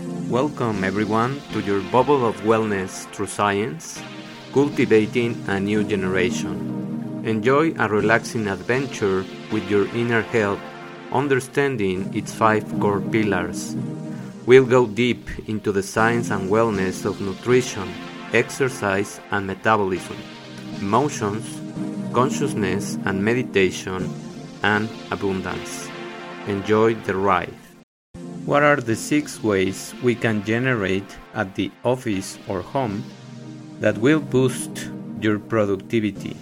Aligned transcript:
Welcome 0.00 0.82
everyone 0.82 1.42
to 1.52 1.60
your 1.60 1.82
bubble 1.92 2.24
of 2.24 2.40
wellness 2.40 3.04
through 3.12 3.26
science, 3.26 4.00
cultivating 4.54 5.36
a 5.46 5.60
new 5.60 5.84
generation. 5.84 7.22
Enjoy 7.26 7.74
a 7.76 7.86
relaxing 7.86 8.48
adventure 8.48 9.26
with 9.52 9.68
your 9.68 9.86
inner 9.94 10.22
health, 10.22 10.60
understanding 11.12 12.08
its 12.14 12.32
five 12.32 12.64
core 12.80 13.02
pillars. 13.02 13.76
We'll 14.46 14.64
go 14.64 14.86
deep 14.86 15.28
into 15.46 15.70
the 15.70 15.82
science 15.82 16.30
and 16.30 16.48
wellness 16.48 17.04
of 17.04 17.20
nutrition, 17.20 17.92
exercise 18.32 19.20
and 19.30 19.46
metabolism, 19.46 20.16
emotions, 20.80 21.44
consciousness 22.14 22.96
and 23.04 23.22
meditation, 23.22 24.08
and 24.62 24.88
abundance. 25.10 25.90
Enjoy 26.46 26.94
the 26.94 27.14
ride. 27.14 27.59
What 28.46 28.62
are 28.62 28.76
the 28.76 28.96
six 28.96 29.42
ways 29.42 29.94
we 30.02 30.14
can 30.14 30.42
generate 30.44 31.16
at 31.34 31.54
the 31.54 31.70
office 31.84 32.38
or 32.48 32.62
home 32.62 33.04
that 33.80 33.98
will 33.98 34.18
boost 34.18 34.90
your 35.20 35.38
productivity? 35.38 36.36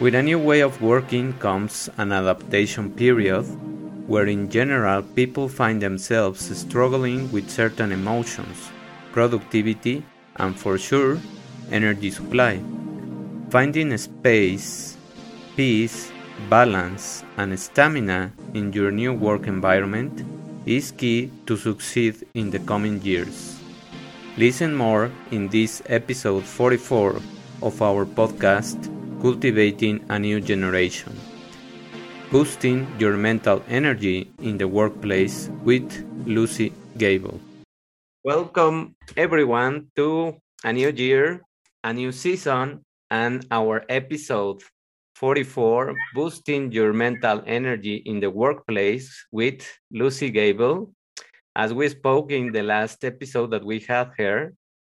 With 0.00 0.16
a 0.16 0.22
new 0.22 0.40
way 0.40 0.60
of 0.60 0.82
working 0.82 1.34
comes 1.34 1.88
an 1.98 2.10
adaptation 2.10 2.90
period 2.90 3.44
where, 4.08 4.26
in 4.26 4.50
general, 4.50 5.02
people 5.02 5.48
find 5.48 5.80
themselves 5.80 6.44
struggling 6.56 7.30
with 7.30 7.48
certain 7.48 7.92
emotions, 7.92 8.68
productivity, 9.12 10.04
and 10.36 10.58
for 10.58 10.78
sure, 10.78 11.18
energy 11.70 12.10
supply. 12.10 12.60
Finding 13.50 13.96
space, 13.96 14.96
peace, 15.54 16.10
balance, 16.50 17.22
and 17.36 17.58
stamina 17.58 18.32
in 18.52 18.72
your 18.72 18.90
new 18.90 19.12
work 19.12 19.46
environment 19.46 20.35
is 20.66 20.90
key 20.90 21.30
to 21.46 21.56
succeed 21.56 22.26
in 22.34 22.50
the 22.50 22.58
coming 22.58 23.00
years. 23.02 23.58
Listen 24.36 24.74
more 24.74 25.10
in 25.30 25.48
this 25.48 25.80
episode 25.86 26.42
44 26.42 27.22
of 27.62 27.80
our 27.80 28.04
podcast, 28.04 28.76
Cultivating 29.22 30.04
a 30.08 30.18
New 30.18 30.40
Generation. 30.40 31.14
Boosting 32.32 32.84
your 32.98 33.16
mental 33.16 33.62
energy 33.68 34.28
in 34.42 34.58
the 34.58 34.66
workplace 34.66 35.48
with 35.62 35.86
Lucy 36.26 36.72
Gable. 36.98 37.40
Welcome, 38.24 38.96
everyone, 39.16 39.86
to 39.94 40.36
a 40.64 40.72
new 40.72 40.90
year, 40.90 41.42
a 41.84 41.92
new 41.94 42.10
season, 42.10 42.82
and 43.08 43.46
our 43.52 43.84
episode 43.88 44.62
44 45.16 45.94
Boosting 46.14 46.70
Your 46.70 46.92
Mental 46.92 47.42
Energy 47.46 48.02
in 48.04 48.20
the 48.20 48.30
Workplace 48.30 49.08
with 49.32 49.66
Lucy 49.90 50.28
Gable. 50.28 50.92
As 51.56 51.72
we 51.72 51.88
spoke 51.88 52.32
in 52.32 52.52
the 52.52 52.62
last 52.62 53.02
episode 53.02 53.50
that 53.52 53.64
we 53.64 53.80
had 53.80 54.12
here, 54.18 54.52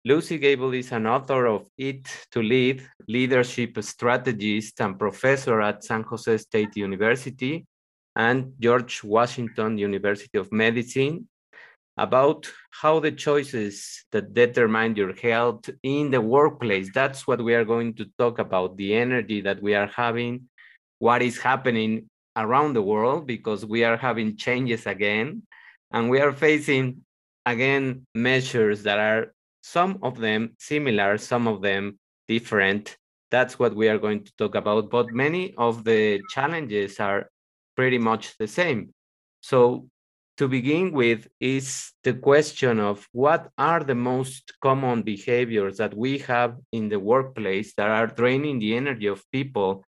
Lucy 0.06 0.40
Gable 0.40 0.74
is 0.74 0.92
an 0.92 1.06
author 1.06 1.46
of 1.46 1.68
Eat 1.78 2.08
to 2.32 2.42
Lead, 2.42 2.82
leadership 3.08 3.78
strategist, 3.84 4.82
and 4.82 4.98
professor 4.98 5.62
at 5.62 5.84
San 5.84 6.02
Jose 6.02 6.38
State 6.38 6.76
University 6.76 7.68
and 8.16 8.54
George 8.60 9.04
Washington 9.04 9.78
University 9.78 10.40
of 10.40 10.52
Medicine 10.52 11.28
about 11.98 12.48
how 12.72 13.00
the 13.00 13.12
choices 13.12 14.06
that 14.12 14.34
determine 14.34 14.96
your 14.96 15.14
health 15.16 15.70
in 15.84 16.12
the 16.12 16.22
workplace. 16.22 16.90
That's 16.94 17.28
what 17.28 17.44
we 17.44 17.56
are 17.56 17.66
going 17.66 17.96
to 17.96 18.06
talk 18.18 18.40
about 18.40 18.78
the 18.78 18.94
energy 18.94 19.42
that 19.42 19.62
we 19.62 19.74
are 19.74 19.88
having 19.88 20.48
what 21.00 21.22
is 21.22 21.38
happening 21.38 22.10
around 22.36 22.74
the 22.74 22.82
world 22.82 23.28
because 23.28 23.66
we 23.66 23.84
are 23.84 23.98
having 23.98 24.38
changes 24.38 24.86
again 24.86 25.44
and 25.92 26.10
we 26.10 26.20
are 26.20 26.34
facing 26.34 27.04
again 27.46 28.06
measures 28.14 28.84
that 28.84 29.00
are 29.00 29.34
some 29.64 29.98
of 30.02 30.18
them 30.18 30.56
similar 30.60 31.18
some 31.18 31.48
of 31.48 31.62
them 31.62 31.98
different. 32.28 32.98
That's 33.32 33.60
what 33.60 33.76
we 33.76 33.90
are 33.90 33.98
going 33.98 34.24
to 34.24 34.32
talk 34.38 34.56
about 34.56 34.90
but 34.90 35.12
many 35.12 35.56
of 35.58 35.84
the 35.84 36.22
challenges 36.30 37.00
are 37.00 37.30
pretty 37.76 37.98
much 37.98 38.38
the 38.38 38.48
same. 38.48 38.94
So 39.42 39.88
to 40.38 40.48
begin 40.48 40.92
with 40.92 41.28
is 41.40 41.92
the 42.04 42.14
question 42.14 42.80
of 42.80 43.08
what 43.12 43.50
are 43.58 43.84
the 43.84 43.96
most 43.96 44.54
common 44.62 45.02
behaviors 45.02 45.78
that 45.78 45.96
we 45.96 46.20
have 46.20 46.58
in 46.72 46.90
the 46.90 47.00
workplace 47.00 47.74
that 47.76 47.90
are 47.90 48.08
draining 48.08 48.60
the 48.60 48.76
energy 48.76 49.08
of 49.08 49.24
people? 49.32 49.84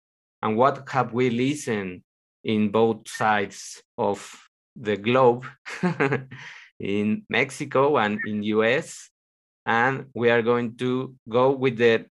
And 0.41 0.55
what 0.55 0.87
have 0.89 1.13
we 1.13 1.29
listened 1.29 2.03
in 2.43 2.69
both 2.69 3.09
sides 3.09 3.81
of 3.97 4.47
the 4.75 4.97
globe 4.97 5.45
in 6.79 7.25
mexico 7.29 7.97
and 7.97 8.19
in 8.25 8.43
us 8.43 9.09
and 9.65 10.05
we 10.13 10.29
are 10.29 10.41
going 10.41 10.75
to 10.77 11.15
go 11.27 11.51
with 11.51 11.77
the 11.77 12.05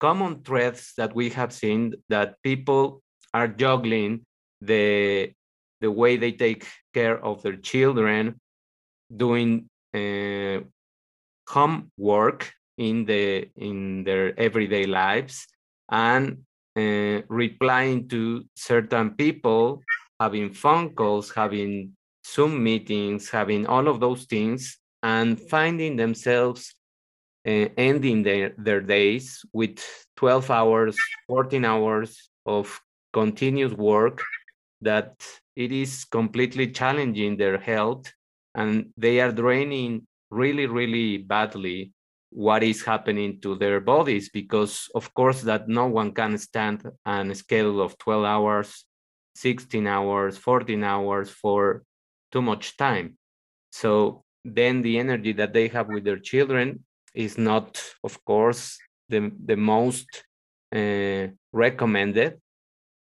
common 0.00 0.42
threads 0.42 0.92
that 0.96 1.14
we 1.14 1.30
have 1.30 1.52
seen 1.52 1.94
that 2.08 2.36
people 2.42 3.02
are 3.32 3.48
juggling 3.48 4.24
the 4.60 5.32
the 5.80 5.90
way 5.90 6.16
they 6.16 6.32
take 6.32 6.66
care 6.94 7.22
of 7.24 7.42
their 7.42 7.56
children, 7.56 8.40
doing 9.14 9.68
uh, 9.94 10.60
homework 11.48 12.52
in 12.76 13.04
the 13.04 13.48
in 13.56 14.04
their 14.04 14.38
everyday 14.38 14.86
lives, 14.86 15.46
and 15.90 16.44
uh, 16.76 17.22
replying 17.28 18.08
to 18.08 18.44
certain 18.54 19.10
people, 19.10 19.82
having 20.20 20.52
phone 20.52 20.94
calls, 20.94 21.30
having 21.30 21.96
Zoom 22.26 22.62
meetings, 22.62 23.30
having 23.30 23.66
all 23.66 23.88
of 23.88 24.00
those 24.00 24.24
things, 24.24 24.78
and 25.02 25.40
finding 25.40 25.96
themselves 25.96 26.74
uh, 27.46 27.68
ending 27.76 28.22
their, 28.22 28.52
their 28.58 28.80
days 28.80 29.44
with 29.52 29.78
12 30.16 30.50
hours, 30.50 30.96
14 31.28 31.64
hours 31.64 32.30
of 32.44 32.80
continuous 33.12 33.72
work 33.72 34.22
that 34.82 35.14
it 35.58 35.72
is 35.72 36.04
completely 36.04 36.68
challenging 36.68 37.36
their 37.36 37.58
health 37.58 38.12
and 38.54 38.92
they 38.96 39.20
are 39.20 39.32
draining 39.32 40.06
really 40.30 40.66
really 40.66 41.18
badly 41.18 41.92
what 42.30 42.62
is 42.62 42.84
happening 42.84 43.40
to 43.40 43.56
their 43.56 43.80
bodies 43.80 44.28
because 44.28 44.88
of 44.94 45.12
course 45.14 45.42
that 45.42 45.66
no 45.66 45.86
one 45.86 46.12
can 46.12 46.38
stand 46.38 46.88
a 47.04 47.34
schedule 47.34 47.80
of 47.82 47.98
12 47.98 48.24
hours 48.24 48.84
16 49.34 49.86
hours 49.86 50.36
14 50.36 50.84
hours 50.84 51.30
for 51.30 51.82
too 52.32 52.42
much 52.42 52.76
time. 52.76 53.16
So 53.70 54.24
then 54.44 54.82
the 54.82 54.98
energy 54.98 55.32
that 55.32 55.52
they 55.52 55.68
have 55.68 55.88
with 55.88 56.04
their 56.04 56.18
children 56.18 56.84
is 57.14 57.38
not 57.38 57.82
of 58.04 58.24
course 58.24 58.78
the, 59.08 59.32
the 59.44 59.56
most 59.56 60.24
uh, 60.74 61.28
recommended 61.52 62.40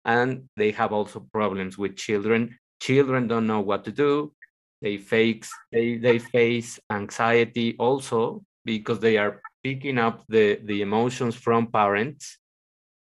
and 0.09 0.50
they 0.58 0.72
have 0.72 0.92
also 0.92 1.20
problems 1.31 1.78
with 1.78 1.96
children. 1.96 2.58
Children 2.81 3.28
don't 3.28 3.46
know 3.46 3.62
what 3.62 3.86
to 3.86 3.92
do. 3.92 4.34
They 4.81 4.97
face 4.97 5.50
they, 5.72 5.97
they 5.97 6.18
face 6.18 6.80
anxiety 6.90 7.75
also 7.78 8.44
because 8.66 9.00
they 9.00 9.18
are 9.18 9.42
picking 9.64 10.00
up 10.00 10.24
the 10.28 10.59
the 10.66 10.81
emotions 10.81 11.36
from 11.36 11.68
parents. 11.68 12.40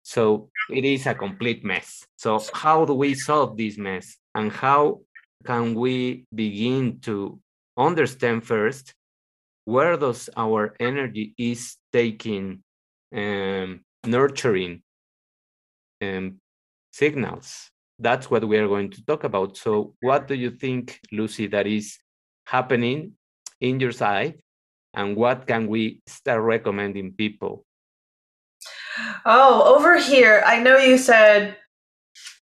So 0.03 0.51
it 0.71 0.85
is 0.85 1.07
a 1.07 1.15
complete 1.15 1.65
mess. 1.65 2.05
So 2.17 2.43
how 2.53 2.85
do 2.85 2.95
we 2.95 3.15
solve 3.15 3.57
this 3.57 3.79
mess? 3.79 4.17
And 4.35 4.53
how 4.53 5.01
can 5.45 5.75
we 5.75 6.27
begin 6.35 7.01
to 7.09 7.41
understand 7.77 8.45
first 8.45 8.95
where 9.65 9.97
does 9.97 10.29
our 10.37 10.75
energy 10.81 11.35
is 11.39 11.77
taking 11.93 12.63
um, 13.15 13.81
nurturing 14.05 14.83
um, 16.03 16.41
signals. 16.93 17.71
That's 17.99 18.31
what 18.31 18.47
we 18.47 18.59
are 18.59 18.69
going 18.69 18.91
to 18.91 19.05
talk 19.05 19.25
about. 19.25 19.57
So, 19.57 19.95
what 20.01 20.29
do 20.29 20.35
you 20.35 20.51
think, 20.51 21.01
Lucy, 21.11 21.47
that 21.49 21.67
is 21.67 21.99
happening 22.47 23.13
in 23.61 23.81
your 23.81 23.93
side, 23.93 24.39
and 24.95 25.17
what 25.17 25.47
can 25.47 25.67
we 25.67 26.01
start 26.07 26.43
recommending 26.43 27.13
people? 27.13 27.65
Oh, 29.25 29.75
over 29.77 29.99
here, 29.99 30.43
I 30.47 30.61
know 30.61 30.79
you 30.79 30.99
said, 30.99 31.57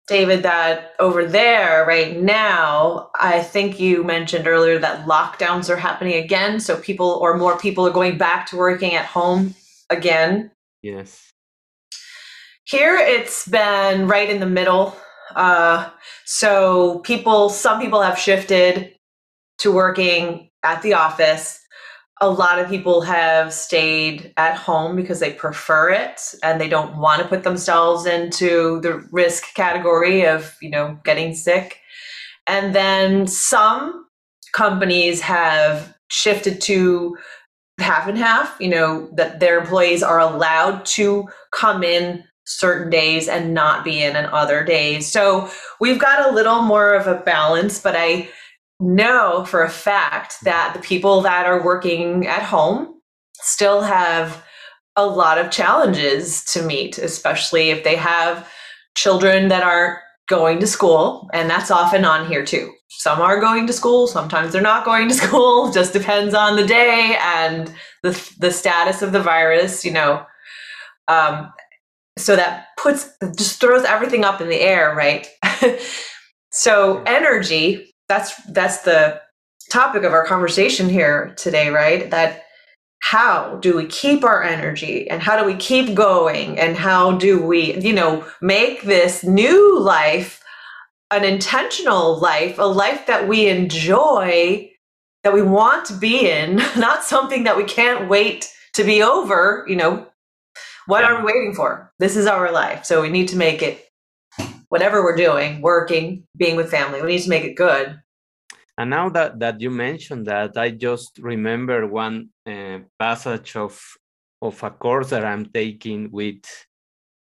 David, 0.08 0.44
that 0.44 0.94
over 1.00 1.26
there 1.26 1.86
right 1.86 2.20
now, 2.20 3.10
I 3.20 3.42
think 3.42 3.80
you 3.80 4.04
mentioned 4.04 4.48
earlier 4.48 4.78
that 4.80 5.06
lockdowns 5.06 5.70
are 5.70 5.78
happening 5.78 6.16
again. 6.16 6.60
So 6.60 6.78
people 6.78 7.20
or 7.22 7.38
more 7.38 7.58
people 7.58 7.88
are 7.88 7.92
going 7.92 8.18
back 8.18 8.48
to 8.48 8.58
working 8.58 8.94
at 8.96 9.06
home 9.06 9.56
again. 9.90 10.52
Yes. 10.82 11.33
Here 12.66 12.96
it's 12.96 13.48
been 13.48 14.08
right 14.08 14.30
in 14.30 14.40
the 14.40 14.46
middle. 14.46 14.96
Uh, 15.36 15.90
so 16.26 17.00
people, 17.00 17.50
some 17.50 17.82
people 17.82 18.02
have 18.02 18.18
shifted 18.18 18.96
to 19.60 19.72
working 19.72 20.50
at 20.64 20.82
the 20.82 20.94
office. 20.94 21.60
A 22.22 22.30
lot 22.30 22.60
of 22.60 22.70
people 22.70 23.02
have 23.02 23.52
stayed 23.52 24.34
at 24.38 24.56
home 24.56 24.96
because 24.96 25.20
they 25.20 25.34
prefer 25.34 25.90
it 25.90 26.22
and 26.42 26.62
they 26.62 26.70
don't 26.70 26.98
want 26.98 27.22
to 27.22 27.28
put 27.28 27.44
themselves 27.44 28.06
into 28.06 28.80
the 28.82 29.06
risk 29.12 29.54
category 29.56 30.26
of, 30.26 30.56
you 30.62 30.70
know, 30.70 30.98
getting 31.04 31.36
sick. 31.36 31.80
And 32.48 32.74
then 32.74 33.28
some 33.28 34.06
companies 34.54 35.20
have 35.20 35.94
shifted 36.10 36.62
to 36.62 37.18
half 37.80 38.08
and 38.08 38.18
half, 38.18 38.56
you 38.60 38.70
know, 38.70 39.10
that 39.16 39.42
their 39.42 39.60
employees 39.60 40.02
are 40.02 40.20
allowed 40.20 40.86
to 40.86 41.28
come 41.52 41.84
in 41.84 42.24
certain 42.46 42.90
days 42.90 43.28
and 43.28 43.54
not 43.54 43.84
be 43.84 44.02
in 44.02 44.16
on 44.16 44.26
other 44.26 44.64
days. 44.64 45.12
So 45.12 45.50
we've 45.80 46.00
got 46.00 46.30
a 46.30 46.34
little 46.34 46.62
more 46.62 46.94
of 46.94 47.08
a 47.08 47.22
balance, 47.22 47.80
but 47.80 47.96
I 47.98 48.30
know 48.80 49.46
for 49.46 49.64
a 49.64 49.70
fact 49.70 50.38
that 50.44 50.74
the 50.74 50.82
people 50.82 51.22
that 51.22 51.46
are 51.46 51.64
working 51.64 52.28
at 52.28 52.44
home 52.44 53.02
still 53.42 53.82
have 53.82 54.44
a 54.96 55.06
lot 55.06 55.38
of 55.38 55.52
challenges 55.52 56.44
to 56.46 56.62
meet, 56.62 56.98
especially 56.98 57.70
if 57.70 57.84
they 57.84 57.96
have 57.96 58.48
children 58.96 59.48
that 59.48 59.64
aren't 59.64 60.00
going 60.28 60.60
to 60.60 60.68
school. 60.68 61.30
And 61.34 61.50
that's 61.50 61.72
often 61.72 62.06
on 62.06 62.28
here 62.28 62.46
too. 62.46 62.72
Some 62.90 63.20
are 63.20 63.40
going 63.40 63.68
to 63.68 63.74
school, 63.74 64.08
sometimes 64.08 64.54
they're 64.54 64.62
not 64.62 64.86
going 64.86 65.10
to 65.10 65.14
school, 65.26 65.72
just 65.72 65.94
depends 65.94 66.34
on 66.34 66.56
the 66.56 66.66
day 66.66 67.18
and 67.20 67.74
the, 68.04 68.34
the 68.40 68.52
status 68.52 69.02
of 69.02 69.12
the 69.12 69.22
virus, 69.22 69.84
you 69.84 69.92
know. 69.92 70.26
Um, 71.08 71.52
so 72.18 72.36
that 72.36 72.68
puts, 72.78 73.10
just 73.38 73.60
throws 73.60 73.84
everything 73.84 74.24
up 74.24 74.42
in 74.42 74.50
the 74.50 74.60
air, 74.60 74.94
right? 74.96 75.28
so 76.52 77.02
energy, 77.06 77.92
that's, 78.08 78.36
that's 78.52 78.80
the 78.80 79.22
topic 79.72 80.04
of 80.04 80.14
our 80.14 80.26
conversation 80.26 80.90
here 80.90 81.34
today, 81.38 81.70
right? 81.70 82.10
That 82.12 82.44
how 83.04 83.58
do 83.58 83.76
we 83.76 83.86
keep 83.86 84.24
our 84.24 84.42
energy 84.42 85.10
and 85.10 85.22
how 85.22 85.38
do 85.38 85.46
we 85.46 85.56
keep 85.56 85.94
going 85.94 86.58
and 86.58 86.78
how 86.78 87.12
do 87.12 87.46
we 87.46 87.78
you 87.82 87.92
know 87.92 88.26
make 88.42 88.84
this 88.84 89.26
new 89.26 89.78
life 89.78 90.42
an 91.12 91.26
intentional 91.26 92.18
life 92.20 92.58
a 92.58 92.64
life 92.64 93.06
that 93.06 93.28
we 93.28 93.50
enjoy 93.50 94.70
that 95.24 95.34
we 95.34 95.42
want 95.42 95.86
to 95.86 95.94
be 95.94 96.30
in 96.30 96.56
not 96.78 97.04
something 97.04 97.44
that 97.44 97.58
we 97.58 97.66
can't 97.66 98.08
wait 98.08 98.50
to 98.72 98.86
be 98.86 99.04
over 99.04 99.66
you 99.68 99.76
know 99.76 100.08
what 100.88 101.04
are 101.04 101.20
we 101.20 101.32
waiting 101.32 101.54
for 101.54 101.92
this 102.00 102.16
is 102.16 102.28
our 102.28 102.52
life 102.52 102.86
so 102.86 103.02
we 103.02 103.10
need 103.10 103.28
to 103.28 103.38
make 103.38 103.62
it 103.62 103.90
whatever 104.70 105.04
we're 105.04 105.16
doing 105.16 105.62
working 105.62 106.24
being 106.38 106.56
with 106.56 106.70
family 106.70 107.02
we 107.02 107.16
need 107.16 107.22
to 107.22 107.30
make 107.30 107.44
it 107.44 107.56
good 107.56 108.00
and 108.78 108.90
now 108.90 109.10
that, 109.10 109.40
that 109.40 109.62
you 109.62 109.70
mentioned 109.70 110.26
that, 110.28 110.58
I 110.58 110.72
just 110.72 111.20
remember 111.20 111.86
one 111.86 112.30
uh, 112.48 112.80
passage 112.98 113.56
of, 113.56 113.80
of 114.42 114.62
a 114.64 114.72
course 114.72 115.12
that 115.12 115.24
I'm 115.24 115.46
taking 115.46 116.10
with 116.12 116.44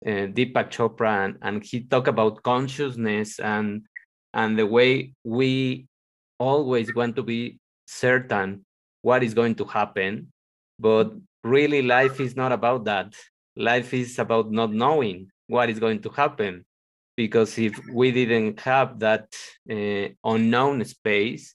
uh, 0.06 0.33
Deepak 0.33 0.71
Chopra, 0.71 1.25
and, 1.25 1.39
and 1.43 1.65
he 1.65 1.81
talked 1.83 2.09
about 2.09 2.43
consciousness 2.43 3.39
and, 3.41 3.83
and 4.33 4.59
the 4.59 4.67
way 4.67 5.12
we 5.23 5.87
always 6.39 6.95
want 6.95 7.17
to 7.17 7.23
be 7.23 7.59
certain 7.87 8.65
what 9.03 9.23
is 9.23 9.35
going 9.35 9.55
to 9.56 9.65
happen. 9.67 10.33
But 10.79 11.12
really, 11.43 11.83
life 11.83 12.21
is 12.21 12.37
not 12.37 12.53
about 12.53 12.85
that. 12.87 13.15
Life 13.56 13.95
is 13.95 14.19
about 14.19 14.51
not 14.51 14.73
knowing 14.73 15.31
what 15.47 15.71
is 15.71 15.79
going 15.79 16.01
to 16.03 16.11
happen 16.11 16.65
because 17.17 17.59
if 17.59 17.79
we 17.93 18.11
didn't 18.11 18.61
have 18.61 18.99
that 18.99 19.33
uh, 19.71 20.09
unknown 20.25 20.85
space, 20.85 21.55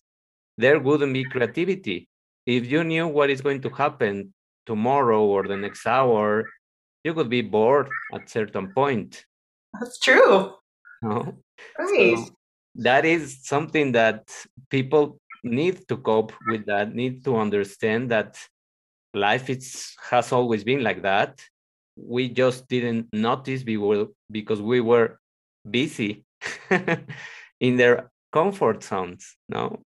there 0.58 0.80
wouldn't 0.80 1.14
be 1.14 1.24
creativity. 1.26 2.08
If 2.46 2.72
you 2.72 2.84
knew 2.84 3.08
what 3.08 3.30
is 3.30 3.42
going 3.42 3.62
to 3.62 3.70
happen 3.70 4.34
tomorrow 4.66 5.24
or 5.24 5.48
the 5.48 5.58
next 5.58 5.86
hour, 5.86 6.50
you 7.04 7.14
could 7.14 7.30
be 7.30 7.42
bored 7.42 7.90
at 8.14 8.30
certain 8.30 8.74
point. 8.74 9.26
That's 9.80 10.00
true. 10.00 10.54
No? 11.02 11.34
Right. 11.78 12.18
So 12.18 12.36
that 12.76 13.06
is 13.06 13.40
something 13.44 13.94
that 13.94 14.30
people 14.70 15.18
need 15.46 15.88
to 15.88 15.96
cope 15.96 16.34
with 16.48 16.66
that, 16.66 16.94
need 16.94 17.24
to 17.24 17.38
understand 17.38 18.12
that 18.12 18.38
life 19.14 19.50
is, 19.50 19.96
has 20.10 20.34
always 20.34 20.66
been 20.66 20.84
like 20.84 21.02
that. 21.04 21.40
We 22.02 22.30
just 22.30 22.68
didn't 22.68 23.08
notice 23.14 23.64
because 24.32 24.62
we 24.62 24.82
were 24.82 25.20
busy 25.70 26.26
in 27.60 27.78
their 27.78 28.12
comfort 28.32 28.84
zones 28.84 29.36
no 29.50 29.80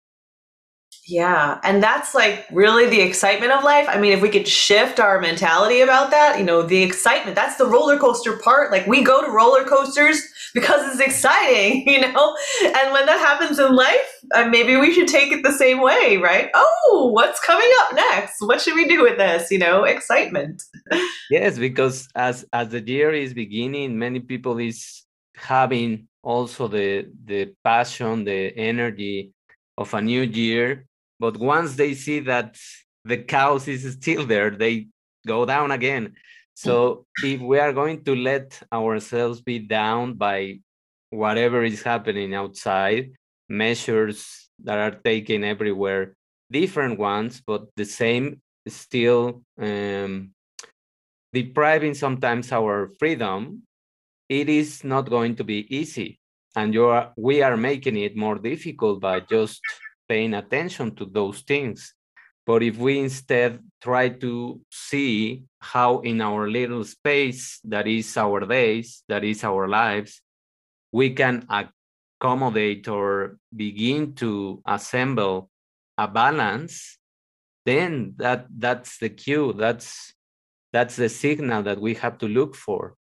yeah 1.12 1.61
and 1.62 1.82
that's 1.82 2.14
like 2.14 2.47
really 2.50 2.88
the 2.88 3.00
excitement 3.00 3.53
of 3.53 3.62
life. 3.62 3.87
I 3.88 3.99
mean 3.99 4.12
if 4.12 4.23
we 4.23 4.31
could 4.31 4.49
shift 4.49 4.99
our 4.99 5.20
mentality 5.20 5.81
about 5.81 6.11
that 6.11 6.38
you 6.38 6.44
know 6.44 6.62
the 6.62 6.82
excitement 6.82 7.37
that's 7.37 7.56
the 7.56 7.67
roller 7.67 7.99
coaster 7.99 8.38
part. 8.38 8.70
Like 8.73 8.87
we 8.87 9.03
go 9.03 9.25
to 9.25 9.31
roller 9.31 9.64
coasters 9.64 10.20
because 10.55 10.81
it's 10.91 11.00
exciting 11.00 11.87
you 11.93 12.00
know? 12.00 12.37
And 12.62 12.93
when 12.93 13.06
that 13.06 13.19
happens 13.19 13.59
in 13.59 13.76
life 13.76 14.09
uh, 14.35 14.47
maybe 14.47 14.76
we 14.76 14.93
should 14.94 15.09
take 15.09 15.32
it 15.32 15.43
the 15.43 15.53
same 15.53 15.81
way 15.82 16.17
right? 16.17 16.50
Oh 16.55 17.11
what's 17.12 17.41
coming 17.41 17.70
up 17.81 17.94
next? 17.94 18.41
What 18.41 18.61
should 18.61 18.75
we 18.75 18.88
do 18.88 19.03
with 19.03 19.19
this? 19.19 19.50
You 19.50 19.59
know 19.59 19.85
excitement. 19.85 20.62
Yes 21.31 21.59
because 21.59 22.09
as 22.14 22.47
as 22.53 22.69
the 22.70 22.81
year 22.81 23.12
is 23.12 23.35
beginning 23.35 23.99
many 23.99 24.20
people 24.20 24.59
is 24.59 25.05
having 25.37 26.09
also 26.23 26.69
the 26.69 27.09
the 27.25 27.53
passion, 27.64 28.25
the 28.25 28.56
energy 28.56 29.32
of 29.76 29.93
a 29.94 30.00
new 30.00 30.23
year. 30.23 30.87
But 31.22 31.36
once 31.36 31.76
they 31.76 31.94
see 31.94 32.19
that 32.26 32.58
the 33.04 33.19
chaos 33.19 33.69
is 33.69 33.92
still 33.92 34.26
there, 34.26 34.50
they 34.50 34.88
go 35.24 35.46
down 35.46 35.70
again. 35.70 36.14
So 36.54 37.06
if 37.22 37.40
we 37.40 37.60
are 37.60 37.72
going 37.72 38.02
to 38.06 38.16
let 38.16 38.60
ourselves 38.72 39.40
be 39.40 39.60
down 39.60 40.14
by 40.14 40.58
whatever 41.10 41.62
is 41.62 41.80
happening 41.80 42.34
outside, 42.34 43.12
measures 43.48 44.50
that 44.64 44.78
are 44.78 44.98
taken 44.98 45.44
everywhere, 45.44 46.16
different 46.50 46.98
ones, 46.98 47.40
but 47.46 47.68
the 47.76 47.84
same 47.84 48.42
still 48.66 49.44
um, 49.60 50.32
depriving 51.32 51.94
sometimes 51.94 52.50
our 52.50 52.90
freedom 52.98 53.62
it 54.28 54.48
is 54.48 54.82
not 54.82 55.08
going 55.08 55.36
to 55.36 55.44
be 55.44 55.60
easy. 55.70 56.18
And 56.56 56.75
you 56.75 56.86
are, 56.86 57.12
we 57.16 57.42
are 57.42 57.56
making 57.56 57.96
it 57.96 58.16
more 58.16 58.38
difficult 58.38 59.00
by 59.00 59.20
just 59.20 59.60
paying 60.12 60.35
attention 60.35 60.94
to 60.94 61.06
those 61.06 61.41
things. 61.41 61.94
But 62.44 62.62
if 62.62 62.76
we 62.76 62.99
instead 62.99 63.61
try 63.81 64.11
to 64.20 64.61
see 64.70 65.44
how 65.59 66.00
in 66.00 66.20
our 66.20 66.50
little 66.50 66.85
space 66.85 67.61
that 67.64 67.88
is 67.88 68.14
our 68.19 68.41
days, 68.41 69.05
that 69.09 69.25
is 69.25 69.43
our 69.43 69.69
lives, 69.69 70.20
we 70.93 71.14
can 71.14 71.49
accommodate 71.49 72.88
or 72.88 73.38
begin 73.56 74.14
to 74.17 74.61
assemble 74.67 75.49
a 75.97 76.06
balance, 76.06 76.99
then 77.64 78.12
that 78.19 78.44
that's 78.50 78.99
the 78.99 79.09
cue. 79.09 79.54
That's 79.57 80.12
that's 80.75 80.97
the 80.97 81.09
signal 81.09 81.62
that 81.62 81.81
we 81.81 81.95
have 81.95 82.19
to 82.19 82.28
look 82.28 82.54
for 82.54 82.97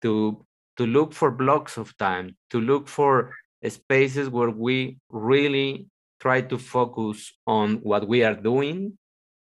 to 0.00 0.46
to 0.78 0.86
look 0.86 1.12
for 1.12 1.30
blocks 1.30 1.76
of 1.76 1.92
time, 1.98 2.36
to 2.52 2.58
look 2.58 2.88
for 2.88 3.34
spaces 3.68 4.30
where 4.30 4.48
we 4.48 4.96
really 5.10 5.88
try 6.20 6.40
to 6.42 6.58
focus 6.58 7.32
on 7.46 7.76
what 7.76 8.06
we 8.06 8.24
are 8.24 8.34
doing, 8.34 8.98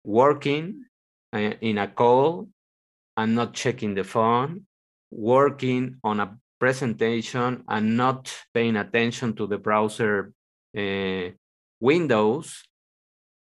working 0.04 0.84
uh, 1.32 1.54
in 1.60 1.78
a 1.78 1.88
call 1.88 2.48
and 3.16 3.34
not 3.34 3.54
checking 3.54 3.94
the 3.94 4.04
phone, 4.04 4.66
working 5.10 5.96
on 6.04 6.20
a 6.20 6.36
presentation 6.58 7.64
and 7.68 7.96
not 7.96 8.32
paying 8.54 8.76
attention 8.76 9.34
to 9.34 9.46
the 9.46 9.58
browser 9.58 10.32
uh, 10.78 11.28
windows 11.80 12.62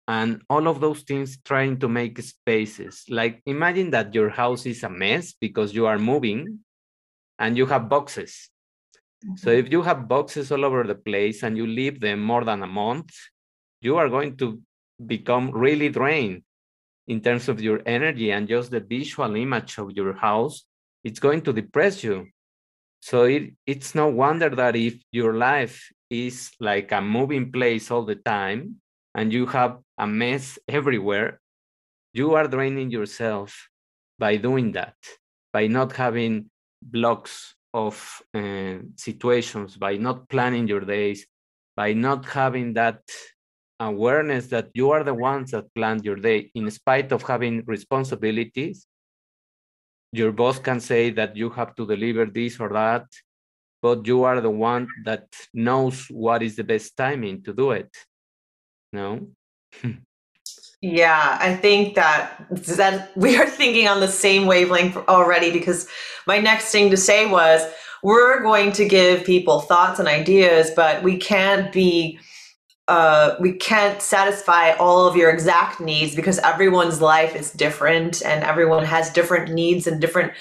and 0.09 0.43
all 0.49 0.67
of 0.67 0.81
those 0.81 1.03
things 1.03 1.39
trying 1.45 1.79
to 1.79 1.87
make 1.87 2.19
spaces 2.23 3.05
like 3.11 3.43
imagine 3.45 3.91
that 3.91 4.15
your 4.15 4.31
house 4.31 4.65
is 4.65 4.83
a 4.83 4.89
mess 4.89 5.35
because 5.39 5.75
you 5.75 5.87
are 5.87 5.99
moving 5.99 6.61
and 7.41 7.57
you 7.57 7.67
have 7.67 7.89
boxes. 7.89 8.51
Mm-hmm. 9.25 9.37
So 9.37 9.51
if 9.51 9.71
you 9.71 9.83
have 9.83 10.09
boxes 10.09 10.51
all 10.51 10.65
over 10.65 10.85
the 10.85 10.95
place 10.95 11.43
and 11.43 11.57
you 11.57 11.67
leave 11.67 12.01
them 12.01 12.23
more 12.23 12.45
than 12.45 12.63
a 12.63 12.67
month, 12.67 13.13
you 13.81 13.97
are 13.97 14.09
going 14.09 14.37
to 14.39 14.61
become 15.07 15.51
really 15.51 15.89
drained 15.89 16.43
in 17.09 17.21
terms 17.21 17.49
of 17.49 17.61
your 17.61 17.81
energy 17.87 18.31
and 18.31 18.49
just 18.49 18.71
the 18.71 18.81
visual 18.81 19.35
image 19.37 19.79
of 19.79 19.93
your 19.93 20.15
house. 20.15 20.65
It's 21.05 21.21
going 21.21 21.43
to 21.43 21.53
depress 21.53 22.05
you. 22.05 22.29
So 23.01 23.25
it, 23.25 23.55
it's 23.67 23.95
no 23.95 24.09
wonder 24.09 24.51
that 24.51 24.77
if 24.77 25.01
your 25.11 25.35
life 25.35 25.91
is 26.11 26.51
like 26.61 26.93
a 26.93 27.01
moving 27.01 27.51
place 27.51 27.91
all 27.91 28.05
the 28.05 28.17
time 28.17 28.77
and 29.15 29.33
you 29.33 29.47
have 29.47 29.79
a 29.99 30.07
mess 30.07 30.59
everywhere, 30.69 31.41
you 32.13 32.35
are 32.35 32.47
draining 32.47 32.91
yourself 32.91 33.69
by 34.19 34.37
doing 34.37 34.73
that, 34.73 34.97
by 35.53 35.67
not 35.67 35.93
having 35.93 36.51
blocks 36.83 37.55
of 37.73 38.23
uh, 38.35 38.79
situations 38.97 39.77
by 39.77 39.97
not 39.97 40.29
planning 40.29 40.67
your 40.67 40.81
days, 40.81 41.27
by 41.77 41.93
not 41.93 42.25
having 42.27 42.75
that 42.75 43.01
awareness 43.79 44.49
that 44.49 44.69
you 44.75 44.91
are 44.91 45.05
the 45.05 45.15
ones 45.15 45.53
that 45.53 45.73
plan 45.75 46.03
your 46.03 46.17
day, 46.17 46.51
in 46.55 46.71
spite 46.71 47.13
of 47.13 47.23
having 47.23 47.65
responsibilities. 47.67 48.87
Your 50.13 50.33
boss 50.33 50.59
can 50.59 50.81
say 50.81 51.11
that 51.11 51.37
you 51.37 51.51
have 51.51 51.75
to 51.77 51.87
deliver 51.87 52.27
this 52.27 52.59
or 52.59 52.69
that, 52.71 53.07
but 53.81 54.07
you 54.07 54.25
are 54.25 54.41
the 54.41 54.51
one 54.51 54.89
that 55.05 55.27
knows 55.55 56.07
what 56.11 56.43
is 56.43 56.57
the 56.57 56.65
best 56.65 56.97
timing 56.97 57.43
to 57.45 57.53
do 57.53 57.71
it. 57.71 57.91
no 58.93 59.29
yeah 60.83 61.37
i 61.41 61.55
think 61.55 61.95
that 61.95 62.45
that 62.51 63.11
we 63.17 63.37
are 63.37 63.47
thinking 63.47 63.87
on 63.87 64.01
the 64.01 64.09
same 64.09 64.47
wavelength 64.47 64.97
already 65.09 65.51
because 65.53 65.89
my 66.27 66.39
next 66.39 66.73
thing 66.73 66.91
to 66.91 66.97
say 66.97 67.27
was 67.27 67.63
we're 68.03 68.43
going 68.43 68.73
to 68.73 68.89
give 68.89 69.25
people 69.25 69.61
thoughts 69.61 69.99
and 69.99 70.09
ideas 70.09 70.71
but 70.75 71.03
we 71.03 71.17
can't 71.17 71.73
be 71.73 72.19
uh, 72.89 73.37
we 73.39 73.53
can't 73.53 74.03
satisfy 74.03 74.73
all 74.73 75.07
of 75.07 75.15
your 75.15 75.31
exact 75.31 75.81
needs 75.81 76.17
because 76.17 76.41
everyone's 76.41 77.01
life 77.01 77.37
is 77.37 77.53
different 77.53 78.21
and 78.25 78.43
everyone 78.43 78.85
has 78.85 79.11
different 79.11 79.53
needs 79.53 79.87
and 79.87 80.01
different 80.01 80.33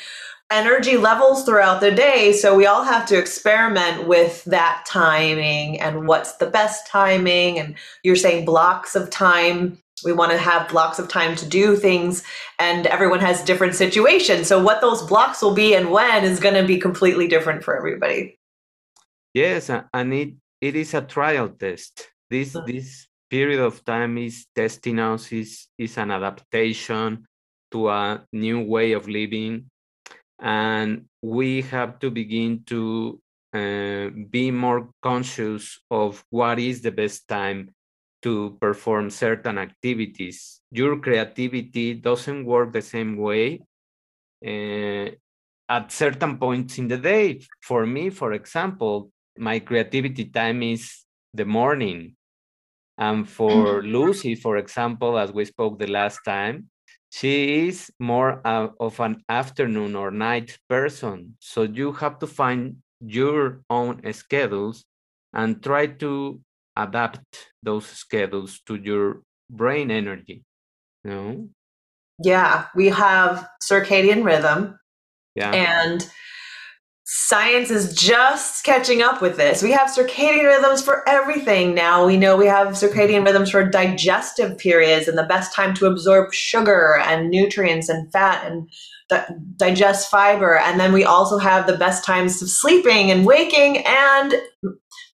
energy 0.52 0.98
levels 0.98 1.46
throughout 1.46 1.80
the 1.80 1.92
day. 1.92 2.34
So 2.34 2.56
we 2.56 2.66
all 2.66 2.84
have 2.84 3.06
to 3.08 3.20
experiment 3.20 4.08
with 4.08 4.44
that 4.46 4.84
timing 4.88 5.80
and 5.80 6.08
what's 6.08 6.38
the 6.38 6.48
best 6.48 6.88
timing. 6.88 7.60
And 7.60 7.76
you're 8.04 8.16
saying 8.16 8.46
blocks 8.46 8.96
of 8.96 9.12
time. 9.12 9.78
We 10.04 10.14
want 10.14 10.32
to 10.32 10.38
have 10.38 10.70
blocks 10.70 11.00
of 11.00 11.08
time 11.08 11.36
to 11.38 11.46
do 11.46 11.76
things, 11.76 12.24
and 12.58 12.88
everyone 12.88 13.20
has 13.20 13.44
different 13.44 13.76
situations. 13.76 14.48
So, 14.48 14.62
what 14.62 14.82
those 14.82 15.02
blocks 15.04 15.42
will 15.42 15.54
be 15.54 15.74
and 15.76 15.92
when 15.92 16.24
is 16.24 16.40
going 16.40 16.56
to 16.56 16.66
be 16.66 16.78
completely 16.78 17.28
different 17.28 17.64
for 17.64 17.76
everybody. 17.78 18.40
Yes, 19.34 19.70
and 19.70 20.14
it, 20.14 20.34
it 20.62 20.76
is 20.76 20.94
a 20.94 21.02
trial 21.02 21.50
test. 21.50 22.10
This 22.30 22.54
mm-hmm. 22.54 22.72
this 22.72 23.08
period 23.30 23.60
of 23.60 23.86
time 23.86 24.18
is 24.18 24.48
testing 24.56 25.00
us, 25.00 25.32
is, 25.32 25.68
is 25.78 25.98
an 25.98 26.12
adaptation 26.12 27.28
to 27.72 27.90
a 27.90 28.26
new 28.34 28.62
way 28.62 28.94
of 28.94 29.08
living 29.08 29.70
and 30.40 31.06
we 31.22 31.62
have 31.64 32.00
to 32.00 32.10
begin 32.10 32.64
to 32.66 33.22
uh, 33.54 34.10
be 34.30 34.52
more 34.52 34.90
conscious 35.02 35.80
of 35.92 36.24
what 36.30 36.60
is 36.60 36.82
the 36.82 36.92
best 36.92 37.28
time 37.28 37.74
to 38.22 38.58
perform 38.60 39.10
certain 39.10 39.58
activities. 39.58 40.62
Your 40.72 41.00
creativity 41.00 41.94
doesn't 41.94 42.46
work 42.46 42.74
the 42.74 42.82
same 42.82 43.18
way 43.18 43.62
uh, 44.46 45.10
at 45.70 45.92
certain 45.92 46.38
points 46.38 46.78
in 46.78 46.88
the 46.88 46.98
day. 46.98 47.42
For 47.62 47.86
me, 47.86 48.10
for 48.10 48.34
example, 48.34 49.12
my 49.38 49.60
creativity 49.60 50.26
time 50.26 50.64
is 50.64 51.06
the 51.34 51.46
morning. 51.46 52.16
And 52.98 53.28
for 53.30 53.50
mm-hmm. 53.82 53.88
Lucy, 53.88 54.36
for 54.36 54.58
example, 54.58 55.18
as 55.18 55.32
we 55.32 55.46
spoke 55.46 55.80
the 55.80 55.88
last 55.88 56.20
time, 56.26 56.70
she 57.10 57.68
is 57.68 57.92
more 58.00 58.42
uh, 58.46 58.68
of 58.80 59.00
an 59.00 59.24
afternoon 59.30 59.96
or 59.96 60.12
night 60.12 60.58
person. 60.68 61.38
So 61.40 61.64
you 61.64 61.94
have 61.94 62.20
to 62.20 62.28
find 62.28 62.78
your 63.00 63.62
own 63.70 64.02
schedules 64.14 64.86
and 65.34 65.64
try 65.64 65.88
to 65.88 66.42
adapt 66.84 67.52
those 67.64 67.86
schedules 67.86 68.60
to 68.68 68.76
your 68.76 69.22
brain 69.50 69.92
energy. 69.92 70.44
You 71.04 71.12
know? 71.12 71.50
Yeah, 72.24 72.66
we 72.76 72.88
have 72.88 73.48
circadian 73.64 74.26
rhythm. 74.26 74.80
Yeah. 75.36 75.52
And 75.52 76.10
science 77.06 77.72
is 77.72 77.96
just 77.96 78.64
catching 78.64 79.02
up 79.02 79.22
with 79.22 79.38
this. 79.38 79.64
We 79.64 79.72
have 79.72 79.90
circadian 79.90 80.46
rhythms 80.46 80.82
for 80.82 81.08
everything 81.08 81.74
now. 81.74 82.06
We 82.06 82.18
know 82.18 82.38
we 82.38 82.46
have 82.46 82.70
circadian 82.70 83.10
mm-hmm. 83.10 83.26
rhythms 83.26 83.50
for 83.50 83.64
digestive 83.68 84.58
periods 84.58 85.08
and 85.08 85.18
the 85.18 85.24
best 85.24 85.54
time 85.54 85.74
to 85.76 85.88
absorb 85.88 86.34
sugar 86.34 87.00
and 87.04 87.30
nutrients 87.30 87.90
and 87.90 88.12
fat 88.12 88.46
and 88.46 88.70
digest 89.56 90.10
fiber. 90.10 90.58
And 90.58 90.80
then 90.80 90.94
we 90.94 91.04
also 91.04 91.38
have 91.38 91.68
the 91.68 91.78
best 91.78 92.04
times 92.04 92.42
of 92.42 92.50
sleeping 92.50 93.12
and 93.12 93.26
waking 93.26 93.84
and 93.86 94.34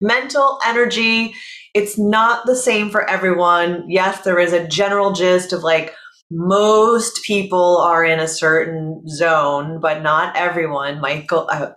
mental 0.02 0.60
energy. 0.66 1.34
It's 1.74 1.98
not 1.98 2.46
the 2.46 2.56
same 2.56 2.90
for 2.90 3.10
everyone. 3.10 3.86
Yes, 3.88 4.22
there 4.22 4.40
is 4.40 4.54
a 4.54 4.68
general 4.68 5.12
gist 5.12 5.54
of 5.54 5.64
like, 5.64 5.94
most 6.32 7.24
people 7.24 7.78
are 7.78 8.04
in 8.04 8.20
a 8.20 8.28
certain 8.28 9.08
zone, 9.08 9.80
but 9.80 10.02
not 10.02 10.36
everyone. 10.36 11.00
Michael, 11.00 11.48
uh, 11.52 11.72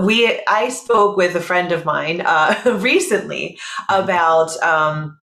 we 0.00 0.40
I 0.48 0.68
spoke 0.68 1.16
with 1.16 1.34
a 1.34 1.40
friend 1.40 1.72
of 1.72 1.84
mine 1.84 2.22
uh, 2.24 2.60
recently 2.80 3.58
about 3.88 4.56
um, 4.62 5.18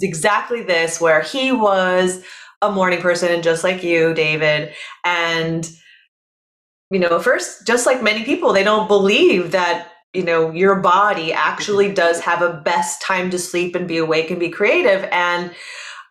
exactly 0.00 0.62
this, 0.62 1.00
where 1.00 1.22
he 1.22 1.52
was 1.52 2.22
a 2.68 2.72
morning 2.72 3.00
person, 3.00 3.32
and 3.32 3.42
just 3.42 3.64
like 3.64 3.82
you, 3.82 4.14
David, 4.14 4.74
and 5.04 5.70
you 6.90 6.98
know, 6.98 7.18
first, 7.18 7.66
just 7.66 7.86
like 7.86 8.02
many 8.02 8.24
people, 8.24 8.52
they 8.52 8.62
don't 8.62 8.88
believe 8.88 9.50
that 9.52 9.88
you 10.12 10.22
know 10.22 10.50
your 10.50 10.76
body 10.76 11.32
actually 11.32 11.92
does 11.92 12.20
have 12.20 12.42
a 12.42 12.60
best 12.64 13.02
time 13.02 13.30
to 13.30 13.38
sleep 13.38 13.74
and 13.74 13.88
be 13.88 13.98
awake 13.98 14.30
and 14.30 14.40
be 14.40 14.50
creative, 14.50 15.08
and 15.10 15.52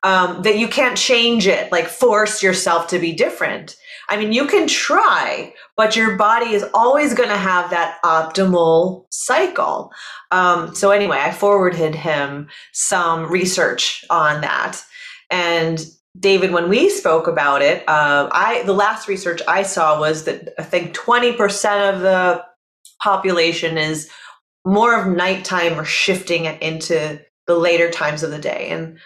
um, 0.04 0.42
that 0.44 0.58
you 0.58 0.68
can't 0.68 0.98
change 0.98 1.48
it, 1.48 1.72
like 1.72 1.88
force 1.88 2.44
yourself 2.44 2.88
to 2.88 3.00
be 3.00 3.14
different. 3.14 3.76
I 4.10 4.18
mean, 4.18 4.34
you 4.34 4.48
can 4.48 4.68
try, 4.68 5.54
but 5.78 5.96
your 5.96 6.18
body 6.18 6.54
is 6.54 6.66
always 6.74 7.14
going 7.14 7.30
to 7.30 7.38
have 7.38 7.70
that 7.70 8.00
optimal 8.04 9.06
cycle. 9.10 9.92
Um, 10.32 10.76
so, 10.76 10.92
anyway, 10.92 11.20
I 11.20 11.32
forwarded 11.32 11.96
him 11.96 12.50
some 12.74 13.32
research 13.32 14.04
on 14.10 14.42
that. 14.42 14.84
And 15.30 15.86
David, 16.20 16.51
when 16.51 16.70
we 16.70 16.89
spoke 16.89 17.27
about 17.27 17.62
it, 17.62 17.84
uh, 17.88 18.29
I 18.32 18.63
the 18.65 18.74
last 18.74 19.08
research 19.08 19.41
I 19.48 19.63
saw 19.63 20.00
was 20.00 20.25
that 20.25 20.53
I 20.60 20.63
think 20.63 20.96
20% 20.96 21.93
of 21.93 22.01
the 22.01 22.46
population 23.01 23.77
is 23.77 24.10
more 24.65 25.00
of 25.00 25.08
nighttime 25.08 25.79
or 25.79 25.86
shifting 25.86 26.46
into 26.46 27.20
the 27.48 27.58
later 27.58 27.89
times 27.89 28.24
of 28.24 28.32
the 28.32 28.39
day. 28.39 28.70
And 28.70 28.98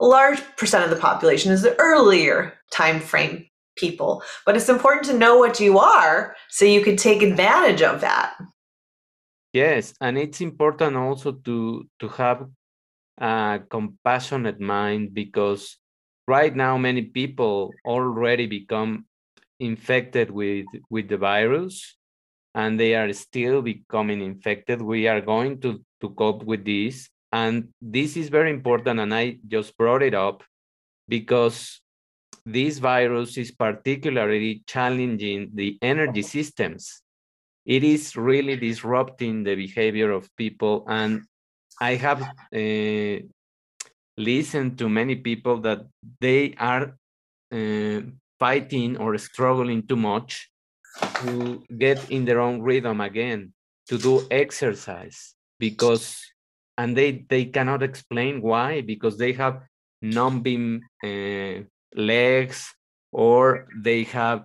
a 0.00 0.06
large 0.06 0.40
percent 0.56 0.84
of 0.84 0.90
the 0.90 0.96
population 0.96 1.52
is 1.52 1.62
the 1.62 1.78
earlier 1.78 2.54
time 2.72 3.00
frame 3.00 3.46
people. 3.76 4.22
But 4.44 4.56
it's 4.56 4.68
important 4.68 5.06
to 5.06 5.18
know 5.18 5.38
what 5.38 5.60
you 5.60 5.78
are 5.78 6.34
so 6.50 6.64
you 6.64 6.82
can 6.82 6.96
take 6.96 7.22
advantage 7.22 7.82
of 7.82 8.00
that. 8.00 8.34
Yes, 9.52 9.94
and 10.00 10.18
it's 10.18 10.40
important 10.40 10.96
also 10.96 11.32
to 11.32 11.88
to 12.00 12.08
have 12.08 12.46
a 13.16 13.60
compassionate 13.70 14.60
mind 14.60 15.14
because 15.14 15.77
right 16.28 16.54
now 16.54 16.76
many 16.78 17.02
people 17.02 17.72
already 17.84 18.46
become 18.46 19.06
infected 19.58 20.30
with 20.30 20.66
with 20.90 21.08
the 21.08 21.16
virus 21.16 21.96
and 22.54 22.78
they 22.78 22.94
are 22.94 23.12
still 23.12 23.62
becoming 23.62 24.20
infected 24.20 24.80
we 24.80 25.08
are 25.08 25.20
going 25.20 25.60
to 25.60 25.82
to 26.00 26.10
cope 26.10 26.44
with 26.44 26.64
this 26.64 27.08
and 27.32 27.68
this 27.82 28.16
is 28.16 28.28
very 28.28 28.50
important 28.50 29.00
and 29.00 29.12
i 29.12 29.36
just 29.48 29.76
brought 29.76 30.02
it 30.02 30.14
up 30.14 30.44
because 31.08 31.80
this 32.52 32.78
virus 32.78 33.36
is 33.36 33.50
particularly 33.50 34.62
challenging 34.66 35.50
the 35.54 35.78
energy 35.82 36.22
systems. 36.22 37.02
It 37.66 37.84
is 37.84 38.16
really 38.16 38.56
disrupting 38.56 39.44
the 39.44 39.54
behavior 39.54 40.10
of 40.10 40.34
people. 40.36 40.84
And 40.88 41.24
I 41.80 41.94
have 41.96 42.22
uh, 42.22 43.20
listened 44.18 44.76
to 44.78 44.88
many 44.88 45.14
people 45.14 45.60
that 45.62 45.86
they 46.20 46.54
are 46.58 46.96
uh, 47.52 48.00
fighting 48.38 48.96
or 48.98 49.16
struggling 49.16 49.86
too 49.86 49.96
much 49.96 50.50
to 51.22 51.62
get 51.78 52.10
in 52.10 52.24
their 52.24 52.40
own 52.40 52.60
rhythm 52.60 53.00
again, 53.00 53.52
to 53.86 53.96
do 53.96 54.26
exercise 54.30 55.34
because, 55.58 56.20
and 56.76 56.96
they, 56.96 57.24
they 57.28 57.44
cannot 57.46 57.82
explain 57.82 58.42
why, 58.42 58.80
because 58.80 59.16
they 59.16 59.32
have 59.32 59.62
non-beam 60.02 60.82
uh, 61.04 61.62
legs 61.94 62.74
or 63.12 63.68
they 63.76 64.02
have 64.04 64.44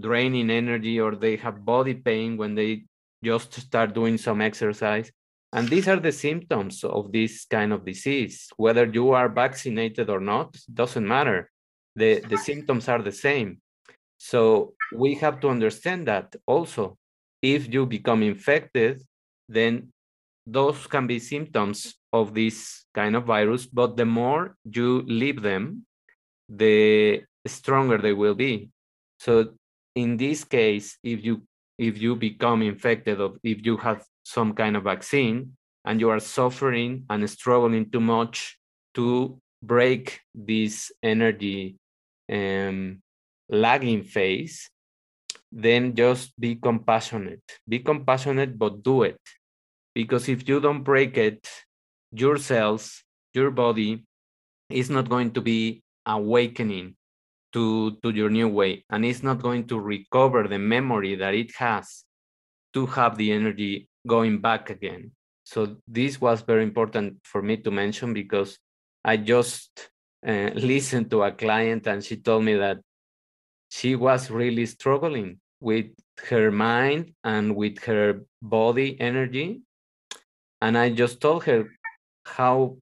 draining 0.00 0.50
energy 0.50 0.98
or 0.98 1.14
they 1.14 1.36
have 1.36 1.64
body 1.64 1.94
pain 1.94 2.36
when 2.36 2.54
they 2.54 2.84
just 3.22 3.52
start 3.54 3.94
doing 3.94 4.18
some 4.18 4.40
exercise. 4.40 5.10
And 5.54 5.68
these 5.68 5.86
are 5.86 6.00
the 6.00 6.10
symptoms 6.10 6.82
of 6.82 7.12
this 7.12 7.44
kind 7.44 7.72
of 7.72 7.84
disease. 7.84 8.48
Whether 8.56 8.86
you 8.86 9.12
are 9.12 9.28
vaccinated 9.28 10.10
or 10.10 10.18
not, 10.18 10.56
doesn't 10.72 11.06
matter. 11.06 11.48
The, 11.94 12.18
the 12.28 12.36
symptoms 12.36 12.88
are 12.88 13.00
the 13.00 13.12
same. 13.12 13.60
So 14.18 14.74
we 14.92 15.14
have 15.14 15.38
to 15.40 15.48
understand 15.48 16.08
that 16.08 16.34
also. 16.44 16.98
If 17.40 17.72
you 17.72 17.86
become 17.86 18.24
infected, 18.24 19.02
then 19.48 19.92
those 20.44 20.88
can 20.88 21.06
be 21.06 21.20
symptoms 21.20 21.94
of 22.12 22.34
this 22.34 22.84
kind 22.92 23.14
of 23.14 23.24
virus. 23.24 23.64
But 23.64 23.96
the 23.96 24.06
more 24.06 24.56
you 24.64 25.02
leave 25.06 25.40
them, 25.40 25.86
the 26.48 27.22
stronger 27.46 27.98
they 27.98 28.12
will 28.12 28.34
be. 28.34 28.70
So 29.20 29.54
in 29.94 30.16
this 30.16 30.42
case, 30.42 30.98
if 31.04 31.24
you 31.24 31.42
if 31.78 31.98
you 31.98 32.16
become 32.16 32.62
infected 32.62 33.20
or 33.20 33.34
if 33.42 33.64
you 33.66 33.76
have 33.76 34.04
some 34.24 34.54
kind 34.54 34.76
of 34.76 34.82
vaccine 34.82 35.56
and 35.84 36.00
you 36.00 36.10
are 36.10 36.18
suffering 36.18 37.04
and 37.08 37.28
struggling 37.30 37.90
too 37.90 38.00
much 38.00 38.58
to 38.94 39.40
break 39.62 40.20
this 40.34 40.90
energy 41.02 41.76
um, 42.32 43.00
lagging 43.48 44.02
phase, 44.02 44.68
then 45.52 45.94
just 45.94 46.38
be 46.40 46.56
compassionate. 46.56 47.42
Be 47.68 47.78
compassionate, 47.78 48.58
but 48.58 48.82
do 48.82 49.04
it. 49.04 49.20
Because 49.94 50.28
if 50.28 50.48
you 50.48 50.58
don't 50.58 50.82
break 50.82 51.16
it, 51.16 51.48
your 52.10 52.38
cells 52.38 53.04
your 53.34 53.50
body 53.50 54.06
is 54.70 54.88
not 54.88 55.08
going 55.08 55.32
to 55.32 55.40
be 55.40 55.82
awakening 56.06 56.94
to, 57.52 57.96
to 58.02 58.10
your 58.10 58.30
new 58.30 58.48
way 58.48 58.84
and 58.90 59.04
it's 59.04 59.22
not 59.22 59.42
going 59.42 59.66
to 59.66 59.78
recover 59.78 60.48
the 60.48 60.58
memory 60.58 61.16
that 61.16 61.34
it 61.34 61.54
has 61.56 62.04
to 62.72 62.86
have 62.86 63.16
the 63.18 63.30
energy 63.32 63.88
going 64.06 64.40
back 64.40 64.70
again. 64.70 65.12
So 65.44 65.76
this 65.86 66.20
was 66.20 66.42
very 66.42 66.62
important 66.62 67.18
for 67.22 67.42
me 67.42 67.56
to 67.58 67.70
mention 67.70 68.14
because 68.14 68.58
I 69.04 69.16
just 69.18 69.90
uh, 70.26 70.50
listened 70.54 71.10
to 71.10 71.22
a 71.22 71.32
client 71.32 71.86
and 71.86 72.02
she 72.02 72.16
told 72.16 72.44
me 72.44 72.54
that 72.54 72.78
she 73.70 73.96
was 73.96 74.30
really 74.30 74.66
struggling 74.66 75.40
with 75.60 75.86
her 76.28 76.50
mind 76.50 77.12
and 77.24 77.56
with 77.56 77.78
her 77.84 78.22
body 78.40 78.98
energy. 79.00 79.60
And 80.60 80.78
I 80.78 80.90
just 80.90 81.20
told 81.20 81.44
her 81.44 81.66
how 82.24 82.76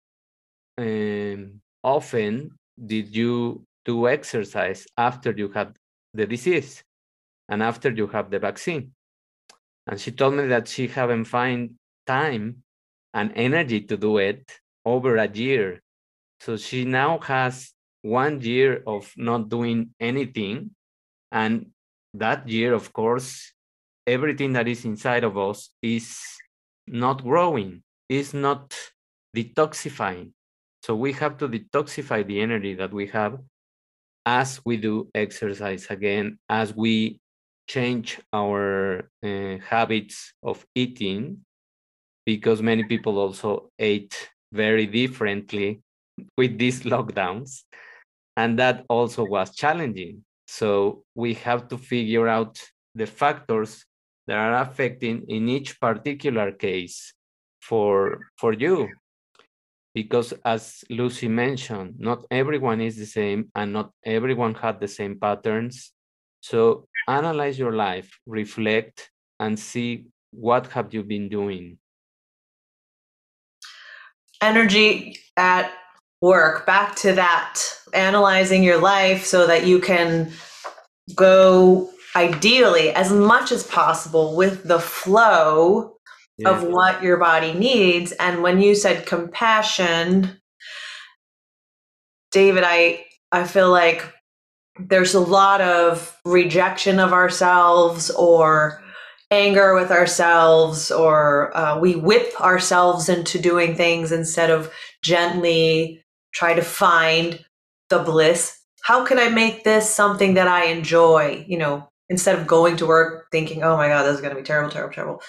um, 0.78 1.60
often 1.82 2.52
did 2.86 3.14
you 3.14 3.64
do 3.84 4.08
exercise 4.08 4.86
after 4.96 5.32
you 5.32 5.48
had 5.48 5.76
the 6.14 6.26
disease 6.26 6.84
and 7.48 7.62
after 7.62 7.90
you 7.90 8.06
have 8.06 8.30
the 8.30 8.38
vaccine 8.38 8.92
and 9.86 10.00
she 10.00 10.12
told 10.12 10.34
me 10.34 10.46
that 10.46 10.68
she 10.68 10.86
haven't 10.86 11.24
find 11.24 11.74
time 12.06 12.62
and 13.14 13.32
energy 13.34 13.80
to 13.80 13.96
do 13.96 14.18
it 14.18 14.50
over 14.84 15.16
a 15.16 15.28
year. 15.28 15.80
So 16.40 16.56
she 16.56 16.84
now 16.84 17.18
has 17.18 17.72
one 18.02 18.40
year 18.40 18.82
of 18.86 19.12
not 19.16 19.48
doing 19.48 19.90
anything. 20.00 20.70
And 21.30 21.70
that 22.14 22.48
year 22.48 22.74
of 22.74 22.92
course 22.92 23.52
everything 24.06 24.52
that 24.52 24.68
is 24.68 24.84
inside 24.84 25.24
of 25.24 25.38
us 25.38 25.70
is 25.80 26.18
not 26.86 27.22
growing 27.22 27.82
is 28.08 28.34
not 28.34 28.76
detoxifying. 29.34 30.32
So 30.82 30.96
we 30.96 31.12
have 31.14 31.38
to 31.38 31.48
detoxify 31.48 32.26
the 32.26 32.40
energy 32.40 32.74
that 32.74 32.92
we 32.92 33.06
have 33.08 33.38
as 34.26 34.60
we 34.64 34.76
do 34.76 35.08
exercise 35.14 35.86
again, 35.88 36.38
as 36.48 36.74
we 36.74 37.20
change 37.68 38.20
our 38.32 39.10
uh, 39.22 39.56
habits 39.68 40.34
of 40.42 40.64
eating, 40.74 41.44
because 42.24 42.62
many 42.62 42.84
people 42.84 43.18
also 43.18 43.70
ate 43.78 44.30
very 44.52 44.86
differently 44.86 45.82
with 46.36 46.58
these 46.58 46.82
lockdowns. 46.92 47.62
And 48.36 48.58
that 48.58 48.84
also 48.88 49.24
was 49.24 49.54
challenging. 49.54 50.24
So 50.46 51.04
we 51.14 51.34
have 51.34 51.68
to 51.68 51.78
figure 51.78 52.28
out 52.28 52.58
the 52.94 53.06
factors 53.06 53.84
that 54.26 54.36
are 54.36 54.62
affecting 54.62 55.24
in 55.28 55.48
each 55.48 55.80
particular 55.80 56.52
case 56.52 57.12
for 57.60 58.28
for 58.36 58.52
you 58.52 58.88
because 59.94 60.32
as 60.44 60.84
Lucy 60.88 61.28
mentioned, 61.28 61.94
not 61.98 62.24
everyone 62.30 62.80
is 62.80 62.96
the 62.96 63.06
same 63.06 63.50
and 63.54 63.72
not 63.72 63.90
everyone 64.04 64.54
had 64.54 64.80
the 64.80 64.88
same 64.88 65.18
patterns. 65.18 65.92
So 66.42 66.88
analyze 67.08 67.58
your 67.58 67.72
life, 67.72 68.18
reflect 68.26 69.10
and 69.38 69.58
see 69.58 70.06
what 70.32 70.66
have 70.72 70.92
you 70.92 71.02
been 71.04 71.28
doing. 71.28 71.78
Energy 74.40 75.16
at 75.36 75.72
work, 76.20 76.66
back 76.66 76.96
to 76.96 77.12
that, 77.12 77.60
analyzing 77.94 78.62
your 78.62 78.78
life 78.78 79.24
so 79.24 79.46
that 79.46 79.66
you 79.66 79.78
can 79.78 80.32
go 81.14 81.88
ideally 82.16 82.90
as 82.90 83.12
much 83.12 83.52
as 83.52 83.62
possible 83.64 84.34
with 84.34 84.64
the 84.64 84.80
flow 84.80 85.96
yeah. 86.38 86.50
of 86.50 86.64
what 86.64 87.02
your 87.04 87.18
body 87.18 87.52
needs. 87.52 88.12
And 88.12 88.42
when 88.42 88.60
you 88.60 88.74
said 88.74 89.06
compassion, 89.06 90.40
David, 92.32 92.64
I 92.66 93.04
I 93.30 93.44
feel 93.44 93.70
like 93.70 94.12
there's 94.78 95.14
a 95.14 95.20
lot 95.20 95.60
of 95.60 96.16
rejection 96.24 96.98
of 96.98 97.12
ourselves 97.12 98.10
or 98.10 98.82
anger 99.30 99.74
with 99.74 99.90
ourselves 99.90 100.90
or 100.90 101.56
uh, 101.56 101.78
we 101.78 101.94
whip 101.94 102.38
ourselves 102.40 103.08
into 103.08 103.38
doing 103.38 103.74
things 103.74 104.12
instead 104.12 104.50
of 104.50 104.70
gently 105.02 106.02
try 106.34 106.54
to 106.54 106.62
find 106.62 107.44
the 107.88 107.98
bliss 107.98 108.58
how 108.82 109.04
can 109.04 109.18
i 109.18 109.28
make 109.28 109.64
this 109.64 109.88
something 109.88 110.34
that 110.34 110.48
i 110.48 110.66
enjoy 110.66 111.44
you 111.48 111.56
know 111.56 111.88
instead 112.12 112.38
of 112.38 112.46
going 112.46 112.76
to 112.76 112.86
work 112.86 113.26
thinking, 113.32 113.62
oh 113.62 113.74
my 113.74 113.88
God, 113.88 114.02
this 114.02 114.16
is 114.16 114.20
going 114.20 114.34
to 114.34 114.40
be 114.40 114.44
terrible, 114.44 114.70
terrible, 114.70 114.92
terrible. 114.92 115.22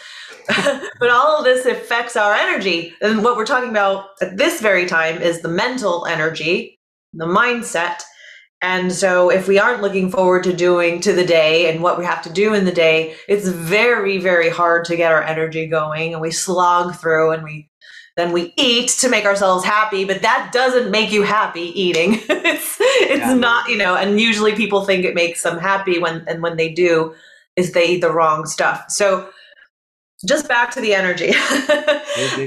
but 1.00 1.10
all 1.10 1.38
of 1.38 1.46
this 1.46 1.66
affects 1.66 2.18
our 2.18 2.34
energy. 2.34 2.94
And 3.02 3.24
what 3.24 3.38
we're 3.38 3.46
talking 3.46 3.70
about 3.70 4.08
at 4.22 4.36
this 4.36 4.60
very 4.60 4.86
time 4.86 5.22
is 5.22 5.42
the 5.42 5.48
mental 5.48 6.06
energy, 6.06 6.78
the 7.14 7.26
mindset. 7.26 8.02
And 8.64 8.94
so 8.94 9.30
if 9.30 9.50
we 9.50 9.60
aren't 9.60 9.82
looking 9.82 10.10
forward 10.10 10.46
to 10.46 10.54
doing 10.54 11.02
to 11.02 11.12
the 11.12 11.26
day 11.26 11.70
and 11.70 11.84
what 11.84 12.00
we 12.00 12.06
have 12.06 12.22
to 12.22 12.32
do 12.32 12.54
in 12.54 12.64
the 12.64 12.72
day, 12.72 13.14
it's 13.28 13.50
very, 13.50 14.20
very 14.20 14.50
hard 14.50 14.86
to 14.86 14.96
get 14.96 15.12
our 15.12 15.22
energy 15.22 15.68
going. 15.68 16.14
And 16.14 16.22
we 16.22 16.32
slog 16.32 16.96
through 16.96 17.34
and 17.34 17.44
we 17.44 17.70
then 18.16 18.32
we 18.32 18.54
eat 18.58 18.90
to 18.90 19.10
make 19.10 19.26
ourselves 19.26 19.66
happy 19.66 20.06
but 20.06 20.22
that 20.22 20.52
doesn't 20.54 20.92
make 20.92 21.12
you 21.12 21.24
happy 21.24 21.78
eating. 21.80 22.20
It's 22.30 22.78
it's 22.80 23.20
yeah. 23.20 23.34
not 23.34 23.70
you 23.70 23.78
know 23.78 23.96
and 23.96 24.20
usually 24.20 24.54
people 24.54 24.86
think 24.86 25.06
it 25.06 25.16
makes 25.16 25.42
them 25.44 25.58
happy 25.58 25.98
when 25.98 26.24
and 26.28 26.42
when 26.42 26.56
they 26.56 26.72
do 26.72 27.16
is 27.56 27.72
they 27.72 27.88
eat 27.90 28.02
the 28.02 28.12
wrong 28.12 28.46
stuff. 28.46 28.86
So 28.90 29.30
just 30.28 30.48
back 30.48 30.72
to 30.72 30.82
the 30.82 30.94
energy. 30.96 31.34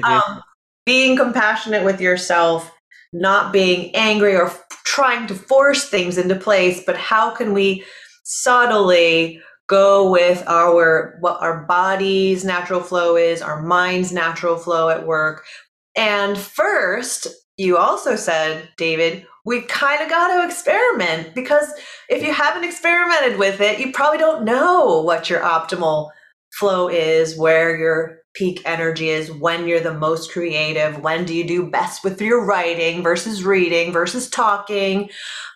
Um, 0.05 0.43
being 0.85 1.17
compassionate 1.17 1.85
with 1.85 2.01
yourself 2.01 2.73
not 3.13 3.53
being 3.53 3.95
angry 3.95 4.37
or 4.37 4.49
trying 4.87 5.27
to 5.27 5.35
force 5.35 5.91
things 5.91 6.17
into 6.17 6.35
place 6.35 6.83
but 6.87 6.97
how 6.97 7.31
can 7.31 7.53
we 7.53 7.85
subtly 8.23 9.43
go 9.67 10.11
with 10.11 10.47
our 10.47 11.17
what 11.21 11.41
our 11.41 11.65
body's 11.65 12.45
natural 12.45 12.81
flow 12.81 13.17
is, 13.17 13.43
our 13.43 13.63
mind's 13.63 14.13
natural 14.13 14.57
flow 14.57 14.89
at 14.89 15.07
work. 15.07 15.45
And 15.97 16.37
first, 16.37 17.27
you 17.57 17.77
also 17.77 18.17
said, 18.17 18.69
David, 18.77 19.27
we 19.45 19.63
kind 19.63 20.03
of 20.03 20.09
got 20.09 20.29
to 20.29 20.47
experiment 20.47 21.35
because 21.35 21.73
if 22.09 22.23
you 22.23 22.33
haven't 22.33 22.65
experimented 22.65 23.39
with 23.39 23.61
it, 23.61 23.79
you 23.79 23.93
probably 23.93 24.19
don't 24.19 24.45
know 24.45 25.01
what 25.01 25.31
your 25.31 25.41
optimal 25.41 26.11
flow 26.53 26.89
is, 26.89 27.39
where 27.39 27.77
your 27.77 28.19
peak 28.37 28.61
energy 28.65 29.09
is, 29.09 29.33
when 29.33 29.67
you're 29.67 29.81
the 29.81 29.95
most 29.95 30.31
creative, 30.31 31.01
when 31.01 31.25
do 31.25 31.35
you 31.35 31.45
do 31.45 31.71
best 31.71 32.05
with 32.05 32.21
your 32.21 32.45
writing 32.45 33.03
versus 33.03 33.45
reading 33.45 33.93
versus 33.93 34.29
talking, 34.29 35.09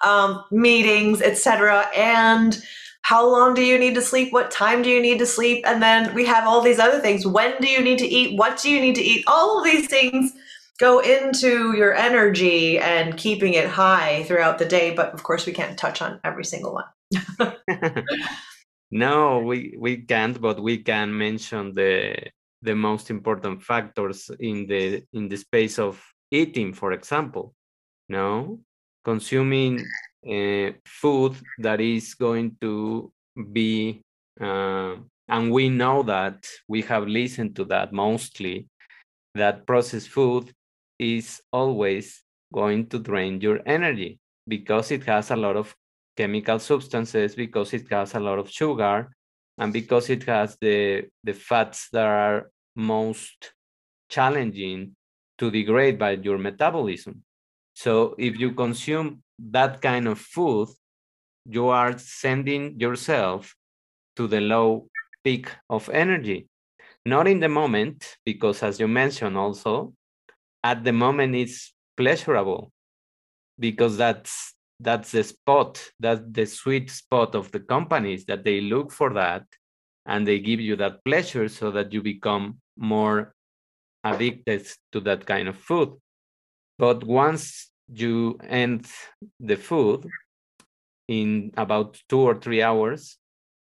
um, 0.04 0.42
meetings, 0.50 1.20
etc. 1.20 1.90
And 1.94 2.60
how 3.02 3.30
long 3.30 3.54
do 3.54 3.62
you 3.62 3.78
need 3.78 3.94
to 3.94 4.02
sleep? 4.02 4.32
What 4.32 4.50
time 4.50 4.82
do 4.82 4.88
you 4.88 5.00
need 5.00 5.18
to 5.18 5.26
sleep? 5.26 5.64
And 5.66 5.82
then 5.82 6.14
we 6.14 6.24
have 6.24 6.46
all 6.46 6.62
these 6.62 6.78
other 6.78 7.00
things. 7.00 7.26
When 7.26 7.54
do 7.60 7.68
you 7.68 7.82
need 7.82 7.98
to 7.98 8.06
eat? 8.06 8.38
What 8.38 8.60
do 8.60 8.70
you 8.70 8.80
need 8.80 8.94
to 8.94 9.02
eat? 9.02 9.24
All 9.26 9.58
of 9.58 9.64
these 9.64 9.86
things 9.86 10.32
go 10.78 11.00
into 11.00 11.76
your 11.76 11.94
energy 11.94 12.78
and 12.78 13.16
keeping 13.16 13.52
it 13.54 13.68
high 13.68 14.22
throughout 14.24 14.58
the 14.58 14.64
day. 14.64 14.94
But 14.94 15.12
of 15.12 15.22
course, 15.22 15.44
we 15.44 15.52
can't 15.52 15.78
touch 15.78 16.00
on 16.00 16.18
every 16.24 16.44
single 16.44 16.72
one. 16.72 17.54
no, 18.90 19.40
we, 19.40 19.74
we 19.78 19.98
can't, 19.98 20.40
but 20.40 20.62
we 20.62 20.78
can 20.78 21.16
mention 21.16 21.74
the 21.74 22.30
the 22.62 22.74
most 22.74 23.10
important 23.10 23.62
factors 23.62 24.30
in 24.38 24.66
the 24.66 25.02
in 25.12 25.28
the 25.28 25.36
space 25.36 25.78
of 25.78 26.02
eating, 26.30 26.72
for 26.74 26.92
example. 26.92 27.54
No, 28.08 28.60
consuming 29.04 29.86
uh, 30.28 30.72
food 30.84 31.36
that 31.58 31.80
is 31.80 32.14
going 32.14 32.56
to 32.60 33.12
be, 33.52 34.02
uh, 34.40 34.96
and 35.28 35.52
we 35.52 35.68
know 35.68 36.02
that 36.02 36.44
we 36.68 36.82
have 36.82 37.06
listened 37.06 37.56
to 37.56 37.64
that 37.66 37.92
mostly, 37.92 38.66
that 39.34 39.66
processed 39.66 40.08
food 40.08 40.52
is 40.98 41.40
always 41.52 42.22
going 42.52 42.86
to 42.88 42.98
drain 42.98 43.40
your 43.40 43.60
energy 43.64 44.18
because 44.48 44.90
it 44.90 45.04
has 45.04 45.30
a 45.30 45.36
lot 45.36 45.56
of 45.56 45.74
chemical 46.16 46.58
substances, 46.58 47.34
because 47.34 47.72
it 47.72 47.88
has 47.90 48.14
a 48.14 48.20
lot 48.20 48.38
of 48.38 48.50
sugar, 48.50 49.08
and 49.60 49.74
because 49.74 50.08
it 50.08 50.24
has 50.24 50.56
the, 50.60 51.04
the 51.22 51.34
fats 51.34 51.88
that 51.92 52.06
are 52.06 52.50
most 52.74 53.52
challenging 54.08 54.96
to 55.38 55.50
degrade 55.50 55.98
by 55.98 56.12
your 56.12 56.38
metabolism. 56.38 57.22
So 57.74 58.14
if 58.18 58.38
you 58.38 58.52
consume 58.52 59.22
that 59.38 59.82
kind 59.82 60.08
of 60.08 60.18
food, 60.18 60.68
you 61.44 61.68
are 61.68 61.96
sending 61.98 62.80
yourself 62.80 63.54
to 64.16 64.26
the 64.26 64.40
low 64.40 64.88
peak 65.22 65.48
of 65.68 65.90
energy. 65.90 66.48
Not 67.04 67.28
in 67.28 67.40
the 67.40 67.48
moment, 67.48 68.16
because 68.24 68.62
as 68.62 68.80
you 68.80 68.88
mentioned 68.88 69.36
also, 69.36 69.92
at 70.64 70.84
the 70.84 70.92
moment 70.92 71.34
it's 71.34 71.72
pleasurable 71.96 72.72
because 73.58 73.96
that's 73.98 74.54
that's 74.80 75.12
the 75.12 75.22
spot, 75.22 75.82
that's 76.00 76.22
the 76.30 76.46
sweet 76.46 76.90
spot 76.90 77.34
of 77.34 77.52
the 77.52 77.60
companies 77.60 78.24
that 78.24 78.44
they 78.44 78.60
look 78.60 78.90
for 78.90 79.12
that 79.12 79.44
and 80.06 80.26
they 80.26 80.38
give 80.38 80.60
you 80.60 80.76
that 80.76 81.04
pleasure 81.04 81.48
so 81.48 81.70
that 81.70 81.92
you 81.92 82.02
become 82.02 82.58
more 82.76 83.34
addicted 84.02 84.66
to 84.92 85.00
that 85.00 85.26
kind 85.26 85.48
of 85.48 85.56
food. 85.56 85.90
but 86.78 87.04
once 87.04 87.70
you 87.92 88.38
end 88.48 88.86
the 89.40 89.56
food 89.56 90.06
in 91.08 91.52
about 91.56 92.00
two 92.08 92.20
or 92.20 92.34
three 92.40 92.62
hours, 92.62 93.18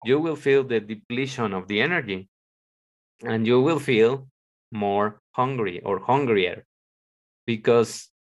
you 0.05 0.19
will 0.21 0.37
feel 0.37 0.63
the 0.65 0.81
depletion 0.81 1.55
of 1.55 1.67
the 1.69 1.81
energy 1.81 2.29
and 3.23 3.47
you 3.47 3.61
will 3.61 3.79
feel 3.79 4.29
more 4.73 5.21
hungry 5.33 5.81
or 5.81 5.99
hungrier 6.01 6.67
because 7.47 8.11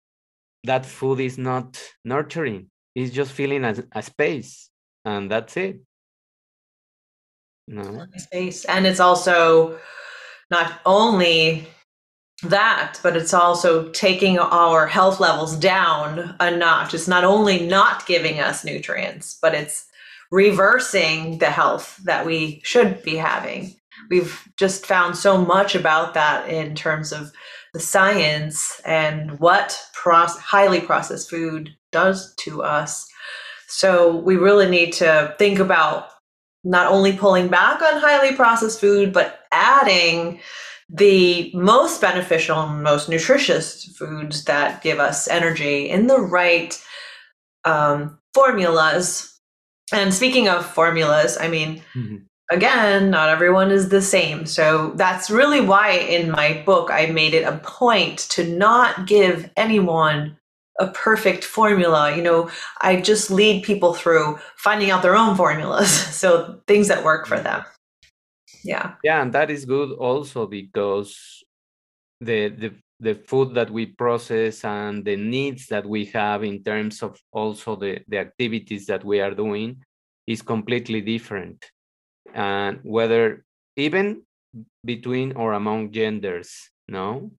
that 0.64 0.87
food 0.87 1.20
is 1.20 1.37
not 1.37 1.78
nurturing 2.04 2.70
it's 2.96 3.14
just 3.14 3.32
filling 3.32 3.64
a, 3.64 3.76
a 3.92 4.02
space 4.02 4.70
and 5.04 5.30
that's 5.30 5.56
it. 5.59 5.80
No. 7.68 8.06
Space 8.16 8.64
and 8.64 8.87
it's 8.87 9.00
also 9.00 9.78
not 10.50 10.80
only 10.87 11.68
that 12.42 12.98
but 13.02 13.16
it's 13.16 13.35
also 13.35 13.90
taking 13.90 14.38
our 14.38 14.87
health 14.87 15.20
levels 15.20 15.56
down 15.56 16.35
a 16.40 16.50
notch. 16.56 16.94
It's 16.94 17.06
not 17.06 17.22
only 17.22 17.66
not 17.66 18.06
giving 18.06 18.40
us 18.40 18.64
nutrients 18.64 19.38
but 19.42 19.54
it's 19.54 19.87
reversing 20.30 21.38
the 21.38 21.50
health 21.50 21.98
that 22.04 22.24
we 22.24 22.62
should 22.64 23.02
be 23.02 23.16
having. 23.16 23.76
We've 24.09 24.42
just 24.56 24.87
found 24.87 25.16
so 25.16 25.37
much 25.37 25.74
about 25.74 26.14
that 26.14 26.48
in 26.48 26.74
terms 26.74 27.12
of 27.12 27.30
the 27.76 27.82
science 27.82 28.80
and 28.86 29.38
what 29.38 29.78
proce- 29.94 30.38
highly 30.38 30.80
processed 30.80 31.28
food 31.28 31.76
does 31.92 32.34
to 32.36 32.62
us. 32.62 33.06
So 33.68 34.16
we 34.16 34.36
really 34.36 34.66
need 34.66 34.94
to 34.94 35.34
think 35.38 35.58
about 35.58 36.08
not 36.64 36.90
only 36.90 37.12
pulling 37.12 37.48
back 37.48 37.82
on 37.82 38.00
highly 38.00 38.34
processed 38.34 38.80
food, 38.80 39.12
but 39.12 39.40
adding 39.52 40.40
the 40.88 41.50
most 41.52 42.00
beneficial 42.00 42.66
most 42.66 43.10
nutritious 43.10 43.84
foods 43.98 44.44
that 44.44 44.82
give 44.82 44.98
us 44.98 45.28
energy 45.28 45.90
in 45.90 46.06
the 46.06 46.20
right 46.20 46.82
um, 47.66 48.18
formulas. 48.32 49.38
And 49.92 50.14
speaking 50.14 50.48
of 50.48 50.64
formulas, 50.64 51.36
I 51.38 51.48
mean, 51.48 51.82
mm-hmm 51.94 52.24
again, 52.50 53.11
not 53.11 53.28
everyone 53.28 53.70
is 53.70 53.88
the 53.88 54.02
same. 54.02 54.46
So 54.46 54.92
that's 54.94 55.30
really 55.30 55.61
why 55.61 55.90
in 55.92 56.30
my 56.30 56.62
book 56.64 56.90
I 56.90 57.06
made 57.06 57.35
it 57.35 57.44
a 57.44 57.59
point 57.59 58.18
to 58.30 58.44
not 58.44 59.06
give 59.06 59.50
anyone 59.56 60.37
a 60.78 60.88
perfect 60.88 61.44
formula. 61.44 62.14
You 62.14 62.22
know, 62.22 62.50
I 62.80 63.00
just 63.00 63.30
lead 63.30 63.64
people 63.64 63.94
through 63.94 64.38
finding 64.56 64.90
out 64.90 65.02
their 65.02 65.16
own 65.16 65.37
formulas. 65.37 65.90
So 66.16 66.61
things 66.66 66.88
that 66.88 67.04
work 67.04 67.26
for 67.26 67.37
mm-hmm. 67.37 67.44
them. 67.44 67.64
Yeah. 68.64 68.94
Yeah, 69.04 69.22
and 69.22 69.32
that 69.32 69.50
is 69.50 69.64
good 69.64 69.92
also 69.92 70.46
because 70.46 71.44
the 72.20 72.48
the 72.48 72.72
the 72.98 73.14
food 73.14 73.54
that 73.54 73.70
we 73.70 73.87
process 73.87 74.64
and 74.64 75.04
the 75.04 75.16
needs 75.16 75.66
that 75.66 75.85
we 75.85 76.06
have 76.06 76.42
in 76.42 76.64
terms 76.64 77.02
of 77.02 77.20
also 77.30 77.76
the, 77.76 78.00
the 78.09 78.16
activities 78.16 78.87
that 78.87 79.04
we 79.04 79.20
are 79.20 79.35
doing 79.35 79.82
is 80.26 80.40
completely 80.40 81.02
different 81.02 81.70
and 82.37 82.79
whether 82.85 83.44
even 83.77 84.22
between 84.85 85.33
or 85.33 85.55
among 85.55 85.90
genders 85.90 86.70
no? 86.88 87.33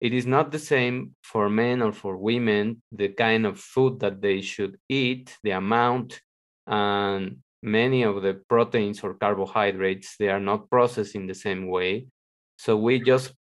It 0.00 0.12
is 0.12 0.26
not 0.26 0.50
the 0.50 0.58
same 0.58 1.14
for 1.22 1.48
men 1.48 1.80
or 1.80 1.92
for 1.92 2.16
women 2.16 2.82
the 2.90 3.08
kind 3.08 3.46
of 3.46 3.60
food 3.60 4.00
that 4.00 4.20
they 4.20 4.40
should 4.40 4.76
eat 4.88 5.38
the 5.44 5.52
amount 5.52 6.20
and 6.66 7.38
many 7.62 8.02
of 8.02 8.22
the 8.22 8.42
proteins 8.48 9.02
or 9.04 9.14
carbohydrates 9.14 10.16
they 10.18 10.28
are 10.28 10.40
not 10.40 10.68
processed 10.68 11.14
in 11.14 11.26
the 11.26 11.34
same 11.34 11.68
way. 11.68 12.06
So 12.58 12.76
we 12.76 13.00
just 13.00 13.32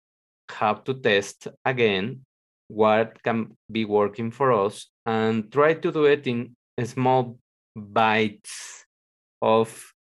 have 0.51 0.85
to 0.85 0.95
test 0.95 1.49
again 1.65 2.27
what 2.69 3.23
can 3.23 3.57
be 3.71 3.85
working 3.85 4.31
for 4.31 4.53
us 4.53 4.87
and 5.07 5.51
try 5.51 5.75
to 5.75 5.91
do 5.91 6.05
it 6.05 6.27
in 6.27 6.55
small 6.85 7.39
bites 7.75 8.85
of 9.41 9.93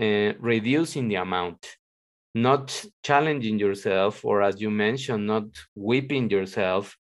uh, 0.00 0.32
reducing 0.40 1.08
the 1.08 1.16
amount, 1.16 1.66
not 2.34 2.84
challenging 3.02 3.58
yourself, 3.58 4.24
or 4.24 4.42
as 4.42 4.60
you 4.60 4.70
mentioned, 4.70 5.26
not 5.26 5.44
whipping 5.74 6.30
yourself 6.30 6.96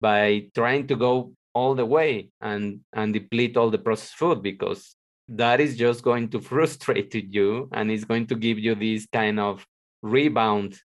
by 0.00 0.46
trying 0.54 0.86
to 0.86 0.96
go 0.96 1.32
all 1.54 1.74
the 1.74 1.84
way 1.84 2.30
and, 2.40 2.80
and 2.92 3.12
deplete 3.12 3.56
all 3.56 3.70
the 3.70 3.78
processed 3.78 4.14
food 4.14 4.42
because 4.42 4.96
that 5.28 5.60
is 5.60 5.76
just 5.76 6.02
going 6.02 6.28
to 6.28 6.40
frustrate 6.50 7.14
you 7.14 7.68
and 7.72 7.90
it's 7.90 8.04
going 8.04 8.26
to 8.26 8.34
give 8.34 8.58
you 8.58 8.74
this 8.74 9.06
kind 9.12 9.38
of 9.38 9.66
rebound 10.02 10.78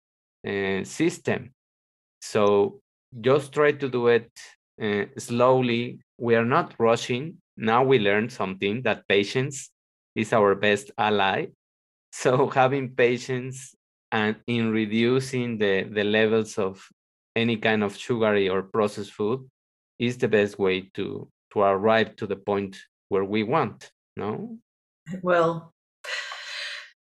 uh, 0.48 0.84
system. 0.84 1.54
So 2.22 2.82
just 3.22 3.54
try 3.54 3.74
to 3.74 3.90
do 3.90 4.08
it 4.08 4.32
uh, 4.82 5.06
slowly. 5.18 6.00
We 6.18 6.36
are 6.36 6.46
not 6.46 6.74
rushing. 6.80 7.38
Now 7.56 7.84
we 7.84 8.00
learn 8.00 8.30
something 8.30 8.82
that 8.84 9.08
patience 9.08 9.70
is 10.16 10.34
our 10.34 10.56
best 10.56 10.92
ally. 10.98 11.48
So 12.12 12.48
having 12.48 12.96
patience 12.96 13.76
and 14.12 14.36
in 14.46 14.72
reducing 14.72 15.58
the, 15.58 15.84
the 15.84 16.04
levels 16.04 16.58
of 16.58 16.88
any 17.36 17.58
kind 17.58 17.84
of 17.84 17.98
sugary 17.98 18.48
or 18.48 18.62
processed 18.62 19.12
food 19.12 19.50
is 20.00 20.18
the 20.18 20.28
best 20.28 20.60
way 20.60 20.90
to 20.94 21.28
to 21.52 21.60
arrive 21.62 22.16
to 22.16 22.28
the 22.28 22.36
point 22.36 22.78
where 23.10 23.24
we 23.24 23.44
want 23.44 23.92
no 24.18 24.58
well 25.22 25.74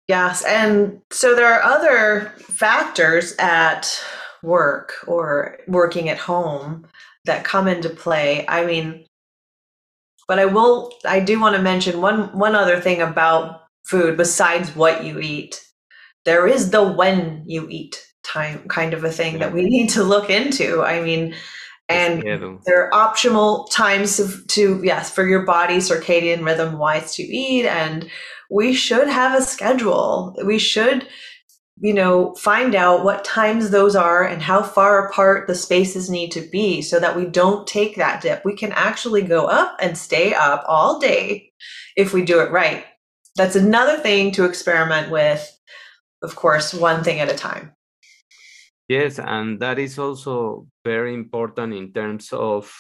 yes 0.09 0.45
and 0.45 1.01
so 1.11 1.35
there 1.35 1.53
are 1.53 1.63
other 1.63 2.33
factors 2.39 3.35
at 3.39 4.03
work 4.43 4.95
or 5.07 5.59
working 5.69 6.09
at 6.09 6.19
home 6.19 6.87
that 7.25 7.45
come 7.45 7.69
into 7.69 7.91
play 7.91 8.45
i 8.49 8.65
mean 8.65 9.05
but 10.31 10.39
I 10.39 10.45
will 10.45 10.93
I 11.05 11.19
do 11.19 11.41
want 11.41 11.57
to 11.57 11.61
mention 11.61 12.01
one 12.01 12.29
one 12.39 12.55
other 12.55 12.81
thing 12.81 13.03
about 13.03 13.63
food 13.83 14.17
besides 14.17 14.77
what 14.77 15.03
you 15.03 15.19
eat. 15.19 15.61
There 16.25 16.47
is 16.47 16.71
the 16.71 16.85
when 16.85 17.43
you 17.49 17.67
eat 17.69 18.01
time 18.23 18.69
kind 18.69 18.95
of 18.95 19.03
a 19.03 19.11
thing 19.11 19.33
yeah. 19.33 19.39
that 19.41 19.53
we 19.53 19.65
need 19.65 19.89
to 19.89 20.05
look 20.05 20.31
into. 20.31 20.85
I 20.85 21.03
mean, 21.03 21.35
and 21.89 22.23
there 22.65 22.85
are 22.85 22.95
optional 22.95 23.65
times 23.73 24.19
to, 24.19 24.47
to 24.47 24.81
yes 24.85 25.11
for 25.11 25.27
your 25.27 25.45
body 25.45 25.79
circadian 25.79 26.45
rhythm 26.45 26.79
wise 26.79 27.17
to 27.17 27.25
eat 27.25 27.67
and 27.67 28.09
we 28.51 28.73
should 28.73 29.09
have 29.09 29.37
a 29.37 29.43
schedule 29.43 30.37
we 30.45 30.61
should 30.61 31.09
you 31.81 31.95
know, 31.95 32.35
find 32.35 32.75
out 32.75 33.05
what 33.05 33.25
times 33.25 33.71
those 33.71 33.97
are 33.97 34.23
and 34.23 34.43
how 34.43 34.63
far 34.63 35.07
apart 35.07 35.47
the 35.47 35.55
spaces 35.55 36.11
need 36.11 36.31
to 36.31 36.43
be 36.43 36.83
so 36.83 37.01
that 37.01 37.17
we 37.17 37.25
don't 37.25 37.67
take 37.67 37.97
that 37.97 38.21
dip. 38.21 38.45
We 38.45 38.55
can 38.55 38.71
actually 38.73 39.23
go 39.23 39.47
up 39.47 39.77
and 39.81 39.97
stay 39.97 40.35
up 40.35 40.63
all 40.69 40.99
day 41.01 41.53
if 41.97 42.13
we 42.13 42.23
do 42.23 42.41
it 42.41 42.51
right. 42.51 42.85
That's 43.37 43.57
another 43.57 43.97
thing 43.97 44.31
to 44.33 44.45
experiment 44.45 45.11
with, 45.11 45.51
of 46.23 46.37
course, 46.37 46.75
one 46.75 47.03
thing 47.03 47.19
at 47.19 47.33
a 47.33 47.37
time. 47.37 47.73
Yes, 48.89 49.19
and 49.19 49.59
that 49.61 49.79
is 49.79 49.99
also 49.99 50.67
very 50.85 51.15
important 51.15 51.73
in 51.73 51.93
terms 51.93 52.29
of 52.33 52.71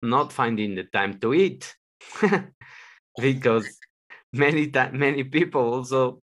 not 0.00 0.32
finding 0.32 0.76
the 0.76 0.84
time 0.84 1.18
to 1.20 1.34
eat 1.34 1.74
because 3.20 3.66
many 4.32 4.70
many 4.92 5.24
people 5.24 5.74
also 5.74 6.20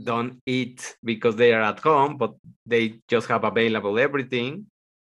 don't 0.00 0.40
eat 0.46 0.96
because 1.02 1.36
they 1.36 1.52
are 1.52 1.62
at 1.62 1.80
home, 1.80 2.16
but 2.16 2.34
they 2.66 3.00
just 3.08 3.28
have 3.28 3.44
available 3.44 3.98
everything 3.98 4.66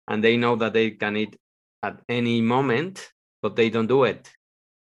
and 0.08 0.24
they 0.24 0.36
know 0.36 0.56
that 0.56 0.72
they 0.72 0.90
can 0.92 1.16
eat 1.16 1.36
at 1.82 2.00
any 2.08 2.40
moment, 2.40 3.10
but 3.42 3.56
they 3.56 3.70
don't 3.70 3.86
do 3.86 4.04
it 4.04 4.30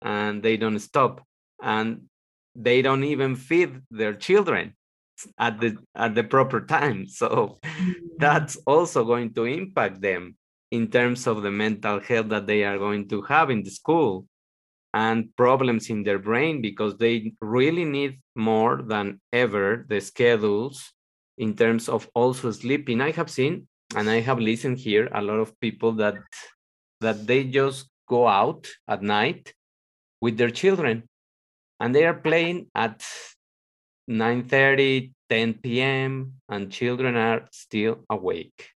and 0.01 0.43
they 0.43 0.58
don't 0.58 0.79
stop 0.79 1.25
and 1.62 2.03
they 2.56 2.82
don't 2.82 3.03
even 3.03 3.36
feed 3.36 3.82
their 3.89 4.13
children 4.13 4.75
at 5.39 5.60
the 5.60 5.77
at 5.95 6.13
the 6.15 6.23
proper 6.23 6.62
time 6.65 7.08
so 7.21 7.58
mm. 7.63 7.93
that's 8.17 8.58
also 8.67 9.03
going 9.03 9.34
to 9.34 9.45
impact 9.45 10.01
them 10.01 10.36
in 10.71 10.88
terms 10.88 11.27
of 11.27 11.41
the 11.41 11.51
mental 11.51 11.99
health 11.99 12.29
that 12.29 12.47
they 12.47 12.63
are 12.63 12.77
going 12.77 13.08
to 13.08 13.21
have 13.21 13.49
in 13.49 13.63
the 13.63 13.69
school 13.69 14.25
and 14.93 15.36
problems 15.36 15.89
in 15.89 16.03
their 16.03 16.19
brain 16.19 16.62
because 16.62 16.97
they 16.97 17.34
really 17.41 17.86
need 17.86 18.19
more 18.36 18.82
than 18.82 19.19
ever 19.32 19.86
the 19.89 19.99
schedules 19.99 20.91
in 21.38 21.56
terms 21.56 21.89
of 21.89 22.08
also 22.13 22.51
sleeping. 22.51 23.01
I 23.01 23.12
have 23.12 23.29
seen 23.29 23.67
and 23.95 24.10
I 24.10 24.19
have 24.21 24.39
listened 24.39 24.77
here 24.77 25.10
a 25.13 25.21
lot 25.21 25.39
of 25.39 25.60
people 25.60 25.93
that 25.93 26.15
that 27.01 27.27
they 27.27 27.43
just 27.43 27.89
go 28.08 28.27
out 28.27 28.67
at 28.88 29.01
night 29.01 29.53
with 30.21 30.38
their 30.38 30.51
children 30.51 31.03
and 31.79 31.93
they 31.93 32.06
are 32.06 32.13
playing 32.13 32.67
at 32.75 33.03
9:30 34.10 35.12
10 35.29 35.56
p.m. 35.56 36.34
and 36.49 36.71
children 36.71 37.15
are 37.15 37.47
still 37.51 38.06
awake. 38.10 38.69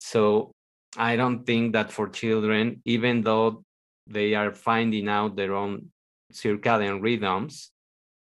So 0.00 0.52
I 0.96 1.16
don't 1.16 1.44
think 1.44 1.72
that 1.72 1.90
for 1.90 2.08
children 2.08 2.82
even 2.84 3.22
though 3.22 3.64
they 4.08 4.34
are 4.34 4.52
finding 4.52 5.08
out 5.08 5.36
their 5.36 5.54
own 5.54 5.90
circadian 6.32 7.02
rhythms, 7.02 7.70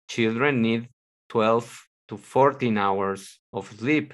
children 0.07 0.61
need 0.61 0.89
12 1.29 1.87
to 2.09 2.17
14 2.17 2.77
hours 2.77 3.39
of 3.53 3.71
sleep, 3.77 4.13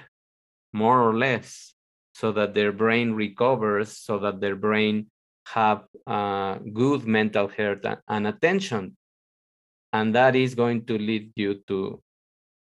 more 0.72 1.00
or 1.00 1.14
less, 1.14 1.74
so 2.12 2.32
that 2.32 2.54
their 2.54 2.72
brain 2.72 3.12
recovers, 3.12 3.96
so 3.98 4.18
that 4.18 4.40
their 4.40 4.56
brain 4.56 5.06
have 5.46 5.84
uh, 6.06 6.54
good 6.72 7.06
mental 7.06 7.48
health 7.48 7.84
and 8.08 8.26
attention. 8.26 8.96
And 9.92 10.14
that 10.14 10.34
is 10.34 10.54
going 10.54 10.86
to 10.86 10.98
lead 10.98 11.32
you 11.36 11.62
to 11.68 12.02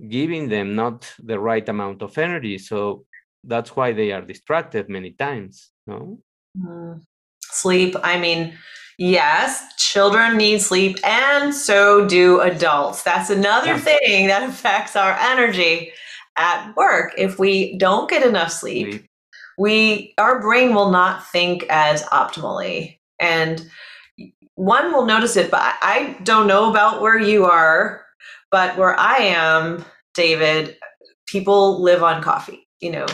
giving 0.08 0.48
them 0.48 0.74
not 0.74 1.12
the 1.22 1.38
right 1.38 1.68
amount 1.68 2.02
of 2.02 2.16
energy. 2.16 2.56
So 2.58 3.04
that's 3.44 3.76
why 3.76 3.92
they 3.92 4.12
are 4.12 4.22
distracted 4.22 4.88
many 4.88 5.12
times. 5.12 5.70
No? 5.86 6.20
Mm. 6.58 7.02
Sleep. 7.42 7.96
I 8.02 8.18
mean, 8.18 8.56
yes, 9.00 9.64
children 9.76 10.36
need 10.36 10.60
sleep, 10.60 10.98
and 11.04 11.52
so 11.52 12.06
do 12.06 12.40
adults. 12.40 13.02
That's 13.02 13.30
another 13.30 13.72
yeah. 13.72 13.78
thing 13.78 14.26
that 14.28 14.48
affects 14.48 14.94
our 14.94 15.16
energy 15.18 15.90
at 16.38 16.72
work. 16.76 17.14
If 17.18 17.38
we 17.38 17.76
don't 17.78 18.08
get 18.08 18.24
enough 18.24 18.52
sleep, 18.52 18.92
sleep, 18.92 19.06
we 19.58 20.14
our 20.18 20.40
brain 20.40 20.74
will 20.74 20.90
not 20.90 21.26
think 21.26 21.64
as 21.68 22.02
optimally. 22.04 22.98
And 23.18 23.68
one 24.54 24.92
will 24.92 25.06
notice 25.06 25.36
it, 25.36 25.50
but 25.50 25.60
I 25.60 26.16
don't 26.22 26.46
know 26.46 26.70
about 26.70 27.00
where 27.00 27.18
you 27.18 27.46
are, 27.46 28.04
but 28.50 28.76
where 28.76 28.98
I 28.98 29.16
am, 29.16 29.84
David, 30.14 30.76
people 31.26 31.82
live 31.82 32.02
on 32.02 32.22
coffee, 32.22 32.68
you 32.80 32.92
know. 32.92 33.06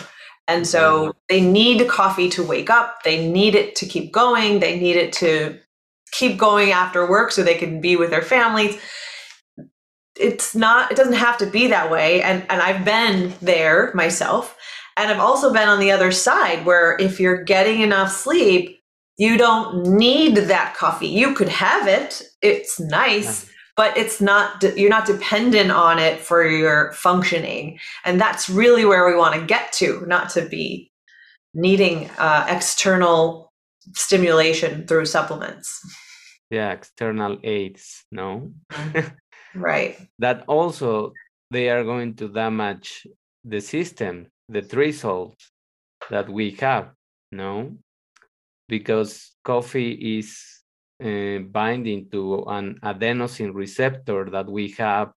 And 0.48 0.66
so 0.66 1.00
mm-hmm. 1.00 1.10
they 1.28 1.40
need 1.40 1.88
coffee 1.88 2.28
to 2.30 2.42
wake 2.42 2.70
up. 2.70 3.02
They 3.02 3.28
need 3.28 3.54
it 3.54 3.74
to 3.76 3.86
keep 3.86 4.12
going. 4.12 4.60
They 4.60 4.78
need 4.78 4.96
it 4.96 5.12
to 5.14 5.58
keep 6.16 6.38
going 6.38 6.70
after 6.70 7.08
work 7.08 7.30
so 7.30 7.42
they 7.42 7.54
can 7.54 7.80
be 7.80 7.96
with 7.96 8.10
their 8.10 8.22
families. 8.22 8.80
It's 10.18 10.54
not, 10.54 10.90
it 10.90 10.96
doesn't 10.96 11.14
have 11.14 11.36
to 11.38 11.46
be 11.46 11.66
that 11.68 11.90
way. 11.90 12.22
And, 12.22 12.44
and 12.48 12.62
I've 12.62 12.84
been 12.84 13.34
there 13.42 13.92
myself. 13.94 14.56
And 14.96 15.10
I've 15.10 15.20
also 15.20 15.52
been 15.52 15.68
on 15.68 15.78
the 15.78 15.90
other 15.90 16.10
side 16.10 16.64
where 16.64 16.96
if 16.98 17.20
you're 17.20 17.44
getting 17.44 17.82
enough 17.82 18.10
sleep, 18.10 18.80
you 19.18 19.36
don't 19.36 19.86
need 19.86 20.36
that 20.36 20.74
coffee. 20.74 21.08
You 21.08 21.34
could 21.34 21.48
have 21.48 21.86
it. 21.86 22.22
It's 22.40 22.80
nice 22.80 23.50
but 23.76 23.96
it's 23.96 24.20
not 24.20 24.62
you're 24.76 24.90
not 24.90 25.06
dependent 25.06 25.70
on 25.70 25.98
it 25.98 26.18
for 26.18 26.46
your 26.46 26.92
functioning 26.94 27.78
and 28.04 28.20
that's 28.20 28.48
really 28.48 28.84
where 28.84 29.06
we 29.06 29.14
want 29.14 29.34
to 29.34 29.46
get 29.46 29.70
to 29.72 30.02
not 30.06 30.30
to 30.30 30.42
be 30.42 30.90
needing 31.54 32.10
uh, 32.18 32.46
external 32.48 33.52
stimulation 33.94 34.86
through 34.86 35.06
supplements 35.06 35.80
yeah 36.50 36.72
external 36.72 37.38
aids 37.42 38.04
no 38.10 38.50
mm-hmm. 38.72 39.08
right 39.60 39.98
that 40.18 40.44
also 40.46 41.12
they 41.50 41.68
are 41.68 41.84
going 41.84 42.14
to 42.14 42.28
damage 42.28 43.06
the 43.44 43.60
system 43.60 44.26
the 44.48 44.62
threshold 44.62 45.36
that 46.10 46.28
we 46.28 46.50
have 46.52 46.90
no 47.32 47.76
because 48.68 49.32
coffee 49.44 50.18
is 50.18 50.56
uh, 51.02 51.38
binding 51.38 52.08
to 52.10 52.44
an 52.48 52.78
adenosine 52.82 53.54
receptor 53.54 54.28
that 54.30 54.48
we 54.48 54.70
have, 54.78 55.12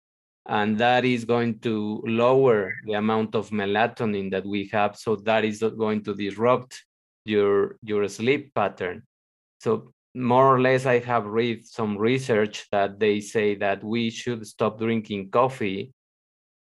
and 0.48 0.78
that 0.78 1.06
is 1.06 1.26
going 1.26 1.60
to 1.60 2.02
lower 2.06 2.74
the 2.86 2.94
amount 2.94 3.36
of 3.36 3.50
melatonin 3.50 4.32
that 4.32 4.46
we 4.46 4.70
have. 4.72 4.96
So 4.96 5.16
that 5.18 5.46
is 5.46 5.60
going 5.60 6.04
to 6.06 6.13
disrupt 6.16 6.84
your 7.26 7.78
your 7.84 8.08
sleep 8.08 8.54
pattern. 8.56 9.04
So 9.60 9.94
more 10.17 10.56
or 10.56 10.62
less, 10.62 10.86
I 10.86 10.99
have 10.99 11.25
read 11.25 11.65
some 11.65 11.97
research 11.97 12.67
that 12.71 12.99
they 12.99 13.19
say 13.19 13.56
that 13.56 13.84
we 13.84 14.10
should 14.10 14.45
stop 14.47 14.80
drinking 14.80 15.30
coffee 15.30 15.93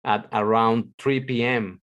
at 0.05 0.29
around 0.33 0.95
3 0.99 1.21
p.m. 1.21 1.81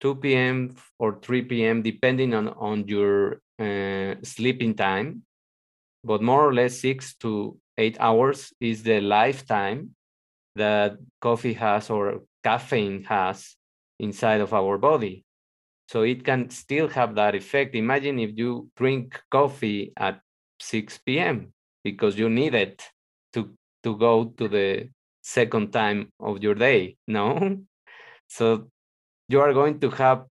2 0.00 0.14
p.m. 0.16 0.76
or 0.98 1.18
3 1.20 1.42
p.m. 1.42 1.82
depending 1.82 2.34
on 2.34 2.48
on 2.48 2.86
your 2.88 3.40
uh, 3.58 4.14
sleeping 4.22 4.74
time 4.74 5.22
but 6.06 6.22
more 6.22 6.46
or 6.46 6.54
less 6.54 6.78
six 6.78 7.16
to 7.16 7.58
eight 7.76 7.96
hours 7.98 8.52
is 8.60 8.84
the 8.84 9.00
lifetime 9.00 9.90
that 10.54 10.96
coffee 11.20 11.52
has 11.52 11.90
or 11.90 12.22
caffeine 12.44 13.02
has 13.02 13.56
inside 13.98 14.40
of 14.40 14.54
our 14.54 14.78
body. 14.78 15.24
So 15.88 16.02
it 16.02 16.24
can 16.24 16.50
still 16.50 16.88
have 16.88 17.16
that 17.16 17.34
effect. 17.34 17.74
Imagine 17.74 18.20
if 18.20 18.30
you 18.36 18.70
drink 18.76 19.20
coffee 19.30 19.92
at 19.96 20.20
6 20.60 20.98
p.m. 20.98 21.52
because 21.84 22.18
you 22.18 22.28
need 22.28 22.54
it 22.54 22.82
to, 23.32 23.54
to 23.82 23.96
go 23.96 24.26
to 24.38 24.48
the 24.48 24.88
second 25.22 25.72
time 25.72 26.12
of 26.20 26.42
your 26.42 26.54
day. 26.54 26.96
No? 27.06 27.58
So 28.28 28.68
you 29.28 29.40
are 29.40 29.52
going 29.52 29.80
to 29.80 29.90
have 29.90 30.24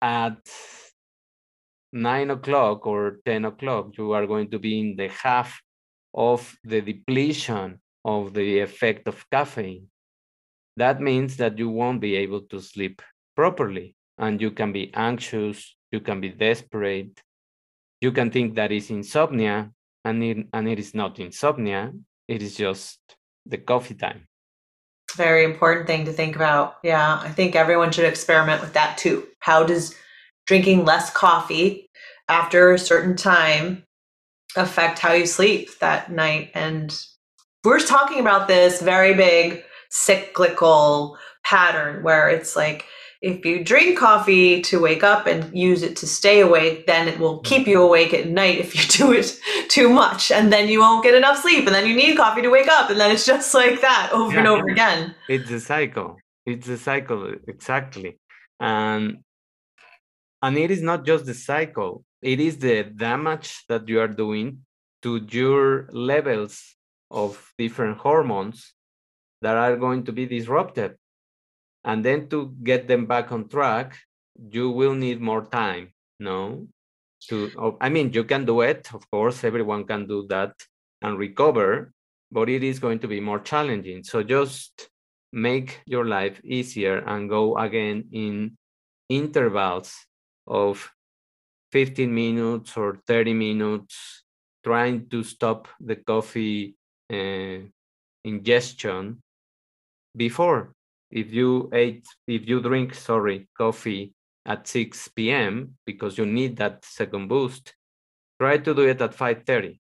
at 0.00 0.38
nine 1.92 2.30
o'clock 2.30 2.86
or 2.86 3.18
10 3.24 3.44
o'clock, 3.46 3.96
you 3.98 4.12
are 4.12 4.26
going 4.26 4.50
to 4.50 4.58
be 4.58 4.80
in 4.80 4.96
the 4.96 5.08
half 5.08 5.60
of 6.14 6.56
the 6.64 6.80
depletion 6.80 7.80
of 8.04 8.34
the 8.34 8.60
effect 8.60 9.08
of 9.08 9.28
caffeine. 9.30 9.88
That 10.76 11.00
means 11.00 11.36
that 11.38 11.58
you 11.58 11.70
won't 11.70 12.00
be 12.00 12.16
able 12.16 12.42
to 12.50 12.60
sleep 12.60 13.02
properly 13.34 13.94
and 14.18 14.40
you 14.40 14.50
can 14.50 14.72
be 14.72 14.92
anxious, 14.94 15.76
you 15.90 16.00
can 16.00 16.20
be 16.20 16.30
desperate, 16.30 17.22
you 18.00 18.12
can 18.12 18.30
think 18.30 18.54
that 18.54 18.72
is 18.72 18.90
insomnia 18.90 19.70
and 20.04 20.22
it, 20.22 20.46
and 20.52 20.68
it 20.68 20.78
is 20.78 20.94
not 20.94 21.18
insomnia, 21.18 21.92
it 22.28 22.42
is 22.42 22.56
just 22.56 22.98
the 23.44 23.58
coffee 23.58 23.94
time. 23.94 24.26
Very 25.16 25.44
important 25.44 25.86
thing 25.86 26.04
to 26.04 26.12
think 26.12 26.36
about. 26.36 26.76
Yeah, 26.82 27.20
I 27.22 27.30
think 27.30 27.56
everyone 27.56 27.92
should 27.92 28.04
experiment 28.04 28.60
with 28.60 28.74
that 28.74 28.98
too. 28.98 29.26
How 29.40 29.64
does 29.64 29.94
drinking 30.46 30.84
less 30.84 31.10
coffee 31.10 31.90
after 32.28 32.72
a 32.72 32.78
certain 32.78 33.16
time 33.16 33.84
affect 34.56 34.98
how 34.98 35.12
you 35.12 35.26
sleep 35.26 35.78
that 35.80 36.10
night. 36.10 36.50
And 36.54 36.98
we're 37.64 37.80
talking 37.80 38.20
about 38.20 38.48
this 38.48 38.80
very 38.80 39.14
big 39.14 39.62
cyclical 39.90 41.18
pattern 41.44 42.02
where 42.02 42.28
it's 42.28 42.56
like 42.56 42.84
if 43.26 43.44
you 43.44 43.64
drink 43.64 43.98
coffee 43.98 44.62
to 44.62 44.80
wake 44.80 45.02
up 45.02 45.26
and 45.26 45.56
use 45.56 45.82
it 45.82 45.96
to 45.96 46.06
stay 46.06 46.40
awake, 46.40 46.86
then 46.86 47.08
it 47.08 47.18
will 47.18 47.38
keep 47.40 47.66
you 47.66 47.82
awake 47.82 48.14
at 48.14 48.28
night 48.28 48.58
if 48.58 48.74
you 48.74 48.82
do 49.06 49.12
it 49.12 49.38
too 49.68 49.88
much. 49.88 50.30
And 50.30 50.52
then 50.52 50.68
you 50.68 50.80
won't 50.80 51.04
get 51.04 51.14
enough 51.14 51.38
sleep. 51.40 51.66
And 51.66 51.74
then 51.74 51.86
you 51.86 51.94
need 51.94 52.16
coffee 52.16 52.42
to 52.42 52.48
wake 52.48 52.68
up. 52.68 52.90
And 52.90 53.00
then 53.00 53.10
it's 53.10 53.26
just 53.34 53.52
like 53.54 53.80
that 53.80 54.10
over 54.12 54.32
yeah, 54.32 54.38
and 54.38 54.48
over 54.48 54.68
again. 54.68 55.14
It's 55.28 55.50
a 55.50 55.60
cycle. 55.60 56.18
It's 56.44 56.68
a 56.68 56.78
cycle, 56.78 57.34
exactly. 57.48 58.18
And 58.60 59.18
and 60.42 60.56
it 60.56 60.70
is 60.70 60.82
not 60.82 61.04
just 61.04 61.26
the 61.26 61.34
cycle 61.34 62.04
it 62.22 62.40
is 62.40 62.58
the 62.58 62.82
damage 62.82 63.64
that 63.68 63.88
you 63.88 64.00
are 64.00 64.08
doing 64.08 64.62
to 65.02 65.24
your 65.30 65.88
levels 65.92 66.74
of 67.10 67.52
different 67.58 67.98
hormones 67.98 68.72
that 69.42 69.56
are 69.56 69.76
going 69.76 70.04
to 70.04 70.12
be 70.12 70.26
disrupted 70.26 70.96
and 71.86 72.04
then 72.04 72.28
to 72.28 72.54
get 72.62 72.86
them 72.86 73.06
back 73.06 73.32
on 73.32 73.48
track 73.48 73.96
you 74.50 74.70
will 74.70 74.94
need 74.94 75.20
more 75.20 75.46
time 75.46 75.88
no? 76.20 76.66
To 77.28 77.50
oh, 77.58 77.76
i 77.80 77.88
mean 77.88 78.12
you 78.12 78.24
can 78.24 78.44
do 78.44 78.60
it 78.60 78.92
of 78.92 79.10
course 79.10 79.42
everyone 79.42 79.84
can 79.84 80.06
do 80.06 80.26
that 80.28 80.52
and 81.02 81.18
recover 81.18 81.92
but 82.30 82.48
it 82.48 82.62
is 82.62 82.78
going 82.78 82.98
to 83.00 83.08
be 83.08 83.20
more 83.20 83.38
challenging. 83.38 84.02
So 84.02 84.22
just 84.22 84.88
make 85.32 85.80
your 85.86 86.04
life 86.04 86.40
easier 86.44 86.98
and 86.98 87.28
go 87.28 87.56
again 87.56 88.04
in 88.12 88.56
intervals 89.08 89.94
of 90.46 90.90
15 91.72 92.12
minutes 92.12 92.76
or 92.76 92.98
30 93.06 93.34
minutes 93.34 94.24
trying 94.64 95.08
to 95.08 95.22
stop 95.22 95.68
the 95.80 95.96
coffee 95.96 96.76
uh, 97.12 97.58
ingestion 98.24 99.22
before 100.16 100.72
if 101.10 101.32
you 101.32 101.70
ate 101.72 102.06
if 102.26 102.48
you 102.48 102.60
drink 102.60 102.94
sorry 102.94 103.48
coffee 103.56 104.12
at 104.44 104.66
6 104.66 105.08
p.m 105.08 105.76
because 105.84 106.18
you 106.18 106.26
need 106.26 106.56
that 106.56 106.84
second 106.84 107.28
boost 107.28 107.74
try 108.40 108.58
to 108.58 108.74
do 108.74 108.82
it 108.82 109.00
at 109.00 109.16
5.30 109.16 109.78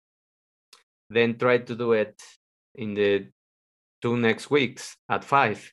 then 1.10 1.38
try 1.38 1.58
to 1.58 1.76
do 1.76 1.94
it 1.94 2.22
in 2.76 2.94
the 2.94 3.28
two 4.02 4.18
next 4.18 4.50
weeks 4.50 4.96
at 5.10 5.24
5 5.24 5.72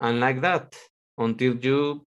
and 0.00 0.20
like 0.20 0.40
that 0.40 0.76
until 1.18 1.54
you 1.56 2.04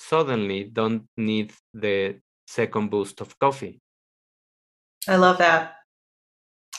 suddenly 0.00 0.64
don't 0.64 1.06
need 1.16 1.52
the 1.74 2.18
second 2.46 2.90
boost 2.90 3.20
of 3.20 3.38
coffee. 3.38 3.80
I 5.06 5.16
love 5.16 5.38
that. 5.38 5.74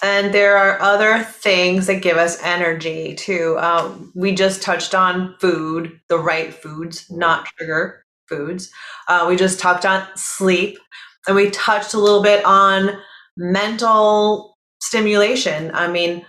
And 0.04 0.34
there 0.34 0.58
are 0.58 0.82
other 0.82 1.24
things 1.24 1.88
that 1.88 2.02
give 2.02 2.18
us 2.18 2.42
energy 2.42 3.14
too. 3.16 3.56
Um, 3.60 4.12
we 4.16 4.34
just 4.34 4.64
touched 4.64 4.96
on 4.96 5.36
food, 5.40 6.00
the 6.10 6.18
right 6.18 6.54
foods, 6.54 7.10
not 7.12 7.48
sugar 7.60 8.04
foods. 8.28 8.72
Uh, 9.08 9.26
we 9.30 9.36
just 9.36 9.60
talked 9.60 9.86
on 9.86 10.06
sleep, 10.16 10.80
and 11.28 11.36
we 11.36 11.52
touched 11.52 11.94
a 11.94 12.00
little 12.00 12.24
bit 12.24 12.44
on 12.46 12.98
mental 13.38 14.58
stimulation. 14.80 15.70
I 15.74 15.88
mean, 15.88 16.26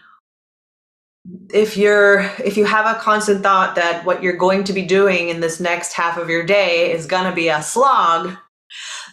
if 1.54 1.76
you're 1.76 2.30
if 2.44 2.56
you 2.56 2.64
have 2.64 2.84
a 2.84 2.98
constant 2.98 3.42
thought 3.42 3.76
that 3.76 4.04
what 4.04 4.22
you're 4.22 4.36
going 4.36 4.64
to 4.64 4.72
be 4.72 4.82
doing 4.82 5.28
in 5.28 5.40
this 5.40 5.60
next 5.60 5.92
half 5.92 6.18
of 6.18 6.28
your 6.28 6.44
day 6.44 6.92
is 6.92 7.06
going 7.06 7.24
to 7.24 7.34
be 7.34 7.48
a 7.48 7.62
slog, 7.62 8.36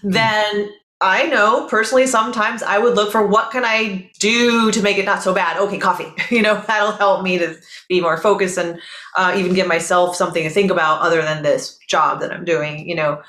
then 0.03 0.71
I 1.01 1.27
know 1.27 1.65
personally 1.67 2.07
sometimes 2.07 2.61
I 2.61 2.77
would 2.77 2.95
look 2.95 3.11
for 3.11 3.25
what 3.25 3.51
can 3.51 3.63
I 3.63 4.11
do 4.19 4.69
to 4.71 4.81
make 4.81 4.97
it 4.97 5.05
not 5.05 5.23
so 5.23 5.33
bad. 5.33 5.57
Okay, 5.57 5.77
coffee. 5.77 6.11
You 6.29 6.41
know, 6.41 6.63
that'll 6.67 6.91
help 6.91 7.23
me 7.23 7.37
to 7.39 7.57
be 7.87 8.01
more 8.01 8.17
focused 8.17 8.57
and 8.57 8.79
uh, 9.17 9.33
even 9.37 9.53
give 9.53 9.67
myself 9.67 10.15
something 10.15 10.43
to 10.43 10.49
think 10.49 10.69
about 10.69 11.01
other 11.01 11.21
than 11.21 11.41
this 11.41 11.77
job 11.87 12.19
that 12.19 12.31
I'm 12.31 12.45
doing, 12.45 12.87
you 12.87 12.95
know. 12.95 13.21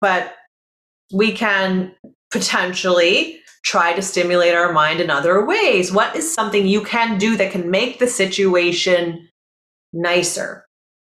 But 0.00 0.34
we 1.12 1.32
can 1.32 1.94
potentially 2.30 3.40
try 3.64 3.92
to 3.92 4.02
stimulate 4.02 4.54
our 4.54 4.72
mind 4.72 5.00
in 5.00 5.10
other 5.10 5.44
ways. 5.44 5.92
What 5.92 6.14
is 6.14 6.32
something 6.32 6.66
you 6.66 6.82
can 6.82 7.18
do 7.18 7.36
that 7.36 7.52
can 7.52 7.70
make 7.70 7.98
the 7.98 8.06
situation 8.06 9.28
nicer? 9.92 10.66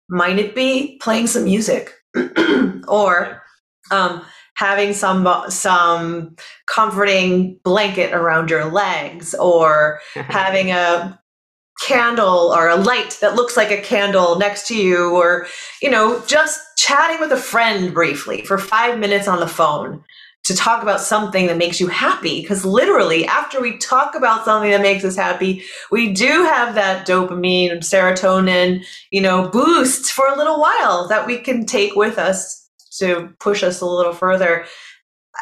Might 0.09 0.39
it 0.39 0.55
be 0.55 0.97
playing 1.01 1.27
some 1.27 1.45
music 1.45 1.93
or 2.87 3.41
um, 3.91 4.23
having 4.55 4.93
some 4.93 5.25
uh, 5.27 5.49
some 5.49 6.35
comforting 6.67 7.59
blanket 7.63 8.13
around 8.13 8.49
your 8.49 8.65
legs 8.65 9.33
or 9.35 9.99
having 10.15 10.71
a 10.71 11.19
candle 11.81 12.53
or 12.55 12.69
a 12.69 12.75
light 12.75 13.17
that 13.19 13.35
looks 13.35 13.57
like 13.57 13.71
a 13.71 13.81
candle 13.81 14.37
next 14.37 14.67
to 14.67 14.77
you 14.77 15.15
or 15.15 15.47
you 15.81 15.89
know 15.89 16.23
just 16.27 16.61
chatting 16.77 17.19
with 17.19 17.31
a 17.31 17.37
friend 17.37 17.93
briefly 17.93 18.43
for 18.43 18.57
5 18.57 18.99
minutes 18.99 19.27
on 19.27 19.39
the 19.39 19.47
phone 19.47 20.03
to 20.43 20.55
talk 20.55 20.83
about 20.83 20.99
something 20.99 21.47
that 21.47 21.57
makes 21.57 21.79
you 21.79 21.87
happy. 21.87 22.41
Because 22.41 22.65
literally 22.65 23.25
after 23.25 23.61
we 23.61 23.77
talk 23.77 24.13
about 24.13 24.43
something 24.43 24.71
that 24.71 24.81
makes 24.81 25.03
us 25.03 25.15
happy 25.15 25.63
we 25.91 26.13
do 26.13 26.43
have 26.43 26.75
that 26.75 27.07
dopamine 27.07 27.77
serotonin 27.77 28.85
you 29.11 29.21
know 29.21 29.49
boost 29.49 30.11
for 30.11 30.27
a 30.27 30.37
little 30.37 30.59
while 30.59 31.07
that 31.07 31.25
we 31.25 31.37
can 31.37 31.65
take 31.65 31.95
with 31.95 32.17
us 32.17 32.62
to 32.97 33.33
push 33.39 33.63
us 33.63 33.81
a 33.81 33.85
little 33.85 34.13
further. 34.13 34.65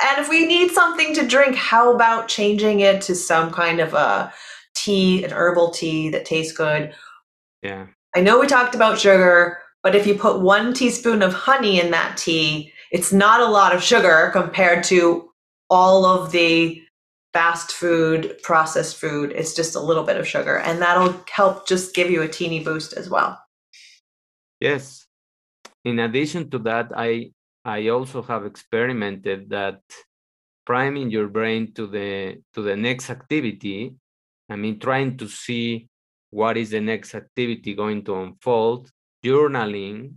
And 0.03 0.19
if 0.19 0.29
we 0.29 0.45
need 0.45 0.71
something 0.71 1.13
to 1.15 1.27
drink, 1.27 1.55
how 1.55 1.93
about 1.93 2.27
changing 2.27 2.79
it 2.79 3.01
to 3.03 3.15
some 3.15 3.51
kind 3.51 3.79
of 3.79 3.93
a 3.93 4.33
tea, 4.75 5.23
an 5.23 5.31
herbal 5.31 5.71
tea 5.71 6.09
that 6.09 6.25
tastes 6.25 6.55
good? 6.55 6.93
Yeah. 7.61 7.87
I 8.15 8.21
know 8.21 8.39
we 8.39 8.47
talked 8.47 8.75
about 8.75 8.99
sugar, 8.99 9.59
but 9.83 9.95
if 9.95 10.07
you 10.07 10.15
put 10.15 10.41
one 10.41 10.73
teaspoon 10.73 11.21
of 11.21 11.33
honey 11.33 11.79
in 11.79 11.91
that 11.91 12.17
tea, 12.17 12.71
it's 12.91 13.11
not 13.11 13.41
a 13.41 13.45
lot 13.45 13.73
of 13.73 13.83
sugar 13.83 14.29
compared 14.33 14.83
to 14.85 15.29
all 15.69 16.05
of 16.05 16.31
the 16.31 16.81
fast 17.33 17.71
food, 17.71 18.37
processed 18.43 18.97
food. 18.97 19.31
It's 19.31 19.53
just 19.53 19.75
a 19.75 19.79
little 19.79 20.03
bit 20.03 20.17
of 20.17 20.27
sugar, 20.27 20.57
and 20.59 20.81
that'll 20.81 21.15
help 21.29 21.67
just 21.67 21.95
give 21.95 22.11
you 22.11 22.21
a 22.21 22.27
teeny 22.27 22.63
boost 22.63 22.93
as 22.93 23.09
well. 23.09 23.41
Yes. 24.59 25.07
In 25.85 25.99
addition 25.99 26.49
to 26.51 26.59
that, 26.59 26.91
I 26.95 27.31
I 27.63 27.89
also 27.89 28.21
have 28.24 28.45
experimented 28.45 29.50
that 29.50 29.82
priming 30.65 31.12
your 31.12 31.28
brain 31.28 31.74
to 31.74 31.88
the 31.88 32.41
to 32.54 32.62
the 32.62 32.76
next 32.76 33.10
activity. 33.10 33.95
I 34.50 34.56
mean, 34.56 34.80
trying 34.80 35.17
to 35.17 35.28
see 35.28 35.88
what 36.30 36.58
is 36.58 36.71
the 36.71 36.82
next 36.82 37.13
activity 37.13 37.74
going 37.74 38.04
to 38.06 38.15
unfold, 38.15 38.89
journaling 39.24 40.15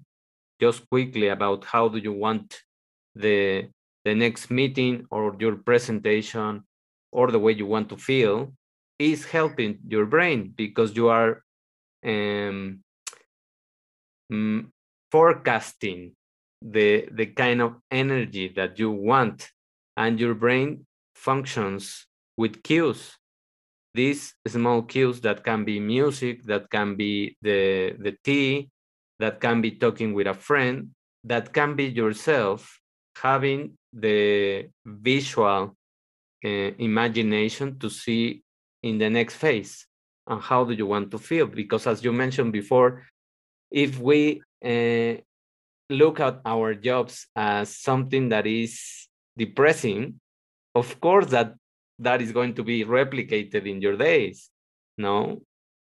just 0.61 0.89
quickly 0.89 1.29
about 1.29 1.65
how 1.65 1.89
do 1.89 1.99
you 1.99 2.13
want 2.13 2.63
the 3.15 3.69
the 4.05 4.15
next 4.15 4.51
meeting 4.51 5.07
or 5.11 5.37
your 5.39 5.57
presentation 5.57 6.63
or 7.13 7.31
the 7.31 7.39
way 7.39 7.53
you 7.53 7.67
want 7.67 7.89
to 7.89 7.97
feel 7.97 8.53
is 8.99 9.25
helping 9.25 9.79
your 9.89 10.07
brain 10.07 10.53
because 10.57 10.95
you 10.97 11.09
are 11.09 11.43
um, 12.05 12.81
forecasting 15.11 16.13
the 16.65 17.07
the 17.13 17.27
kind 17.27 17.61
of 17.61 17.77
energy 17.91 18.49
that 18.57 18.79
you 18.79 18.91
want 18.91 19.51
and 19.97 20.19
your 20.19 20.35
brain 20.35 20.87
functions 21.15 22.07
with 22.37 22.63
cues. 22.63 23.17
These 23.95 24.35
small 24.49 24.83
cues 24.83 25.21
that 25.21 25.45
can 25.45 25.65
be 25.65 25.79
music 25.79 26.43
that 26.45 26.71
can 26.71 26.97
be 26.97 27.37
the 27.43 27.95
the 28.01 28.17
tea 28.25 28.71
that 29.21 29.41
can 29.41 29.61
be 29.61 29.73
talking 29.73 30.15
with 30.15 30.27
a 30.27 30.35
friend 30.35 30.91
that 31.23 31.53
can 31.53 31.77
be 31.77 31.85
yourself 31.85 32.81
having 33.17 33.79
the 33.93 34.67
visual 34.85 35.77
uh, 36.45 36.49
imagination 36.79 37.79
to 37.79 37.89
see 37.89 38.43
in 38.83 38.99
the 38.99 39.09
next 39.09 39.37
phase. 39.37 39.87
And 40.27 40.43
how 40.43 40.65
do 40.65 40.75
you 40.75 40.87
want 40.87 41.11
to 41.13 41.19
feel? 41.19 41.47
Because 41.47 41.87
as 41.87 42.03
you 42.03 42.13
mentioned 42.13 42.53
before 42.53 43.05
if 43.71 43.99
we 43.99 44.43
uh, 44.65 45.21
look 45.91 46.21
at 46.21 46.41
our 46.45 46.75
jobs 46.75 47.27
as 47.37 47.77
something 47.77 48.31
that 48.31 48.47
is 48.47 49.09
depressing, 49.37 50.21
of 50.75 51.01
course 51.01 51.27
that 51.27 51.55
that 51.99 52.21
is 52.21 52.33
going 52.33 52.55
to 52.55 52.65
be 52.65 52.85
replicated 52.85 53.67
in 53.67 53.81
your 53.81 53.97
days, 53.97 54.51
no? 54.99 55.43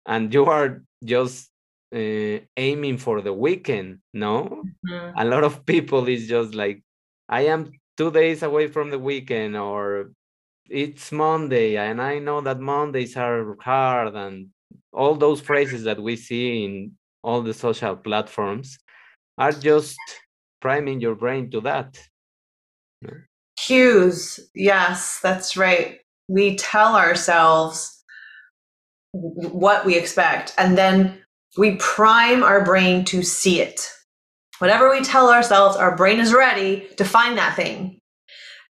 And 0.07 0.33
you 0.33 0.47
are 0.47 0.83
just 1.05 1.51
uh, 1.95 2.39
aiming 2.57 2.99
for 2.99 3.21
the 3.21 3.33
weekend, 3.33 3.99
no? 4.15 4.65
Mm-hmm. 4.89 5.19
A 5.19 5.25
lot 5.25 5.45
of 5.45 5.67
people 5.67 6.09
is 6.09 6.27
just 6.27 6.55
like, 6.55 6.83
I 7.29 7.43
am 7.47 7.71
two 7.97 8.11
days 8.11 8.43
away 8.43 8.69
from 8.69 8.91
the 8.91 8.99
weekend, 8.99 9.57
or 9.57 10.13
it's 10.69 11.13
Monday, 11.13 11.77
and 11.77 12.01
I 12.01 12.19
know 12.19 12.41
that 12.41 12.61
Mondays 12.61 13.17
are 13.17 13.57
hard, 13.61 14.15
and 14.15 14.49
all 14.93 15.15
those 15.15 15.41
phrases 15.41 15.85
that 15.85 16.01
we 16.01 16.17
see 16.17 16.65
in 16.65 16.93
all 17.23 17.43
the 17.43 17.53
social 17.53 17.97
platforms 17.97 18.79
are 19.39 19.53
just 19.53 19.97
priming 20.61 21.01
your 21.01 21.15
brain 21.15 21.51
to 21.51 21.61
that. 21.63 21.99
Cues, 23.59 24.41
yes, 24.55 25.21
that's 25.23 25.57
right. 25.57 25.99
We 26.29 26.57
tell 26.57 26.97
ourselves 26.97 28.03
what 29.13 29.85
we 29.85 29.97
expect, 29.97 30.55
and 30.57 30.79
then 30.79 31.19
we 31.59 31.77
prime 31.77 32.43
our 32.43 32.65
brain 32.65 33.05
to 33.07 33.23
see 33.23 33.61
it. 33.61 33.91
Whatever 34.59 34.91
we 34.91 35.03
tell 35.03 35.31
ourselves, 35.31 35.77
our 35.77 35.97
brain 35.97 36.21
is 36.21 36.33
ready 36.33 36.89
to 36.97 37.05
find 37.05 37.37
that 37.39 37.57
thing. 37.57 38.01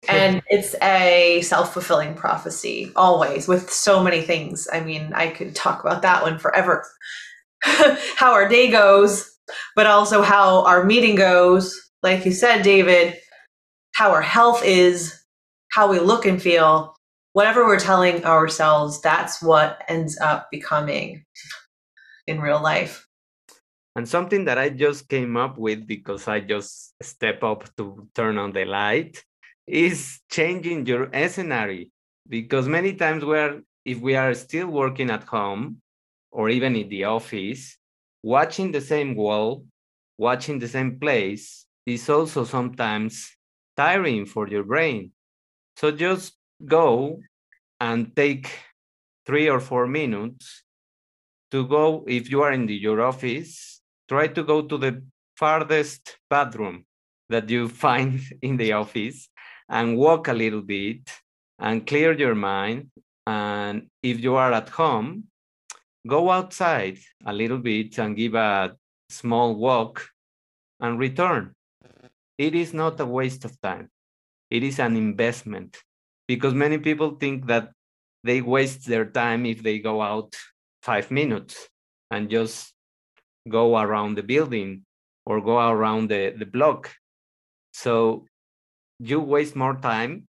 And 0.09 0.41
it's 0.47 0.75
a 0.83 1.43
self 1.43 1.75
fulfilling 1.75 2.15
prophecy, 2.15 2.91
always, 2.97 3.47
with 3.47 3.71
so 3.71 4.03
many 4.03 4.23
things. 4.23 4.67
I 4.73 4.81
mean, 4.81 5.13
I 5.15 5.29
could 5.29 5.55
talk 5.55 5.85
about 5.85 6.03
that 6.03 6.23
one 6.23 6.39
forever. 6.39 6.87
How 7.63 8.33
our 8.33 8.49
day 8.49 8.71
goes, 8.71 9.31
but 9.77 9.87
also 9.87 10.23
how 10.23 10.65
our 10.65 10.85
meeting 10.85 11.15
goes. 11.15 11.91
Like 12.03 12.25
you 12.25 12.33
said, 12.33 12.63
David, 12.63 13.19
how 13.95 14.11
our 14.11 14.23
health 14.23 14.63
is, 14.65 15.15
how 15.73 15.91
we 15.91 15.99
look 15.99 16.27
and 16.27 16.41
feel, 16.41 16.95
whatever 17.33 17.65
we're 17.65 17.79
telling 17.79 18.25
ourselves, 18.25 19.01
that's 19.01 19.43
what 19.43 19.83
ends 19.89 20.19
up 20.21 20.49
becoming 20.51 21.25
in 22.27 22.41
real 22.41 22.63
life. 22.63 23.07
And 23.97 24.09
something 24.09 24.45
that 24.45 24.59
I 24.59 24.71
just 24.71 25.09
came 25.09 25.37
up 25.37 25.59
with 25.59 25.87
because 25.87 26.29
I 26.29 26.41
just 26.41 26.95
step 27.03 27.43
up 27.43 27.69
to 27.77 28.09
turn 28.15 28.39
on 28.39 28.53
the 28.53 28.65
light 28.65 29.23
is 29.67 30.21
changing 30.31 30.87
your 30.87 31.11
scenario. 31.29 31.87
Because 32.29 32.69
many 32.69 32.95
times 32.95 33.25
we're 33.25 33.63
if 33.85 33.99
we 34.01 34.15
are 34.15 34.35
still 34.35 34.69
working 34.69 35.11
at 35.11 35.25
home 35.25 35.81
or 36.31 36.51
even 36.51 36.77
in 36.77 36.89
the 36.89 37.05
office, 37.05 37.77
watching 38.23 38.73
the 38.73 38.81
same 38.81 39.15
wall, 39.15 39.65
watching 40.19 40.59
the 40.59 40.69
same 40.69 40.99
place 40.99 41.67
is 41.87 42.09
also 42.09 42.45
sometimes 42.45 43.31
tiring 43.77 44.27
for 44.27 44.49
your 44.49 44.65
brain. 44.65 45.13
So 45.77 45.91
just 45.91 46.35
go 46.65 47.21
and 47.81 48.15
take 48.15 48.51
three 49.27 49.49
or 49.49 49.61
four 49.61 49.87
minutes 49.87 50.63
to 51.51 51.67
go, 51.67 52.05
if 52.07 52.31
you 52.31 52.43
are 52.43 52.53
in 52.53 52.67
the, 52.67 52.75
your 52.75 53.01
office, 53.01 53.81
try 54.09 54.29
to 54.29 54.43
go 54.45 54.63
to 54.63 54.79
the 54.79 55.03
farthest 55.37 56.19
bathroom 56.29 56.85
that 57.29 57.49
you 57.49 57.69
find 57.85 58.21
in 58.43 58.57
the 58.57 58.73
office 58.73 59.29
and 59.69 59.97
walk 59.97 60.29
a 60.29 60.35
little 60.35 60.63
bit 60.63 61.11
and 61.59 61.87
clear 61.87 62.13
your 62.13 62.35
mind. 62.35 62.91
And 63.27 63.89
if 64.03 64.21
you 64.21 64.35
are 64.35 64.53
at 64.53 64.69
home, 64.69 65.25
go 66.07 66.31
outside 66.31 66.99
a 67.27 67.33
little 67.33 67.59
bit 67.59 67.99
and 67.99 68.17
give 68.17 68.35
a 68.35 68.75
small 69.09 69.55
walk 69.55 70.09
and 70.81 70.99
return. 70.99 71.55
It 72.39 72.55
is 72.55 72.73
not 72.73 73.01
a 73.01 73.07
waste 73.07 73.45
of 73.45 73.61
time. 73.61 73.91
It 74.51 74.63
is 74.63 74.79
an 74.79 74.97
investment 74.97 75.77
because 76.27 76.55
many 76.55 76.79
people 76.79 77.17
think 77.17 77.47
that 77.47 77.71
they 78.25 78.41
waste 78.41 78.87
their 78.87 79.07
time 79.07 79.47
if 79.47 79.63
they 79.63 79.79
go 79.79 80.01
out 80.01 80.35
five 80.83 81.11
minutes 81.11 81.69
and 82.11 82.31
just 82.31 82.73
go 83.49 83.79
around 83.79 84.15
the 84.15 84.23
building 84.23 84.85
or 85.27 85.41
go 85.41 85.59
around 85.69 86.09
the, 86.09 86.35
the 86.37 86.47
block. 86.47 86.91
So 87.73 88.27
you 88.99 89.21
waste 89.21 89.57
more 89.57 89.77
time 89.77 90.27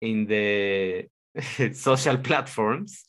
in 0.00 0.26
the 0.26 1.06
social 1.72 2.18
platforms 2.18 3.04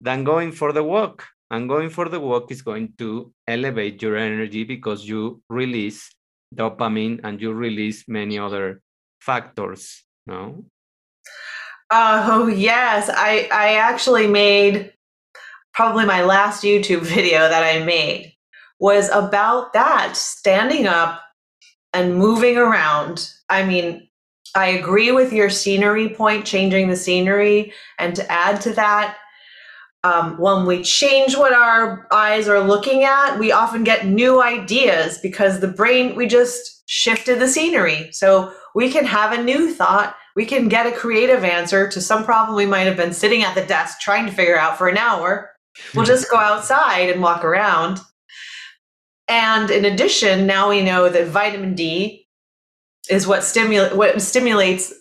than 0.00 0.24
going 0.24 0.52
for 0.52 0.72
the 0.72 0.84
walk. 0.84 1.26
And 1.50 1.68
going 1.68 1.90
for 1.90 2.08
the 2.08 2.20
walk 2.20 2.52
is 2.52 2.62
going 2.62 2.94
to 2.98 3.32
elevate 3.48 4.00
your 4.02 4.16
energy 4.16 4.62
because 4.62 5.04
you 5.04 5.42
release 5.48 6.08
dopamine 6.54 7.20
and 7.24 7.40
you 7.40 7.52
release 7.52 8.04
many 8.06 8.38
other 8.38 8.82
factors. 9.20 10.04
No, 10.28 10.64
Oh 11.90 12.46
yes, 12.46 13.10
I 13.12 13.48
I 13.52 13.74
actually 13.74 14.28
made 14.28 14.92
probably 15.74 16.04
my 16.04 16.22
last 16.22 16.62
YouTube 16.62 17.00
video 17.16 17.48
that 17.48 17.64
I 17.64 17.84
made 17.84 18.32
was 18.78 19.10
about 19.10 19.72
that 19.72 20.16
standing 20.16 20.86
up 20.86 21.20
and 21.92 22.16
moving 22.16 22.56
around. 22.56 23.30
I 23.48 23.64
mean, 23.64 24.08
I 24.54 24.66
agree 24.66 25.10
with 25.10 25.32
your 25.32 25.50
scenery 25.50 26.08
point, 26.08 26.46
changing 26.46 26.88
the 26.88 26.96
scenery, 26.96 27.72
and 27.98 28.14
to 28.14 28.30
add 28.30 28.60
to 28.62 28.72
that, 28.74 29.16
um, 30.02 30.38
when 30.38 30.64
we 30.64 30.82
change 30.82 31.36
what 31.36 31.52
our 31.52 32.06
eyes 32.10 32.48
are 32.48 32.60
looking 32.60 33.04
at, 33.04 33.38
we 33.38 33.52
often 33.52 33.84
get 33.84 34.06
new 34.06 34.42
ideas 34.42 35.18
because 35.18 35.60
the 35.60 35.68
brain, 35.68 36.16
we 36.16 36.26
just 36.26 36.82
shifted 36.86 37.38
the 37.38 37.48
scenery. 37.48 38.10
So 38.12 38.52
we 38.74 38.90
can 38.90 39.04
have 39.04 39.32
a 39.32 39.42
new 39.42 39.72
thought. 39.74 40.16
We 40.36 40.46
can 40.46 40.68
get 40.68 40.86
a 40.86 40.92
creative 40.92 41.44
answer 41.44 41.88
to 41.88 42.00
some 42.00 42.24
problem 42.24 42.56
we 42.56 42.66
might 42.66 42.86
have 42.86 42.96
been 42.96 43.12
sitting 43.12 43.42
at 43.42 43.54
the 43.54 43.66
desk 43.66 44.00
trying 44.00 44.26
to 44.26 44.32
figure 44.32 44.58
out 44.58 44.78
for 44.78 44.88
an 44.88 44.96
hour. 44.96 45.50
We'll 45.94 46.06
just 46.06 46.30
go 46.30 46.36
outside 46.36 47.10
and 47.10 47.22
walk 47.22 47.44
around. 47.44 48.00
And 49.28 49.70
in 49.70 49.84
addition, 49.84 50.46
now 50.46 50.70
we 50.70 50.82
know 50.82 51.08
that 51.08 51.28
vitamin 51.28 51.74
D 51.74 52.26
is 53.08 53.26
what 53.26 53.44
stimulate 53.44 53.94
what 53.94 54.20
stimulates. 54.22 54.92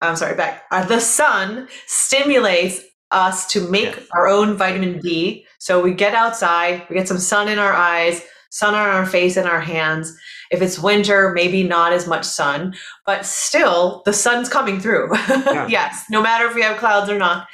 I'm 0.00 0.16
sorry, 0.16 0.36
back. 0.36 0.64
Uh, 0.70 0.84
the 0.84 1.00
sun 1.00 1.68
stimulates 1.86 2.80
us 3.14 3.46
to 3.52 3.68
make 3.68 3.96
yes. 3.96 4.06
our 4.12 4.28
own 4.28 4.56
vitamin 4.56 4.98
D. 5.00 5.46
So 5.58 5.82
we 5.82 5.94
get 5.94 6.14
outside, 6.14 6.86
we 6.88 6.96
get 6.96 7.08
some 7.08 7.18
sun 7.18 7.48
in 7.48 7.58
our 7.58 7.72
eyes, 7.72 8.22
sun 8.50 8.74
on 8.74 8.88
our 8.88 9.06
face 9.06 9.36
and 9.36 9.48
our 9.48 9.60
hands. 9.60 10.14
If 10.50 10.60
it's 10.62 10.78
winter, 10.78 11.32
maybe 11.32 11.62
not 11.62 11.92
as 11.92 12.06
much 12.06 12.24
sun, 12.24 12.74
but 13.06 13.24
still 13.24 14.02
the 14.04 14.12
sun's 14.12 14.48
coming 14.48 14.80
through. 14.80 15.10
Yeah. 15.28 15.66
yes, 15.68 16.04
no 16.10 16.22
matter 16.22 16.46
if 16.46 16.54
we 16.54 16.62
have 16.62 16.78
clouds 16.78 17.10
or 17.10 17.18
not. 17.18 17.46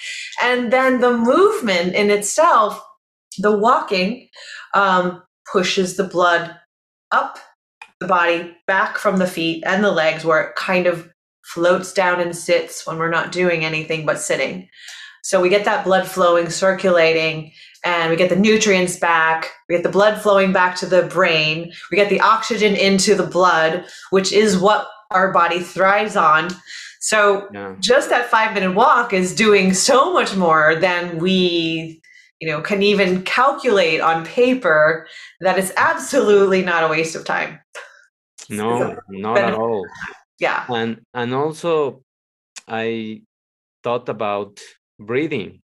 And 0.43 0.73
then 0.73 1.01
the 1.01 1.17
movement 1.17 1.95
in 1.95 2.11
itself, 2.11 2.83
the 3.39 3.57
walking, 3.57 4.29
um, 4.75 5.23
pushes 5.51 5.97
the 5.97 6.05
blood 6.05 6.57
up 7.11 7.39
the 8.01 8.07
body, 8.07 8.57
back 8.67 8.97
from 8.97 9.19
the 9.19 9.27
feet 9.27 9.63
and 9.67 9.85
the 9.85 9.91
legs, 9.91 10.25
where 10.25 10.43
it 10.43 10.57
kind 10.57 10.87
of 10.87 11.09
floats 11.45 11.93
down 11.93 12.21
and 12.21 12.35
sits 12.35 12.87
when 12.87 12.99
we're 12.99 13.11
not 13.11 13.33
doing 13.33 13.65
anything 13.65 14.07
but 14.07 14.19
sitting. 14.19 14.69
So 15.23 15.41
we 15.41 15.49
get 15.49 15.65
that 15.65 15.85
blood 15.85 16.07
flowing, 16.07 16.51
circulating, 16.51 17.53
and 17.85 18.11
we 18.11 18.17
get 18.17 18.29
the 18.29 18.37
nutrients 18.37 18.99
back. 18.99 19.51
We 19.69 19.77
get 19.77 19.83
the 19.83 19.91
blood 19.91 20.21
flowing 20.21 20.53
back 20.53 20.77
to 20.77 20.87
the 20.87 21.03
brain. 21.05 21.73
We 21.91 21.97
get 21.97 22.11
the 22.11 22.21
oxygen 22.21 22.75
into 22.75 23.15
the 23.15 23.27
blood, 23.27 23.87
which 24.11 24.33
is 24.33 24.59
what 24.59 24.89
our 25.11 25.33
body 25.33 25.61
thrives 25.61 26.17
on. 26.17 26.51
So 27.01 27.49
yeah. 27.53 27.77
just 27.81 28.11
that 28.11 28.31
five 28.31 28.55
minute 28.55 28.75
walk 28.75 29.13
is 29.13 29.35
doing 29.35 29.73
so 29.73 30.13
much 30.13 30.37
more 30.37 30.77
than 30.77 31.19
we, 31.19 32.01
you 32.41 32.49
know, 32.49 32.61
can 32.61 32.83
even 32.83 33.23
calculate 33.23 34.01
on 34.01 34.25
paper 34.27 35.07
that 35.41 35.59
it's 35.59 35.73
absolutely 35.77 36.63
not 36.63 36.85
a 36.85 36.89
waste 36.89 37.17
of 37.17 37.25
time. 37.25 37.59
No, 38.51 38.99
not 39.09 39.39
at 39.39 39.55
all. 39.55 39.87
Yeah. 40.39 40.67
And 40.69 41.01
and 41.15 41.33
also 41.35 42.03
I 42.69 43.23
thought 43.83 44.09
about 44.09 44.61
breathing. 45.01 45.63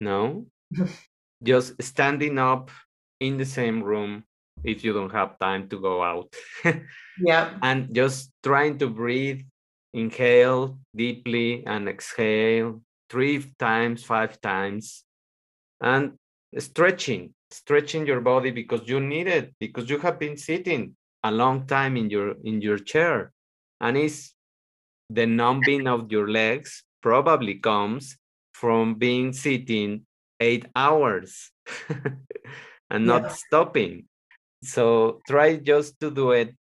No? 0.00 0.46
Just 1.42 1.82
standing 1.82 2.38
up 2.38 2.70
in 3.20 3.36
the 3.36 3.44
same 3.44 3.82
room 3.82 4.24
if 4.62 4.84
you 4.84 4.92
don't 4.92 5.12
have 5.12 5.38
time 5.38 5.68
to 5.68 5.80
go 5.80 6.02
out. 6.02 6.32
yeah. 7.20 7.58
And 7.62 7.94
just 7.94 8.30
trying 8.42 8.78
to 8.78 8.88
breathe, 8.88 9.42
inhale 9.92 10.78
deeply 10.96 11.64
and 11.66 11.88
exhale 11.88 12.80
three 13.10 13.44
times, 13.58 14.04
five 14.04 14.40
times. 14.40 15.04
And 15.80 16.16
stretching, 16.58 17.34
stretching 17.50 18.06
your 18.06 18.20
body 18.20 18.50
because 18.50 18.88
you 18.88 19.00
need 19.00 19.26
it, 19.26 19.54
because 19.60 19.90
you 19.90 19.98
have 19.98 20.18
been 20.18 20.36
sitting 20.36 20.96
a 21.22 21.30
long 21.30 21.66
time 21.66 21.96
in 21.96 22.08
your 22.08 22.34
in 22.44 22.62
your 22.62 22.78
chair. 22.78 23.32
And 23.80 23.96
it's 23.96 24.34
the 25.10 25.26
numbing 25.26 25.86
of 25.86 26.10
your 26.10 26.30
legs 26.30 26.84
probably 27.02 27.54
comes 27.56 28.16
from 28.54 28.94
being 28.94 29.32
sitting 29.32 30.06
eight 30.40 30.66
hours 30.74 31.50
and 32.90 33.06
not 33.06 33.22
yeah. 33.22 33.28
stopping. 33.28 34.04
So 34.62 35.20
try 35.28 35.56
just 35.56 36.00
to 36.00 36.10
do 36.10 36.30
it. 36.30 36.54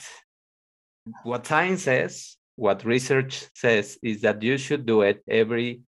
What 1.23 1.45
science 1.45 1.83
says, 1.83 2.35
what 2.55 2.83
research 2.83 3.45
says, 3.55 3.97
is 4.01 4.21
that 4.21 4.41
you 4.41 4.57
should 4.57 4.85
do 4.85 5.01
it 5.01 5.23
every 5.29 5.81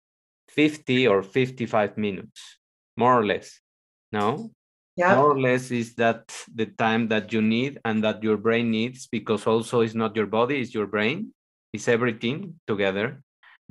50 0.48 1.07
or 1.07 1.22
55 1.22 1.96
minutes, 1.96 2.59
more 2.96 3.18
or 3.18 3.24
less. 3.24 3.61
No? 4.11 4.50
Yeah. 4.96 5.16
More 5.16 5.32
or 5.32 5.40
less 5.40 5.70
is 5.70 5.94
that 5.94 6.30
the 6.55 6.66
time 6.66 7.09
that 7.09 7.32
you 7.32 7.40
need 7.40 7.80
and 7.84 8.05
that 8.05 8.22
your 8.22 8.36
brain 8.36 8.70
needs 8.70 9.07
because 9.07 9.46
also 9.46 9.80
it's 9.80 9.94
not 9.94 10.16
your 10.16 10.26
body, 10.26 10.61
it's 10.61 10.74
your 10.74 10.86
brain, 10.86 11.32
it's 11.72 11.88
everything 11.88 12.61
together. 12.66 13.22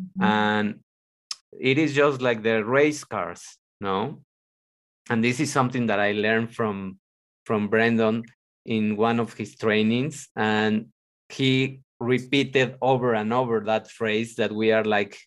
Mm-hmm. 0.02 0.24
And 0.24 0.80
it 1.60 1.78
is 1.78 1.94
just 1.94 2.22
like 2.22 2.44
the 2.44 2.64
race 2.64 3.04
cars 3.04 3.58
no? 3.80 4.22
And 5.10 5.24
this 5.24 5.40
is 5.40 5.52
something 5.52 5.88
that 5.88 6.00
i 6.00 6.12
learned 6.12 6.54
from 6.56 7.00
from 7.46 7.68
brandon 7.68 8.24
in 8.66 8.96
one 8.96 9.20
of 9.20 9.34
his 9.34 9.56
trainings 9.56 10.30
and 10.36 10.88
he 11.30 11.82
repeated 12.00 12.76
over 12.82 13.14
and 13.14 13.34
over 13.34 13.62
that 13.62 13.90
phrase 13.90 14.36
that 14.36 14.52
we 14.52 14.72
are 14.72 14.84
like 14.84 15.18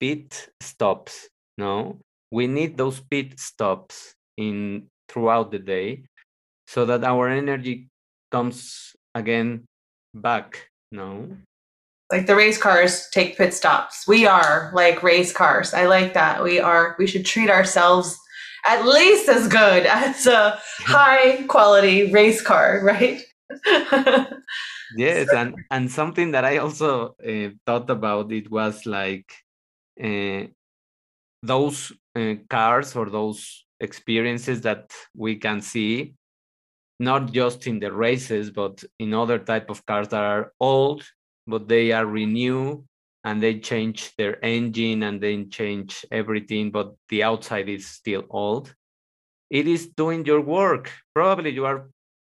pit 0.00 0.48
stops 0.60 1.28
no? 1.58 2.00
We 2.30 2.46
need 2.46 2.76
those 2.76 3.00
pit 3.00 3.38
stops 3.38 4.14
in 4.36 4.88
throughout 5.08 5.50
the 5.50 5.58
day 5.58 6.04
so 6.66 6.86
that 6.86 7.04
our 7.04 7.28
energy 7.28 7.88
comes 8.30 8.96
again 9.14 9.68
back 10.14 10.70
no 10.90 11.36
like 12.12 12.26
the 12.26 12.36
race 12.36 12.58
cars 12.58 13.08
take 13.10 13.38
pit 13.38 13.54
stops. 13.54 14.06
We 14.06 14.26
are 14.26 14.70
like 14.74 15.02
race 15.02 15.32
cars. 15.32 15.72
I 15.72 15.86
like 15.86 16.12
that. 16.12 16.42
We 16.44 16.60
are, 16.60 16.94
we 16.98 17.06
should 17.06 17.24
treat 17.24 17.48
ourselves 17.48 18.18
at 18.66 18.84
least 18.84 19.30
as 19.30 19.48
good 19.48 19.86
as 20.00 20.26
a 20.26 20.60
high 20.78 21.42
quality 21.44 22.12
race 22.12 22.42
car, 22.42 22.80
right? 22.84 23.22
yes, 24.96 25.28
and 25.34 25.54
and 25.70 25.90
something 25.90 26.30
that 26.32 26.44
I 26.44 26.58
also 26.58 27.16
uh, 27.26 27.50
thought 27.66 27.90
about 27.90 28.32
it 28.32 28.50
was 28.50 28.86
like 28.86 29.30
uh, 30.02 30.44
those 31.42 31.92
uh, 32.14 32.34
cars 32.48 32.94
or 32.94 33.10
those 33.10 33.64
experiences 33.80 34.60
that 34.62 34.90
we 35.14 35.36
can 35.36 35.60
see, 35.60 36.14
not 36.98 37.32
just 37.32 37.66
in 37.66 37.78
the 37.78 37.92
races, 37.92 38.50
but 38.50 38.84
in 38.98 39.12
other 39.12 39.38
type 39.38 39.68
of 39.70 39.84
cars 39.84 40.08
that 40.08 40.22
are 40.22 40.52
old 40.60 41.04
but 41.46 41.68
they 41.68 41.92
are 41.92 42.06
renewed 42.06 42.84
and 43.24 43.42
they 43.42 43.58
change 43.60 44.14
their 44.16 44.44
engine 44.44 45.02
and 45.04 45.20
they 45.20 45.44
change 45.44 46.04
everything, 46.10 46.70
but 46.70 46.94
the 47.08 47.22
outside 47.22 47.68
is 47.68 47.86
still 47.86 48.24
old. 48.30 48.74
It 49.50 49.68
is 49.68 49.88
doing 49.88 50.24
your 50.24 50.40
work. 50.40 50.90
Probably 51.14 51.50
you 51.50 51.66
are 51.66 51.88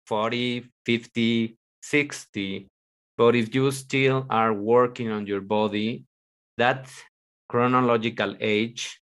40, 0.06 0.70
50, 0.86 1.58
60, 1.82 2.68
but 3.16 3.34
if 3.34 3.54
you 3.54 3.70
still 3.70 4.26
are 4.30 4.54
working 4.54 5.10
on 5.10 5.26
your 5.26 5.40
body, 5.40 6.04
that 6.56 6.88
chronological 7.48 8.36
age 8.40 9.00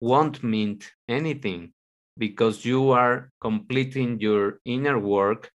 won't 0.00 0.42
mean 0.42 0.80
anything 1.08 1.72
because 2.16 2.64
you 2.64 2.90
are 2.90 3.30
completing 3.40 4.18
your 4.20 4.60
inner 4.64 4.98
work 4.98 5.50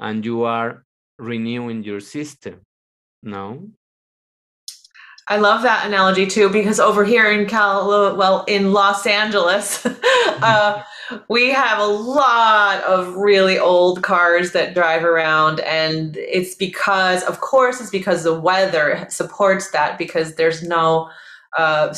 and 0.00 0.24
you 0.24 0.44
are 0.44 0.84
renewing 1.18 1.82
your 1.82 2.00
system. 2.00 2.60
No. 3.24 3.70
I 5.26 5.38
love 5.38 5.62
that 5.62 5.86
analogy 5.86 6.26
too 6.26 6.50
because 6.50 6.78
over 6.78 7.04
here 7.04 7.30
in 7.32 7.46
Cal, 7.46 7.88
well, 8.16 8.44
in 8.46 8.72
Los 8.72 9.06
Angeles, 9.06 9.84
uh, 10.42 10.82
we 11.28 11.50
have 11.50 11.78
a 11.78 11.86
lot 11.86 12.82
of 12.84 13.14
really 13.14 13.58
old 13.58 14.02
cars 14.02 14.52
that 14.52 14.74
drive 14.74 15.02
around, 15.02 15.60
and 15.60 16.16
it's 16.16 16.54
because, 16.54 17.22
of 17.24 17.40
course, 17.40 17.80
it's 17.80 17.90
because 17.90 18.24
the 18.24 18.38
weather 18.38 19.06
supports 19.08 19.70
that 19.70 19.96
because 19.98 20.34
there's 20.34 20.62
no 20.62 21.10
uh, 21.56 21.94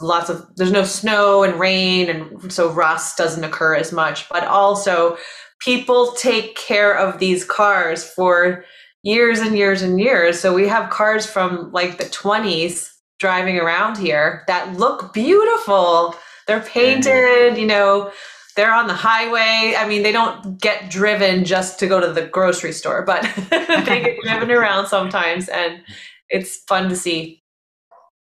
lots 0.00 0.30
of 0.30 0.46
there's 0.56 0.72
no 0.72 0.84
snow 0.84 1.42
and 1.42 1.60
rain, 1.60 2.08
and 2.08 2.52
so 2.52 2.70
rust 2.70 3.18
doesn't 3.18 3.44
occur 3.44 3.74
as 3.74 3.92
much. 3.92 4.28
But 4.30 4.44
also, 4.44 5.18
people 5.60 6.12
take 6.12 6.56
care 6.56 6.96
of 6.96 7.18
these 7.18 7.44
cars 7.44 8.08
for 8.08 8.64
years 9.06 9.38
and 9.38 9.56
years 9.56 9.82
and 9.82 10.00
years. 10.00 10.40
So 10.40 10.52
we 10.52 10.66
have 10.66 10.90
cars 10.90 11.24
from 11.26 11.70
like 11.70 11.96
the 11.96 12.04
20s 12.04 12.90
driving 13.20 13.56
around 13.56 13.98
here 13.98 14.42
that 14.48 14.76
look 14.76 15.14
beautiful. 15.14 16.16
They're 16.48 16.60
painted, 16.60 17.56
you 17.56 17.66
know, 17.66 18.10
they're 18.56 18.74
on 18.74 18.88
the 18.88 18.94
highway. 18.94 19.76
I 19.78 19.86
mean, 19.86 20.02
they 20.02 20.10
don't 20.10 20.60
get 20.60 20.90
driven 20.90 21.44
just 21.44 21.78
to 21.78 21.86
go 21.86 22.00
to 22.00 22.12
the 22.12 22.26
grocery 22.26 22.72
store, 22.72 23.02
but 23.02 23.22
they 23.50 24.02
get 24.02 24.18
driven 24.24 24.50
around 24.50 24.88
sometimes 24.88 25.48
and 25.48 25.82
it's 26.28 26.56
fun 26.66 26.88
to 26.88 26.96
see. 26.96 27.42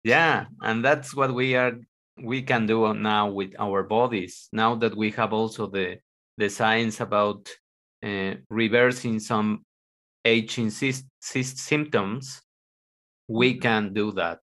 yeah 0.03 0.45
and 0.61 0.83
that's 0.83 1.15
what 1.15 1.31
we 1.33 1.55
are 1.55 1.73
we 2.31 2.41
can 2.41 2.65
do 2.65 2.93
now 2.93 3.29
with 3.39 3.51
our 3.65 3.83
bodies 3.83 4.49
now 4.51 4.75
that 4.75 4.93
we 5.01 5.11
have 5.11 5.31
also 5.33 5.67
the 5.67 5.97
the 6.41 6.49
science 6.49 6.99
about 6.99 7.41
uh, 8.09 8.33
reversing 8.49 9.19
some 9.19 9.63
aging 10.25 10.69
sy- 10.69 11.05
sy- 11.19 11.41
symptoms 11.41 12.41
we 13.27 13.53
mm-hmm. 13.53 13.61
can 13.61 13.93
do 13.93 14.11
that 14.11 14.39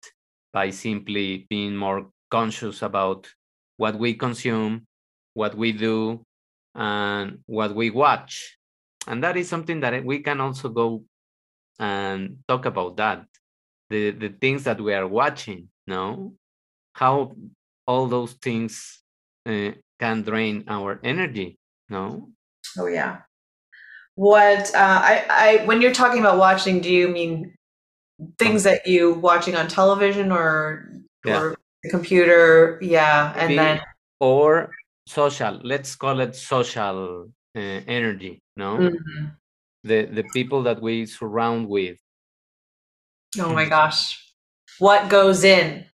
by 0.53 0.69
simply 0.69 1.45
being 1.49 1.75
more 1.75 2.09
conscious 2.29 2.81
about 2.81 3.27
what 3.77 3.97
we 3.97 4.13
consume 4.13 4.85
what 5.33 5.55
we 5.55 5.71
do 5.71 6.25
and 6.73 7.39
what 7.45 7.75
we 7.75 7.91
watch. 7.91 8.57
And 9.07 9.23
that 9.23 9.37
is 9.37 9.47
something 9.47 9.79
that 9.81 10.03
we 10.03 10.19
can 10.19 10.41
also 10.41 10.69
go 10.69 11.03
and 11.79 12.39
talk 12.47 12.65
about 12.65 12.97
that. 12.97 13.25
The 13.89 14.11
the 14.11 14.29
things 14.29 14.63
that 14.65 14.81
we 14.81 14.93
are 14.93 15.07
watching 15.07 15.69
no 15.87 16.33
how 16.93 17.33
all 17.87 18.07
those 18.07 18.33
things 18.33 19.01
uh, 19.47 19.71
can 19.99 20.21
drain 20.21 20.65
our 20.67 20.99
energy 21.03 21.57
no 21.89 22.29
oh 22.77 22.87
yeah 22.87 23.21
what 24.17 24.73
uh, 24.73 25.01
I, 25.03 25.25
I 25.29 25.65
when 25.65 25.79
you're 25.79 25.93
talking 25.93 26.19
about 26.19 26.39
watching 26.39 26.81
do 26.81 26.91
you 26.91 27.07
mean 27.07 27.53
things 28.39 28.63
that 28.63 28.87
you 28.87 29.13
watching 29.13 29.55
on 29.55 29.67
television 29.67 30.31
or 30.31 30.89
yeah. 31.23 31.39
or 31.39 31.55
the 31.83 31.89
computer? 31.89 32.79
Yeah 32.81 33.31
and 33.37 33.49
Maybe, 33.49 33.55
then 33.57 33.81
or 34.19 34.71
social. 35.05 35.61
Let's 35.63 35.95
call 35.95 36.19
it 36.19 36.35
social 36.35 37.27
uh, 37.55 37.59
energy 37.59 38.41
no? 38.57 38.77
Mm-hmm. 38.77 39.25
the 39.83 40.05
the 40.05 40.23
people 40.33 40.63
that 40.63 40.81
we 40.81 41.05
surround 41.05 41.69
with. 41.69 41.97
Oh 43.39 43.53
my 43.53 43.65
gosh. 43.65 44.19
What 44.79 45.09
goes 45.09 45.43
in 45.43 45.85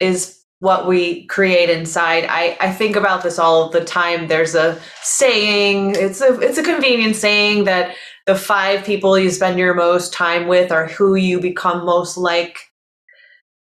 is 0.00 0.43
what 0.60 0.86
we 0.86 1.26
create 1.26 1.68
inside. 1.68 2.26
I, 2.28 2.56
I 2.60 2.72
think 2.72 2.96
about 2.96 3.22
this 3.22 3.38
all 3.38 3.68
the 3.68 3.84
time. 3.84 4.28
There's 4.28 4.54
a 4.54 4.80
saying, 5.02 5.96
it's 5.96 6.20
a 6.20 6.40
it's 6.40 6.58
a 6.58 6.62
convenient 6.62 7.16
saying 7.16 7.64
that 7.64 7.94
the 8.26 8.34
five 8.34 8.84
people 8.84 9.18
you 9.18 9.30
spend 9.30 9.58
your 9.58 9.74
most 9.74 10.12
time 10.12 10.46
with 10.48 10.72
are 10.72 10.86
who 10.86 11.14
you 11.14 11.40
become 11.40 11.84
most 11.84 12.16
like. 12.16 12.58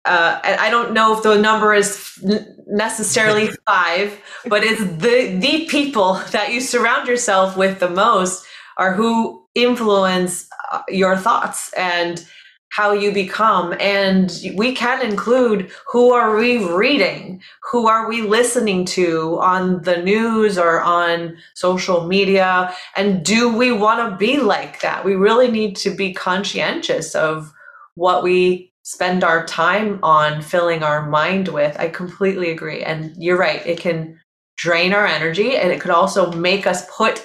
Uh, 0.06 0.40
and 0.44 0.58
I 0.58 0.70
don't 0.70 0.92
know 0.92 1.16
if 1.16 1.22
the 1.22 1.38
number 1.38 1.74
is 1.74 2.18
necessarily 2.66 3.50
five, 3.66 4.18
but 4.46 4.64
it's 4.64 4.80
the 4.80 5.36
the 5.38 5.66
people 5.66 6.14
that 6.32 6.52
you 6.52 6.60
surround 6.60 7.06
yourself 7.06 7.56
with 7.56 7.78
the 7.80 7.90
most 7.90 8.44
are 8.78 8.94
who 8.94 9.44
influence 9.54 10.48
uh, 10.72 10.80
your 10.88 11.16
thoughts 11.16 11.72
and 11.74 12.26
how 12.70 12.92
you 12.92 13.12
become 13.12 13.74
and 13.80 14.40
we 14.54 14.72
can 14.74 15.02
include 15.02 15.70
who 15.90 16.12
are 16.12 16.36
we 16.36 16.64
reading 16.64 17.40
who 17.70 17.86
are 17.86 18.08
we 18.08 18.22
listening 18.22 18.84
to 18.84 19.38
on 19.40 19.82
the 19.82 19.98
news 19.98 20.58
or 20.58 20.80
on 20.80 21.36
social 21.54 22.06
media 22.06 22.74
and 22.96 23.24
do 23.24 23.54
we 23.54 23.72
want 23.72 24.10
to 24.10 24.16
be 24.16 24.38
like 24.38 24.80
that? 24.80 25.04
We 25.04 25.14
really 25.14 25.50
need 25.50 25.76
to 25.76 25.90
be 25.90 26.12
conscientious 26.12 27.14
of 27.14 27.52
what 27.94 28.22
we 28.22 28.72
spend 28.82 29.22
our 29.22 29.46
time 29.46 30.00
on 30.02 30.42
filling 30.42 30.82
our 30.82 31.08
mind 31.08 31.48
with. 31.48 31.78
I 31.78 31.88
completely 31.88 32.50
agree 32.50 32.82
and 32.82 33.14
you're 33.16 33.38
right 33.38 33.64
it 33.66 33.78
can 33.78 34.18
drain 34.56 34.92
our 34.92 35.06
energy 35.06 35.56
and 35.56 35.70
it 35.72 35.80
could 35.80 35.90
also 35.90 36.32
make 36.32 36.66
us 36.66 36.88
put 36.90 37.24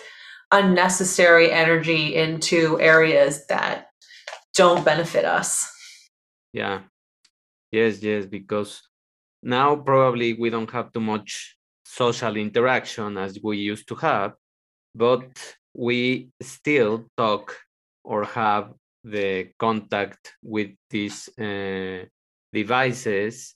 unnecessary 0.51 1.51
energy 1.51 2.15
into 2.15 2.79
areas 2.79 3.45
that 3.47 3.84
don't 4.55 4.83
benefit 4.83 5.25
us. 5.25 5.71
Yeah. 6.53 6.81
Yes, 7.71 8.01
yes, 8.01 8.25
because 8.25 8.81
now 9.43 9.75
probably 9.75 10.33
we 10.33 10.49
don't 10.49 10.71
have 10.71 10.91
too 10.93 11.01
much 11.01 11.57
social 11.83 12.35
interaction 12.37 13.17
as 13.17 13.39
we 13.43 13.57
used 13.57 13.87
to 13.89 13.95
have, 13.95 14.33
but 14.95 15.55
we 15.73 16.29
still 16.41 17.05
talk 17.17 17.55
or 18.03 18.23
have 18.23 18.73
the 19.03 19.49
contact 19.59 20.33
with 20.41 20.71
these 20.89 21.29
uh, 21.37 22.05
devices 22.53 23.55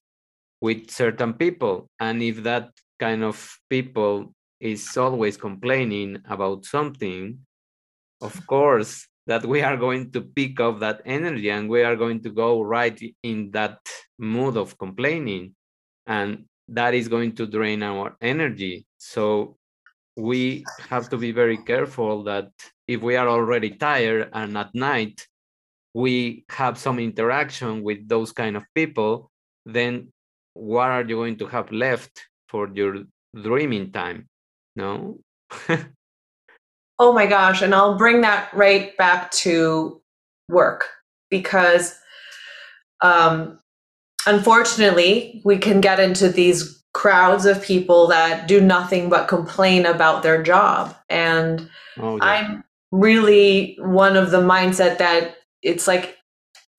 with 0.61 0.91
certain 0.91 1.33
people. 1.33 1.89
And 1.99 2.21
if 2.21 2.43
that 2.43 2.69
kind 2.99 3.23
of 3.23 3.57
people 3.69 4.33
is 4.59 4.97
always 4.97 5.37
complaining 5.37 6.17
about 6.27 6.65
something, 6.65 7.39
of 8.21 8.45
course, 8.45 9.07
that 9.29 9.45
we 9.45 9.61
are 9.61 9.77
going 9.77 10.11
to 10.11 10.21
pick 10.21 10.59
up 10.59 10.79
that 10.79 11.03
energy 11.05 11.51
and 11.51 11.69
we 11.69 11.83
are 11.83 11.95
going 11.95 12.19
to 12.19 12.31
go 12.31 12.63
right 12.63 12.99
in 13.21 13.51
that 13.51 13.77
mood 14.17 14.57
of 14.57 14.75
complaining. 14.79 15.53
And 16.07 16.45
that 16.67 16.95
is 16.95 17.07
going 17.07 17.35
to 17.35 17.45
drain 17.45 17.83
our 17.83 18.17
energy. 18.21 18.87
So 18.97 19.57
we 20.17 20.65
have 20.89 21.09
to 21.09 21.17
be 21.17 21.31
very 21.31 21.57
careful 21.57 22.23
that 22.23 22.49
if 22.87 23.03
we 23.03 23.15
are 23.17 23.29
already 23.29 23.69
tired 23.69 24.31
and 24.33 24.57
at 24.57 24.73
night 24.73 25.27
we 25.93 26.43
have 26.49 26.79
some 26.79 26.97
interaction 26.97 27.83
with 27.83 28.07
those 28.09 28.31
kind 28.31 28.57
of 28.57 28.63
people 28.73 29.29
then 29.65 30.11
what 30.53 30.89
are 30.89 31.03
you 31.03 31.15
going 31.15 31.37
to 31.37 31.45
have 31.45 31.71
left 31.71 32.27
for 32.47 32.67
your 32.73 33.03
dreaming 33.35 33.91
time? 33.91 34.27
No 34.75 35.19
Oh 36.99 37.13
my 37.13 37.25
gosh. 37.25 37.61
And 37.61 37.73
I'll 37.73 37.97
bring 37.97 38.21
that 38.21 38.53
right 38.53 38.95
back 38.97 39.31
to 39.31 40.01
work 40.49 40.85
because 41.29 41.95
um, 43.01 43.59
unfortunately, 44.27 45.41
we 45.45 45.57
can 45.57 45.79
get 45.81 45.99
into 45.99 46.29
these 46.29 46.83
crowds 46.93 47.45
of 47.45 47.63
people 47.63 48.07
that 48.07 48.47
do 48.47 48.59
nothing 48.59 49.09
but 49.09 49.27
complain 49.27 49.85
about 49.85 50.23
their 50.23 50.43
job. 50.43 50.95
And 51.09 51.69
oh, 51.99 52.17
yeah. 52.17 52.23
I'm 52.23 52.63
really 52.91 53.77
one 53.79 54.17
of 54.17 54.31
the 54.31 54.41
mindset 54.41 54.97
that 54.97 55.37
it's 55.61 55.87
like, 55.87 56.17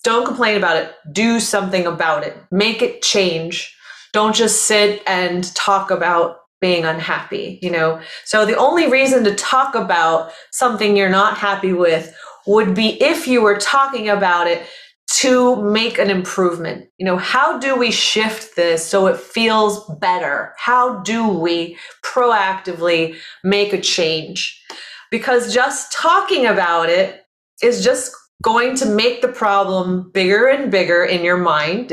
don't 0.02 0.26
complain 0.26 0.56
about 0.56 0.76
it, 0.76 0.94
do 1.12 1.40
something 1.40 1.86
about 1.86 2.24
it, 2.24 2.36
make 2.50 2.82
it 2.82 3.02
change. 3.02 3.76
Don't 4.12 4.34
just 4.34 4.66
sit 4.66 5.02
and 5.06 5.54
talk 5.54 5.90
about 5.90 6.39
being 6.60 6.84
unhappy, 6.84 7.58
you 7.62 7.70
know? 7.70 8.00
So 8.24 8.44
the 8.44 8.56
only 8.56 8.90
reason 8.90 9.24
to 9.24 9.34
talk 9.34 9.74
about 9.74 10.32
something 10.52 10.96
you're 10.96 11.08
not 11.08 11.38
happy 11.38 11.72
with 11.72 12.14
would 12.46 12.74
be 12.74 13.02
if 13.02 13.26
you 13.26 13.42
were 13.42 13.58
talking 13.58 14.08
about 14.08 14.46
it 14.46 14.66
to 15.12 15.56
make 15.62 15.98
an 15.98 16.08
improvement. 16.08 16.88
You 16.98 17.06
know, 17.06 17.16
how 17.16 17.58
do 17.58 17.76
we 17.76 17.90
shift 17.90 18.54
this 18.54 18.86
so 18.86 19.06
it 19.08 19.18
feels 19.18 19.84
better? 20.00 20.54
How 20.56 21.00
do 21.00 21.28
we 21.28 21.76
proactively 22.04 23.16
make 23.42 23.72
a 23.72 23.80
change? 23.80 24.62
Because 25.10 25.52
just 25.52 25.92
talking 25.92 26.46
about 26.46 26.88
it 26.88 27.24
is 27.62 27.82
just 27.82 28.14
going 28.42 28.74
to 28.76 28.86
make 28.86 29.20
the 29.20 29.28
problem 29.28 30.10
bigger 30.12 30.46
and 30.46 30.70
bigger 30.70 31.04
in 31.04 31.24
your 31.24 31.36
mind. 31.36 31.92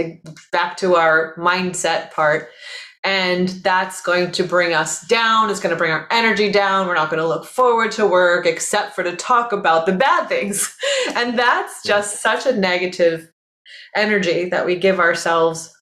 Back 0.51 0.77
to 0.77 0.95
our 0.95 1.35
mindset 1.37 2.11
part 2.11 2.49
and 3.07 3.47
that's 3.63 4.01
going 4.01 4.33
to 4.33 4.43
bring 4.43 4.73
us 4.73 5.07
down. 5.07 5.49
It's 5.49 5.61
going 5.61 5.73
to 5.73 5.77
bring 5.77 5.93
our 5.93 6.05
energy 6.11 6.51
down. 6.51 6.87
We're 6.87 6.95
not 6.95 7.09
going 7.09 7.21
to 7.21 7.27
look 7.27 7.45
forward 7.45 7.93
to 7.93 8.05
work 8.05 8.45
except 8.45 8.95
for 8.95 9.03
to 9.05 9.15
talk 9.15 9.53
about 9.53 9.85
the 9.85 9.93
bad 9.93 10.27
things. 10.27 10.75
And 11.15 11.39
that's 11.39 11.83
just 11.83 12.21
such 12.21 12.45
a 12.45 12.55
negative 12.55 13.31
energy 13.95 14.49
that 14.49 14.65
we 14.65 14.75
give 14.75 14.99
ourselves. 14.99 15.73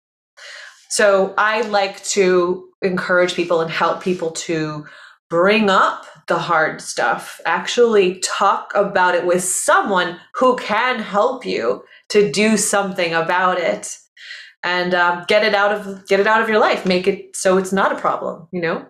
So 0.89 1.33
I 1.35 1.61
like 1.63 2.03
to 2.03 2.69
encourage 2.83 3.33
people 3.33 3.59
and 3.61 3.71
help 3.71 4.03
people 4.03 4.31
to 4.31 4.85
bring 5.29 5.69
up 5.69 6.05
the 6.27 6.37
hard 6.37 6.79
stuff. 6.79 7.41
Actually, 7.45 8.19
talk 8.19 8.71
about 8.75 9.15
it 9.15 9.25
with 9.25 9.43
someone 9.43 10.19
who 10.35 10.55
can 10.57 10.99
help 10.99 11.43
you 11.43 11.83
to 12.09 12.31
do 12.31 12.55
something 12.55 13.13
about 13.13 13.57
it 13.57 13.97
and 14.65 14.93
um, 14.93 15.23
get 15.29 15.45
it 15.45 15.55
out 15.55 15.71
of 15.71 16.05
get 16.07 16.19
it 16.19 16.27
out 16.27 16.41
of 16.41 16.49
your 16.49 16.59
life. 16.59 16.85
Make 16.85 17.07
it 17.07 17.35
so 17.35 17.57
it's 17.57 17.71
not 17.71 17.91
a 17.91 17.95
problem 17.95 18.49
you 18.51 18.61
know? 18.61 18.85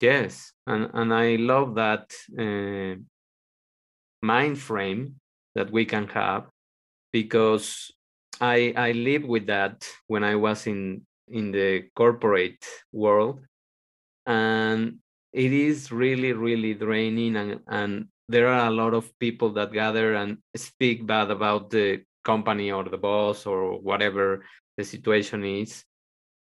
Yes 0.00 0.54
and 0.66 0.90
and 0.94 1.12
i 1.12 1.36
love 1.36 1.74
that 1.74 2.12
uh, 2.38 2.96
mind 4.22 4.58
frame 4.58 5.16
that 5.54 5.70
we 5.70 5.84
can 5.84 6.08
have 6.08 6.46
because 7.12 7.92
i 8.40 8.72
i 8.76 8.92
live 8.92 9.24
with 9.24 9.46
that 9.46 9.86
when 10.06 10.24
i 10.24 10.34
was 10.34 10.66
in 10.66 11.02
in 11.28 11.52
the 11.52 11.84
corporate 11.94 12.64
world 12.92 13.40
and 14.26 14.98
it 15.32 15.52
is 15.52 15.92
really 15.92 16.32
really 16.32 16.74
draining 16.74 17.36
and 17.36 17.60
and 17.68 18.06
there 18.28 18.48
are 18.48 18.68
a 18.68 18.70
lot 18.70 18.94
of 18.94 19.12
people 19.18 19.52
that 19.52 19.72
gather 19.72 20.14
and 20.14 20.38
speak 20.56 21.06
bad 21.06 21.30
about 21.30 21.68
the 21.68 22.00
company 22.24 22.72
or 22.72 22.84
the 22.84 22.96
boss 22.96 23.44
or 23.44 23.78
whatever 23.80 24.42
the 24.76 24.84
situation 24.84 25.44
is. 25.44 25.84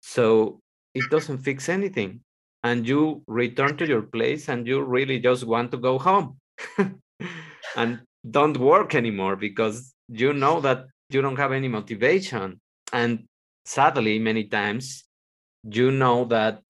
So 0.00 0.60
it 0.94 1.04
doesn't 1.10 1.38
fix 1.38 1.68
anything. 1.68 2.20
And 2.64 2.86
you 2.86 3.22
return 3.26 3.76
to 3.78 3.86
your 3.86 4.02
place 4.02 4.48
and 4.48 4.66
you 4.66 4.82
really 4.82 5.18
just 5.18 5.44
want 5.44 5.72
to 5.72 5.78
go 5.78 5.98
home 5.98 6.36
and 7.76 8.00
don't 8.30 8.56
work 8.56 8.94
anymore 8.94 9.34
because 9.34 9.92
you 10.08 10.32
know 10.32 10.60
that 10.60 10.86
you 11.10 11.22
don't 11.22 11.36
have 11.36 11.52
any 11.52 11.68
motivation. 11.68 12.60
And 12.92 13.24
sadly, 13.64 14.18
many 14.18 14.44
times, 14.44 15.04
you 15.64 15.90
know 15.90 16.24
that 16.24 16.62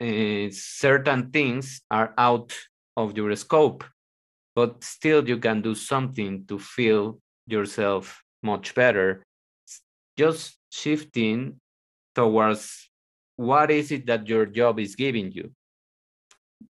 uh, 0.00 0.50
certain 0.50 1.30
things 1.30 1.80
are 1.90 2.14
out 2.16 2.54
of 2.96 3.16
your 3.16 3.34
scope, 3.36 3.84
but 4.54 4.82
still 4.82 5.28
you 5.28 5.38
can 5.38 5.62
do 5.62 5.74
something 5.74 6.44
to 6.46 6.58
feel 6.58 7.18
yourself 7.46 8.22
much 8.42 8.74
better. 8.74 9.24
Just 10.16 10.58
shifting 10.76 11.60
towards 12.14 12.88
what 13.36 13.70
is 13.70 13.92
it 13.92 14.06
that 14.06 14.28
your 14.28 14.46
job 14.46 14.78
is 14.80 14.96
giving 14.96 15.32
you 15.32 15.50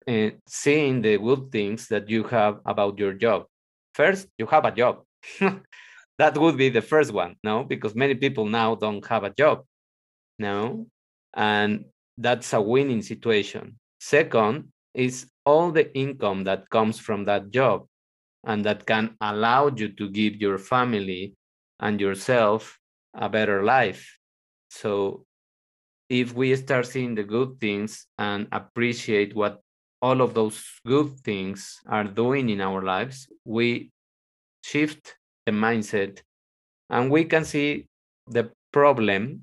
eh, 0.06 0.12
and 0.12 0.32
seeing 0.46 1.02
the 1.02 1.18
good 1.18 1.50
things 1.50 1.88
that 1.88 2.08
you 2.08 2.24
have 2.24 2.60
about 2.66 2.98
your 2.98 3.14
job. 3.14 3.46
First 3.94 4.28
you 4.38 4.46
have 4.46 4.64
a 4.64 4.72
job. 4.72 5.02
That 6.18 6.38
would 6.38 6.56
be 6.56 6.70
the 6.70 6.80
first 6.80 7.12
one 7.12 7.36
no? 7.44 7.64
Because 7.64 7.94
many 7.94 8.14
people 8.14 8.46
now 8.46 8.74
don't 8.74 9.04
have 9.06 9.24
a 9.24 9.34
job 9.34 9.64
no? 10.38 10.86
And 11.34 11.84
that's 12.16 12.52
a 12.52 12.60
winning 12.60 13.02
situation. 13.02 13.78
Second 14.00 14.72
is 14.94 15.26
all 15.44 15.70
the 15.70 15.94
income 15.94 16.44
that 16.44 16.70
comes 16.70 16.98
from 16.98 17.24
that 17.24 17.50
job 17.50 17.86
and 18.44 18.64
that 18.64 18.86
can 18.86 19.16
allow 19.20 19.68
you 19.68 19.88
to 19.88 20.08
give 20.08 20.36
your 20.36 20.58
family 20.58 21.34
and 21.80 22.00
yourself 22.00 22.78
a 23.16 23.28
better 23.28 23.62
life 23.62 24.18
so 24.68 25.24
if 26.08 26.34
we 26.34 26.54
start 26.56 26.86
seeing 26.86 27.14
the 27.14 27.24
good 27.24 27.58
things 27.60 28.06
and 28.18 28.46
appreciate 28.52 29.34
what 29.34 29.60
all 30.02 30.20
of 30.20 30.34
those 30.34 30.62
good 30.86 31.18
things 31.20 31.80
are 31.86 32.04
doing 32.04 32.48
in 32.48 32.60
our 32.60 32.82
lives, 32.82 33.28
we 33.44 33.90
shift 34.62 35.16
the 35.46 35.52
mindset 35.52 36.20
and 36.90 37.10
we 37.10 37.24
can 37.24 37.44
see 37.44 37.86
the 38.28 38.50
problem 38.72 39.42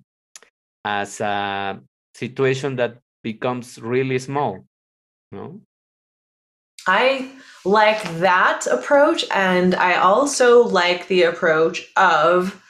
as 0.85 1.19
a 1.19 1.79
situation 2.13 2.75
that 2.75 2.97
becomes 3.23 3.79
really 3.81 4.19
small. 4.19 4.65
No? 5.31 5.61
I 6.85 7.31
like 7.63 8.03
that 8.19 8.67
approach, 8.67 9.23
and 9.31 9.73
I 9.73 9.95
also 9.95 10.63
like 10.67 11.07
the 11.07 11.23
approach 11.23 11.89
of 11.95 12.61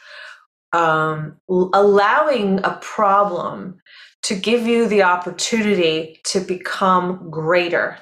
um, 0.73 1.37
allowing 1.49 2.59
a 2.63 2.77
problem 2.81 3.79
to 4.23 4.35
give 4.35 4.65
you 4.65 4.87
the 4.87 5.03
opportunity 5.03 6.19
to 6.25 6.39
become 6.39 7.29
greater. 7.29 7.97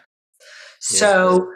Yes. 0.91 0.99
So, 0.99 1.51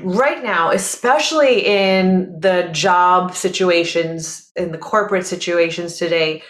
right 0.00 0.42
now, 0.42 0.70
especially 0.70 1.66
in 1.66 2.40
the 2.40 2.68
job 2.72 3.34
situations, 3.34 4.50
in 4.56 4.72
the 4.72 4.78
corporate 4.78 5.26
situations 5.26 5.98
today, 5.98 6.42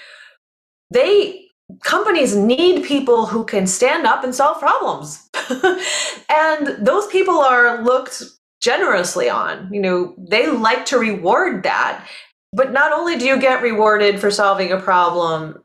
they 0.91 1.43
companies 1.83 2.37
need 2.37 2.85
people 2.85 3.27
who 3.27 3.45
can 3.45 3.67
stand 3.67 4.07
up 4.07 4.25
and 4.25 4.35
solve 4.35 4.59
problems. 4.59 5.29
and 6.29 6.87
those 6.87 7.07
people 7.07 7.39
are 7.39 7.83
looked 7.83 8.23
generously 8.61 9.29
on. 9.29 9.73
You 9.73 9.81
know, 9.81 10.15
they 10.19 10.51
like 10.51 10.87
to 10.87 10.99
reward 10.99 11.63
that. 11.65 12.07
But 12.53 12.73
not 12.73 12.93
only 12.93 13.17
do 13.17 13.25
you 13.25 13.41
get 13.41 13.63
rewarded 13.63 14.21
for 14.21 14.31
solving 14.31 14.73
a 14.73 14.81
problem 14.81 15.63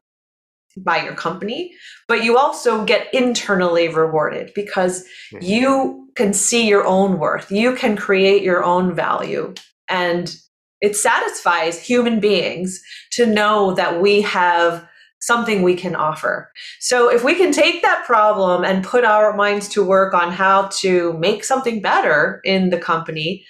by 0.78 1.04
your 1.04 1.16
company, 1.16 1.74
but 2.08 2.24
you 2.24 2.38
also 2.38 2.86
get 2.86 3.14
internally 3.14 3.90
rewarded 3.90 4.52
because 4.54 5.04
mm-hmm. 5.34 5.44
you 5.44 6.10
can 6.16 6.34
see 6.34 6.68
your 6.68 6.86
own 6.86 7.20
worth. 7.20 7.52
You 7.52 7.76
can 7.76 7.98
create 7.98 8.44
your 8.44 8.64
own 8.64 8.96
value. 8.96 9.54
And 9.90 10.36
it 10.82 10.96
satisfies 10.96 11.82
human 11.82 12.20
beings 12.20 12.82
to 13.12 13.26
know 13.26 13.74
that 13.74 14.02
we 14.02 14.22
have 14.22 14.88
something 15.20 15.64
we 15.64 15.76
can 15.76 15.96
offer. 15.96 16.52
So 16.80 17.12
if 17.12 17.24
we 17.24 17.34
can 17.34 17.52
take 17.52 17.82
that 17.82 18.06
problem 18.06 18.64
and 18.64 18.84
put 18.84 19.04
our 19.04 19.36
minds 19.36 19.68
to 19.70 19.84
work 19.84 20.14
on 20.14 20.32
how 20.32 20.68
to 20.80 21.14
make 21.14 21.44
something 21.44 21.82
better 21.82 22.40
in 22.44 22.70
the 22.70 22.78
company 22.78 23.46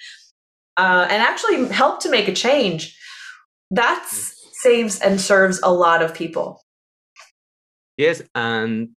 uh, 0.78 1.06
and 1.10 1.22
actually 1.22 1.66
help 1.68 2.00
to 2.00 2.10
make 2.10 2.26
a 2.26 2.32
change, 2.32 2.97
that 3.70 4.06
mm. 4.08 4.34
saves 4.52 5.00
and 5.00 5.20
serves 5.20 5.60
a 5.62 5.72
lot 5.72 6.02
of 6.02 6.14
people. 6.14 6.62
Yes, 7.96 8.22
and 8.34 8.90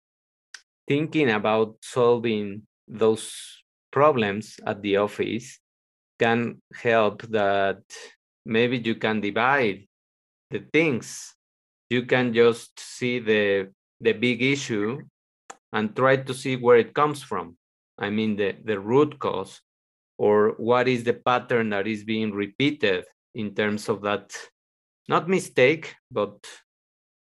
thinking 0.88 1.30
about 1.30 1.78
solving 1.82 2.64
those 2.88 3.64
problems 3.92 4.60
at 4.66 4.82
the 4.82 4.98
office 4.98 5.60
can 6.20 6.62
help 6.74 7.22
that 7.24 7.82
maybe 8.46 8.78
you 8.78 8.96
can 8.96 9.22
divide 9.22 9.88
the 10.50 10.60
things. 10.74 11.36
You 11.90 12.06
can 12.06 12.34
just 12.34 12.80
see 12.80 13.20
the 13.20 13.72
the 14.02 14.14
big 14.14 14.42
issue 14.42 15.02
and 15.74 15.96
try 15.96 16.18
to 16.18 16.34
see 16.34 16.56
where 16.56 16.78
it 16.78 16.94
comes 16.94 17.24
from. 17.24 17.58
I 17.98 18.10
mean 18.10 18.36
the, 18.36 18.56
the 18.64 18.80
root 18.80 19.20
cause 19.20 19.62
or 20.18 20.56
what 20.58 20.88
is 20.88 21.04
the 21.04 21.14
pattern 21.14 21.70
that 21.70 21.88
is 21.88 22.04
being 22.04 22.32
repeated 22.32 23.06
in 23.36 23.54
terms 23.56 23.90
of 23.90 24.02
that 24.02 24.36
not 25.10 25.28
mistake 25.28 25.96
but 26.12 26.38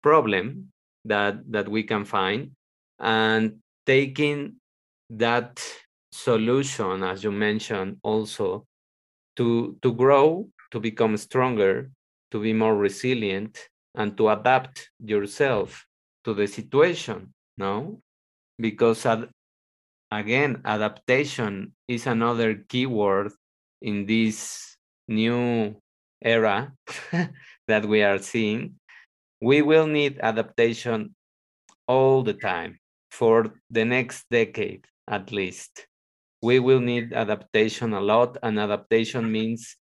problem 0.02 0.72
that 1.06 1.40
that 1.50 1.68
we 1.68 1.82
can 1.82 2.04
find. 2.04 2.50
And 2.98 3.62
taking 3.86 4.56
that 5.10 5.62
solution 6.12 7.02
as 7.02 7.22
you 7.22 7.30
mentioned 7.30 7.98
also 8.02 8.66
to 9.36 9.78
to 9.82 9.92
grow 9.94 10.48
to 10.72 10.80
become 10.80 11.16
stronger 11.16 11.90
to 12.32 12.40
be 12.42 12.52
more 12.52 12.74
resilient 12.74 13.68
and 13.94 14.16
to 14.16 14.30
adapt 14.30 14.90
yourself 14.98 15.86
to 16.24 16.34
the 16.34 16.46
situation 16.46 17.32
no? 17.56 18.00
Because 18.58 19.06
ad- 19.06 19.30
again 20.10 20.62
adaptation 20.64 21.72
is 21.88 22.06
another 22.06 22.64
keyword 22.68 23.32
in 23.82 24.06
this 24.06 24.76
new 25.08 25.76
era 26.22 26.72
that 27.68 27.84
we 27.86 28.02
are 28.02 28.18
seeing, 28.18 28.74
we 29.40 29.62
will 29.62 29.86
need 29.86 30.18
adaptation 30.20 31.14
all 31.86 32.22
the 32.22 32.34
time 32.34 32.78
for 33.10 33.54
the 33.70 33.84
next 33.84 34.24
decade 34.30 34.84
at 35.08 35.32
least. 35.32 35.86
We 36.42 36.58
will 36.58 36.80
need 36.80 37.12
adaptation 37.12 37.92
a 37.92 38.00
lot, 38.00 38.36
and 38.42 38.58
adaptation 38.58 39.30
means 39.30 39.76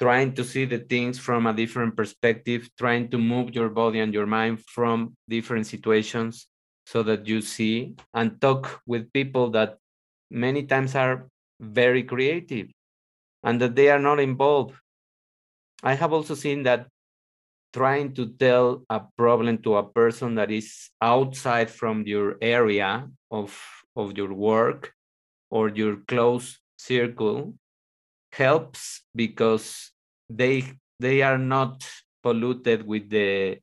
trying 0.00 0.34
to 0.34 0.44
see 0.44 0.64
the 0.64 0.78
things 0.78 1.18
from 1.18 1.46
a 1.46 1.52
different 1.52 1.96
perspective, 1.96 2.68
trying 2.76 3.08
to 3.10 3.18
move 3.18 3.54
your 3.54 3.68
body 3.68 4.00
and 4.00 4.12
your 4.12 4.26
mind 4.26 4.60
from 4.66 5.16
different 5.28 5.66
situations 5.66 6.48
so 6.86 7.02
that 7.04 7.26
you 7.28 7.40
see 7.40 7.94
and 8.12 8.40
talk 8.40 8.80
with 8.86 9.12
people 9.12 9.50
that 9.50 9.78
many 10.30 10.64
times 10.64 10.96
are 10.96 11.28
very 11.60 12.02
creative 12.02 12.66
and 13.44 13.60
that 13.60 13.76
they 13.76 13.88
are 13.88 14.00
not 14.00 14.18
involved 14.18 14.74
I 15.82 15.94
have 15.94 16.12
also 16.12 16.34
seen 16.34 16.62
that 16.62 16.86
trying 17.72 18.12
to 18.14 18.26
tell 18.38 18.84
a 18.90 19.00
problem 19.16 19.58
to 19.58 19.76
a 19.76 19.88
person 19.88 20.34
that 20.34 20.50
is 20.50 20.90
outside 21.00 21.70
from 21.70 22.06
your 22.06 22.36
area 22.42 23.08
of, 23.30 23.58
of 23.96 24.16
your 24.16 24.32
work 24.32 24.92
or 25.50 25.68
your 25.68 25.96
close 26.06 26.58
circle 26.76 27.54
helps 28.32 29.02
because 29.14 29.92
they 30.28 30.64
they 30.98 31.22
are 31.22 31.38
not 31.38 31.84
polluted 32.22 32.86
with 32.86 33.10
the 33.10 33.58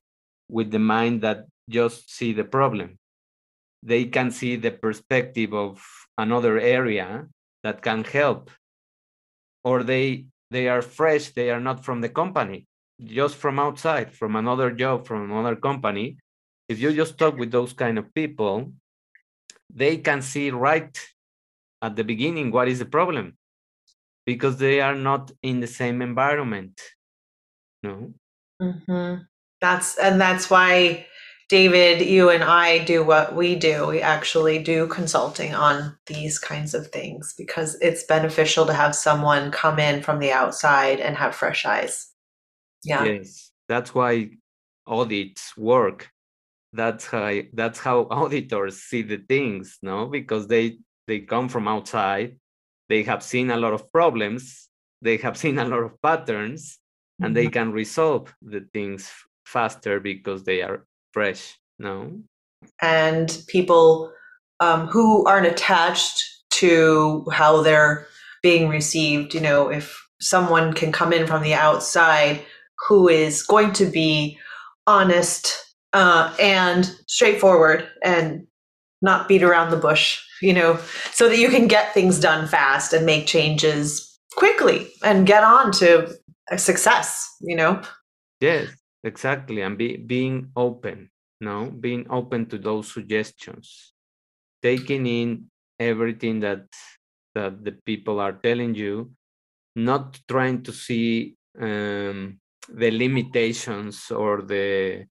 with 0.48 0.70
the 0.70 0.78
mind 0.78 1.22
that 1.22 1.46
just 1.68 2.10
see 2.10 2.32
the 2.32 2.44
problem. 2.44 2.98
They 3.82 4.04
can 4.04 4.30
see 4.30 4.56
the 4.56 4.70
perspective 4.70 5.54
of 5.54 5.82
another 6.18 6.58
area 6.58 7.26
that 7.62 7.82
can 7.82 8.04
help. 8.04 8.50
Or 9.64 9.82
they 9.82 10.26
they 10.50 10.68
are 10.68 10.82
fresh 10.82 11.30
they 11.30 11.50
are 11.50 11.60
not 11.60 11.84
from 11.84 12.00
the 12.00 12.08
company 12.08 12.66
just 13.04 13.36
from 13.36 13.58
outside 13.58 14.12
from 14.12 14.36
another 14.36 14.70
job 14.70 15.06
from 15.06 15.30
another 15.30 15.56
company 15.56 16.16
if 16.68 16.78
you 16.78 16.92
just 16.92 17.18
talk 17.18 17.36
with 17.36 17.50
those 17.50 17.72
kind 17.72 17.98
of 17.98 18.12
people 18.14 18.72
they 19.72 19.96
can 19.96 20.20
see 20.22 20.50
right 20.50 20.98
at 21.82 21.96
the 21.96 22.04
beginning 22.04 22.50
what 22.50 22.68
is 22.68 22.78
the 22.78 22.84
problem 22.84 23.36
because 24.26 24.58
they 24.58 24.80
are 24.80 24.94
not 24.94 25.30
in 25.42 25.60
the 25.60 25.66
same 25.66 26.02
environment 26.02 26.80
no 27.82 28.12
mm-hmm. 28.60 29.22
that's 29.60 29.98
and 29.98 30.20
that's 30.20 30.50
why 30.50 31.06
David, 31.50 32.06
you 32.06 32.30
and 32.30 32.44
I 32.44 32.78
do 32.78 33.02
what 33.02 33.34
we 33.34 33.56
do. 33.56 33.84
We 33.84 34.00
actually 34.00 34.62
do 34.62 34.86
consulting 34.86 35.52
on 35.52 35.96
these 36.06 36.38
kinds 36.38 36.74
of 36.74 36.86
things 36.92 37.34
because 37.36 37.74
it's 37.80 38.04
beneficial 38.04 38.66
to 38.66 38.72
have 38.72 38.94
someone 38.94 39.50
come 39.50 39.80
in 39.80 40.00
from 40.00 40.20
the 40.20 40.30
outside 40.30 41.00
and 41.00 41.16
have 41.16 41.34
fresh 41.34 41.66
eyes. 41.66 42.06
Yeah. 42.82 43.04
Yes. 43.04 43.52
That's 43.68 43.94
why 43.94 44.30
audits 44.86 45.56
work. 45.56 46.10
That's 46.72 47.06
how 47.06 47.40
that's 47.52 47.78
how 47.78 48.06
auditors 48.10 48.82
see 48.82 49.02
the 49.02 49.18
things, 49.18 49.78
no? 49.82 50.06
Because 50.06 50.46
they 50.46 50.78
they 51.06 51.20
come 51.20 51.48
from 51.48 51.66
outside, 51.66 52.36
they 52.88 53.02
have 53.02 53.22
seen 53.22 53.50
a 53.50 53.56
lot 53.56 53.72
of 53.72 53.90
problems, 53.92 54.68
they 55.02 55.16
have 55.18 55.36
seen 55.42 55.58
a 55.58 55.64
lot 55.64 55.80
of 55.80 56.00
patterns, 56.02 56.78
and 57.20 57.34
mm-hmm. 57.34 57.34
they 57.34 57.46
can 57.48 57.72
resolve 57.72 58.32
the 58.42 58.66
things 58.72 59.10
faster 59.44 59.98
because 59.98 60.44
they 60.44 60.62
are 60.62 60.86
fresh. 61.12 61.58
No, 61.78 62.20
and 62.82 63.42
people 63.48 64.12
um, 64.60 64.86
who 64.86 65.26
aren't 65.26 65.46
attached 65.46 66.24
to 66.50 67.24
how 67.32 67.62
they're 67.62 68.06
being 68.42 68.68
received. 68.68 69.34
You 69.34 69.40
know, 69.40 69.68
if 69.68 70.06
someone 70.20 70.72
can 70.72 70.92
come 70.92 71.12
in 71.12 71.26
from 71.26 71.42
the 71.42 71.54
outside 71.54 72.42
who 72.88 73.08
is 73.08 73.42
going 73.42 73.72
to 73.74 73.86
be 73.86 74.38
honest 74.86 75.74
uh, 75.92 76.34
and 76.40 76.94
straightforward 77.06 77.88
and 78.02 78.46
not 79.02 79.28
beat 79.28 79.42
around 79.42 79.70
the 79.70 79.76
bush, 79.76 80.22
you 80.42 80.52
know, 80.52 80.78
so 81.12 81.28
that 81.28 81.38
you 81.38 81.48
can 81.48 81.66
get 81.66 81.94
things 81.94 82.18
done 82.18 82.46
fast 82.46 82.92
and 82.92 83.06
make 83.06 83.26
changes 83.26 84.18
quickly 84.36 84.88
and 85.02 85.26
get 85.26 85.42
on 85.42 85.72
to 85.72 86.14
success, 86.56 87.28
you 87.40 87.56
know? 87.56 87.80
Yes, 88.40 88.68
exactly. 89.04 89.62
And 89.62 89.78
be, 89.78 89.96
being 89.96 90.50
open, 90.56 91.10
no, 91.40 91.70
being 91.70 92.06
open 92.10 92.46
to 92.46 92.58
those 92.58 92.92
suggestions, 92.92 93.92
taking 94.62 95.06
in 95.06 95.46
everything 95.78 96.40
that 96.40 96.66
that 97.34 97.64
the 97.64 97.72
people 97.86 98.18
are 98.18 98.32
telling 98.32 98.74
you, 98.74 99.12
not 99.76 100.18
trying 100.26 100.64
to 100.64 100.72
see 100.72 101.36
um, 101.60 102.39
the 102.72 102.90
limitations 102.90 104.10
or 104.10 104.42
the 104.42 105.06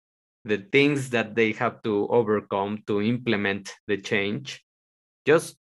the 0.45 0.57
things 0.71 1.09
that 1.09 1.35
they 1.35 1.51
have 1.51 1.83
to 1.83 2.07
overcome 2.07 2.81
to 2.87 3.01
implement 3.01 3.73
the 3.87 3.97
change. 3.97 4.63
Just 5.25 5.57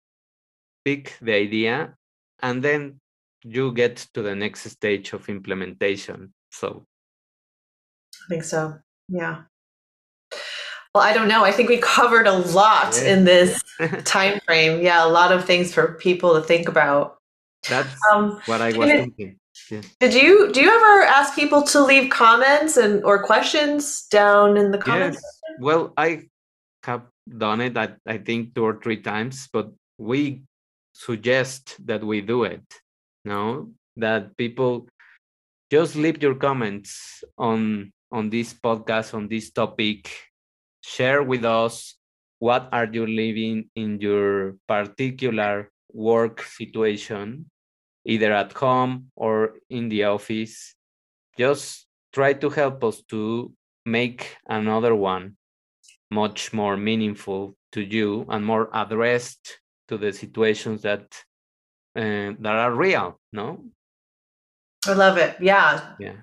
pick 0.85 1.17
the 1.21 1.33
idea 1.33 1.95
and 2.41 2.63
then 2.63 2.99
you 3.43 3.73
get 3.73 3.97
to 4.13 4.21
the 4.21 4.35
next 4.35 4.69
stage 4.69 5.13
of 5.13 5.27
implementation. 5.29 6.33
So 6.51 6.85
i 8.25 8.29
think 8.29 8.43
so. 8.43 8.77
Yeah. 9.09 9.43
Well 10.93 11.03
i 11.03 11.13
don't 11.13 11.27
know. 11.27 11.43
I 11.43 11.51
think 11.51 11.69
we 11.69 11.77
covered 11.77 12.27
a 12.27 12.37
lot 12.37 12.95
yeah. 12.95 13.13
in 13.13 13.25
this 13.25 13.61
time 14.05 14.39
frame 14.45 14.81
yeah 14.81 15.05
a 15.05 15.09
lot 15.09 15.31
of 15.31 15.45
things 15.45 15.73
for 15.73 15.95
people 15.95 16.35
to 16.35 16.41
think 16.41 16.69
about. 16.69 17.17
That's 17.67 17.95
um, 18.13 18.39
what 18.45 18.61
i 18.61 18.71
was 18.77 18.89
thinking 18.89 19.39
yeah. 19.69 19.81
Did 19.99 20.13
you 20.13 20.51
do 20.51 20.61
you 20.61 20.69
ever 20.69 21.03
ask 21.03 21.35
people 21.35 21.63
to 21.63 21.83
leave 21.83 22.09
comments 22.09 22.77
and 22.77 23.03
or 23.03 23.23
questions 23.23 24.07
down 24.07 24.57
in 24.57 24.71
the 24.71 24.77
comments? 24.77 25.21
Yes. 25.21 25.59
Well, 25.59 25.93
I 25.97 26.29
have 26.83 27.03
done 27.27 27.61
it 27.61 27.77
I, 27.77 27.95
I 28.05 28.17
think 28.17 28.55
two 28.55 28.63
or 28.63 28.79
three 28.79 29.01
times, 29.01 29.49
but 29.51 29.71
we 29.97 30.43
suggest 30.93 31.75
that 31.85 32.03
we 32.03 32.21
do 32.21 32.43
it. 32.43 32.63
No, 33.25 33.71
that 33.97 34.37
people 34.37 34.87
just 35.69 35.95
leave 35.95 36.21
your 36.23 36.35
comments 36.35 37.23
on 37.37 37.91
on 38.11 38.29
this 38.29 38.53
podcast 38.53 39.13
on 39.13 39.27
this 39.27 39.51
topic. 39.51 40.09
Share 40.83 41.23
with 41.23 41.43
us 41.43 41.95
what 42.39 42.69
are 42.71 42.85
you 42.85 43.05
living 43.05 43.69
in 43.75 43.99
your 43.99 44.55
particular 44.67 45.71
work 45.91 46.43
situation 46.43 47.49
either 48.07 48.33
at 48.33 48.53
home 48.53 49.11
or 49.15 49.55
in 49.69 49.89
the 49.89 50.05
office. 50.05 50.73
Just 51.37 51.85
try 52.13 52.33
to 52.33 52.49
help 52.49 52.83
us 52.83 53.03
to 53.09 53.51
make 53.85 54.37
another 54.47 54.95
one 54.95 55.35
much 56.09 56.53
more 56.53 56.77
meaningful 56.77 57.55
to 57.73 57.81
you 57.81 58.25
and 58.29 58.45
more 58.45 58.69
addressed 58.73 59.59
to 59.89 59.97
the 59.97 60.11
situations 60.11 60.81
that 60.81 61.03
uh, 61.95 62.31
that 62.39 62.55
are 62.55 62.73
real 62.73 63.19
no? 63.33 63.63
I 64.85 64.93
love 64.93 65.17
it. 65.17 65.35
Yeah. 65.41 65.95
Yeah. 65.99 66.15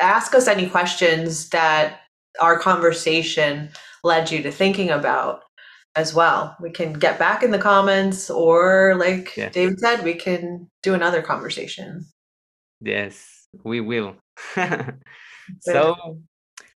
Ask 0.00 0.34
us 0.34 0.48
any 0.48 0.68
questions 0.68 1.50
that 1.50 2.00
our 2.40 2.58
conversation 2.58 3.70
led 4.02 4.30
you 4.30 4.42
to 4.42 4.50
thinking 4.50 4.90
about 4.90 5.42
as 5.98 6.14
well. 6.14 6.56
We 6.60 6.70
can 6.70 6.92
get 6.92 7.18
back 7.18 7.42
in 7.42 7.50
the 7.50 7.58
comments, 7.58 8.30
or 8.30 8.94
like 8.96 9.36
yeah. 9.36 9.48
David 9.48 9.80
said, 9.80 10.04
we 10.04 10.14
can 10.14 10.70
do 10.82 10.94
another 10.94 11.22
conversation. 11.22 12.06
Yes, 12.80 13.48
we 13.64 13.80
will. 13.80 14.14
so, 15.60 15.96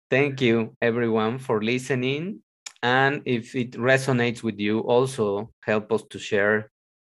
thank 0.08 0.40
you 0.40 0.74
everyone 0.80 1.38
for 1.38 1.62
listening. 1.62 2.40
And 2.82 3.20
if 3.26 3.54
it 3.54 3.72
resonates 3.72 4.42
with 4.42 4.58
you, 4.58 4.80
also 4.80 5.50
help 5.60 5.92
us 5.92 6.02
to 6.10 6.18
share 6.18 6.70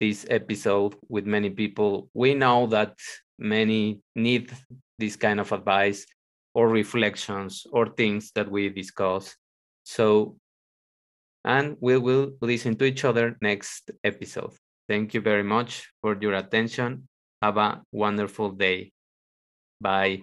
this 0.01 0.25
episode 0.31 0.95
with 1.11 1.27
many 1.27 1.51
people. 1.51 2.09
We 2.15 2.33
know 2.33 2.67
that 2.69 2.97
many 3.39 4.01
need 4.17 4.51
this 4.99 5.17
kind 5.17 5.39
of 5.39 5.53
advice 5.53 6.07
or 6.55 6.69
reflections 6.69 7.67
or 7.71 7.93
things 7.93 8.33
that 8.33 8.51
we 8.51 8.71
discuss. 8.71 9.37
So 9.85 10.40
and 11.45 11.77
we 11.81 11.97
will 11.99 12.33
listen 12.41 12.77
to 12.77 12.85
each 12.85 13.05
other 13.05 13.37
next 13.41 13.91
episode. 14.05 14.53
Thank 14.89 15.15
you 15.15 15.21
very 15.21 15.45
much 15.45 15.89
for 16.01 16.17
your 16.21 16.35
attention. 16.35 17.09
Have 17.43 17.57
a 17.57 17.83
wonderful 17.93 18.51
day. 18.51 18.93
Bye. 19.81 20.23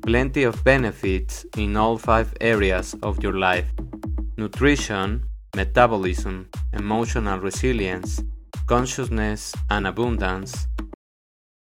plenty 0.03 0.43
of 0.43 0.63
benefits 0.63 1.45
in 1.57 1.75
all 1.75 1.97
five 1.97 2.33
areas 2.39 2.95
of 3.03 3.21
your 3.21 3.33
life 3.33 3.67
nutrition, 4.37 5.25
metabolism, 5.53 6.47
emotional 6.71 7.39
resilience 7.39 8.21
consciousness 8.65 9.53
and 9.69 9.85
abundance, 9.85 10.67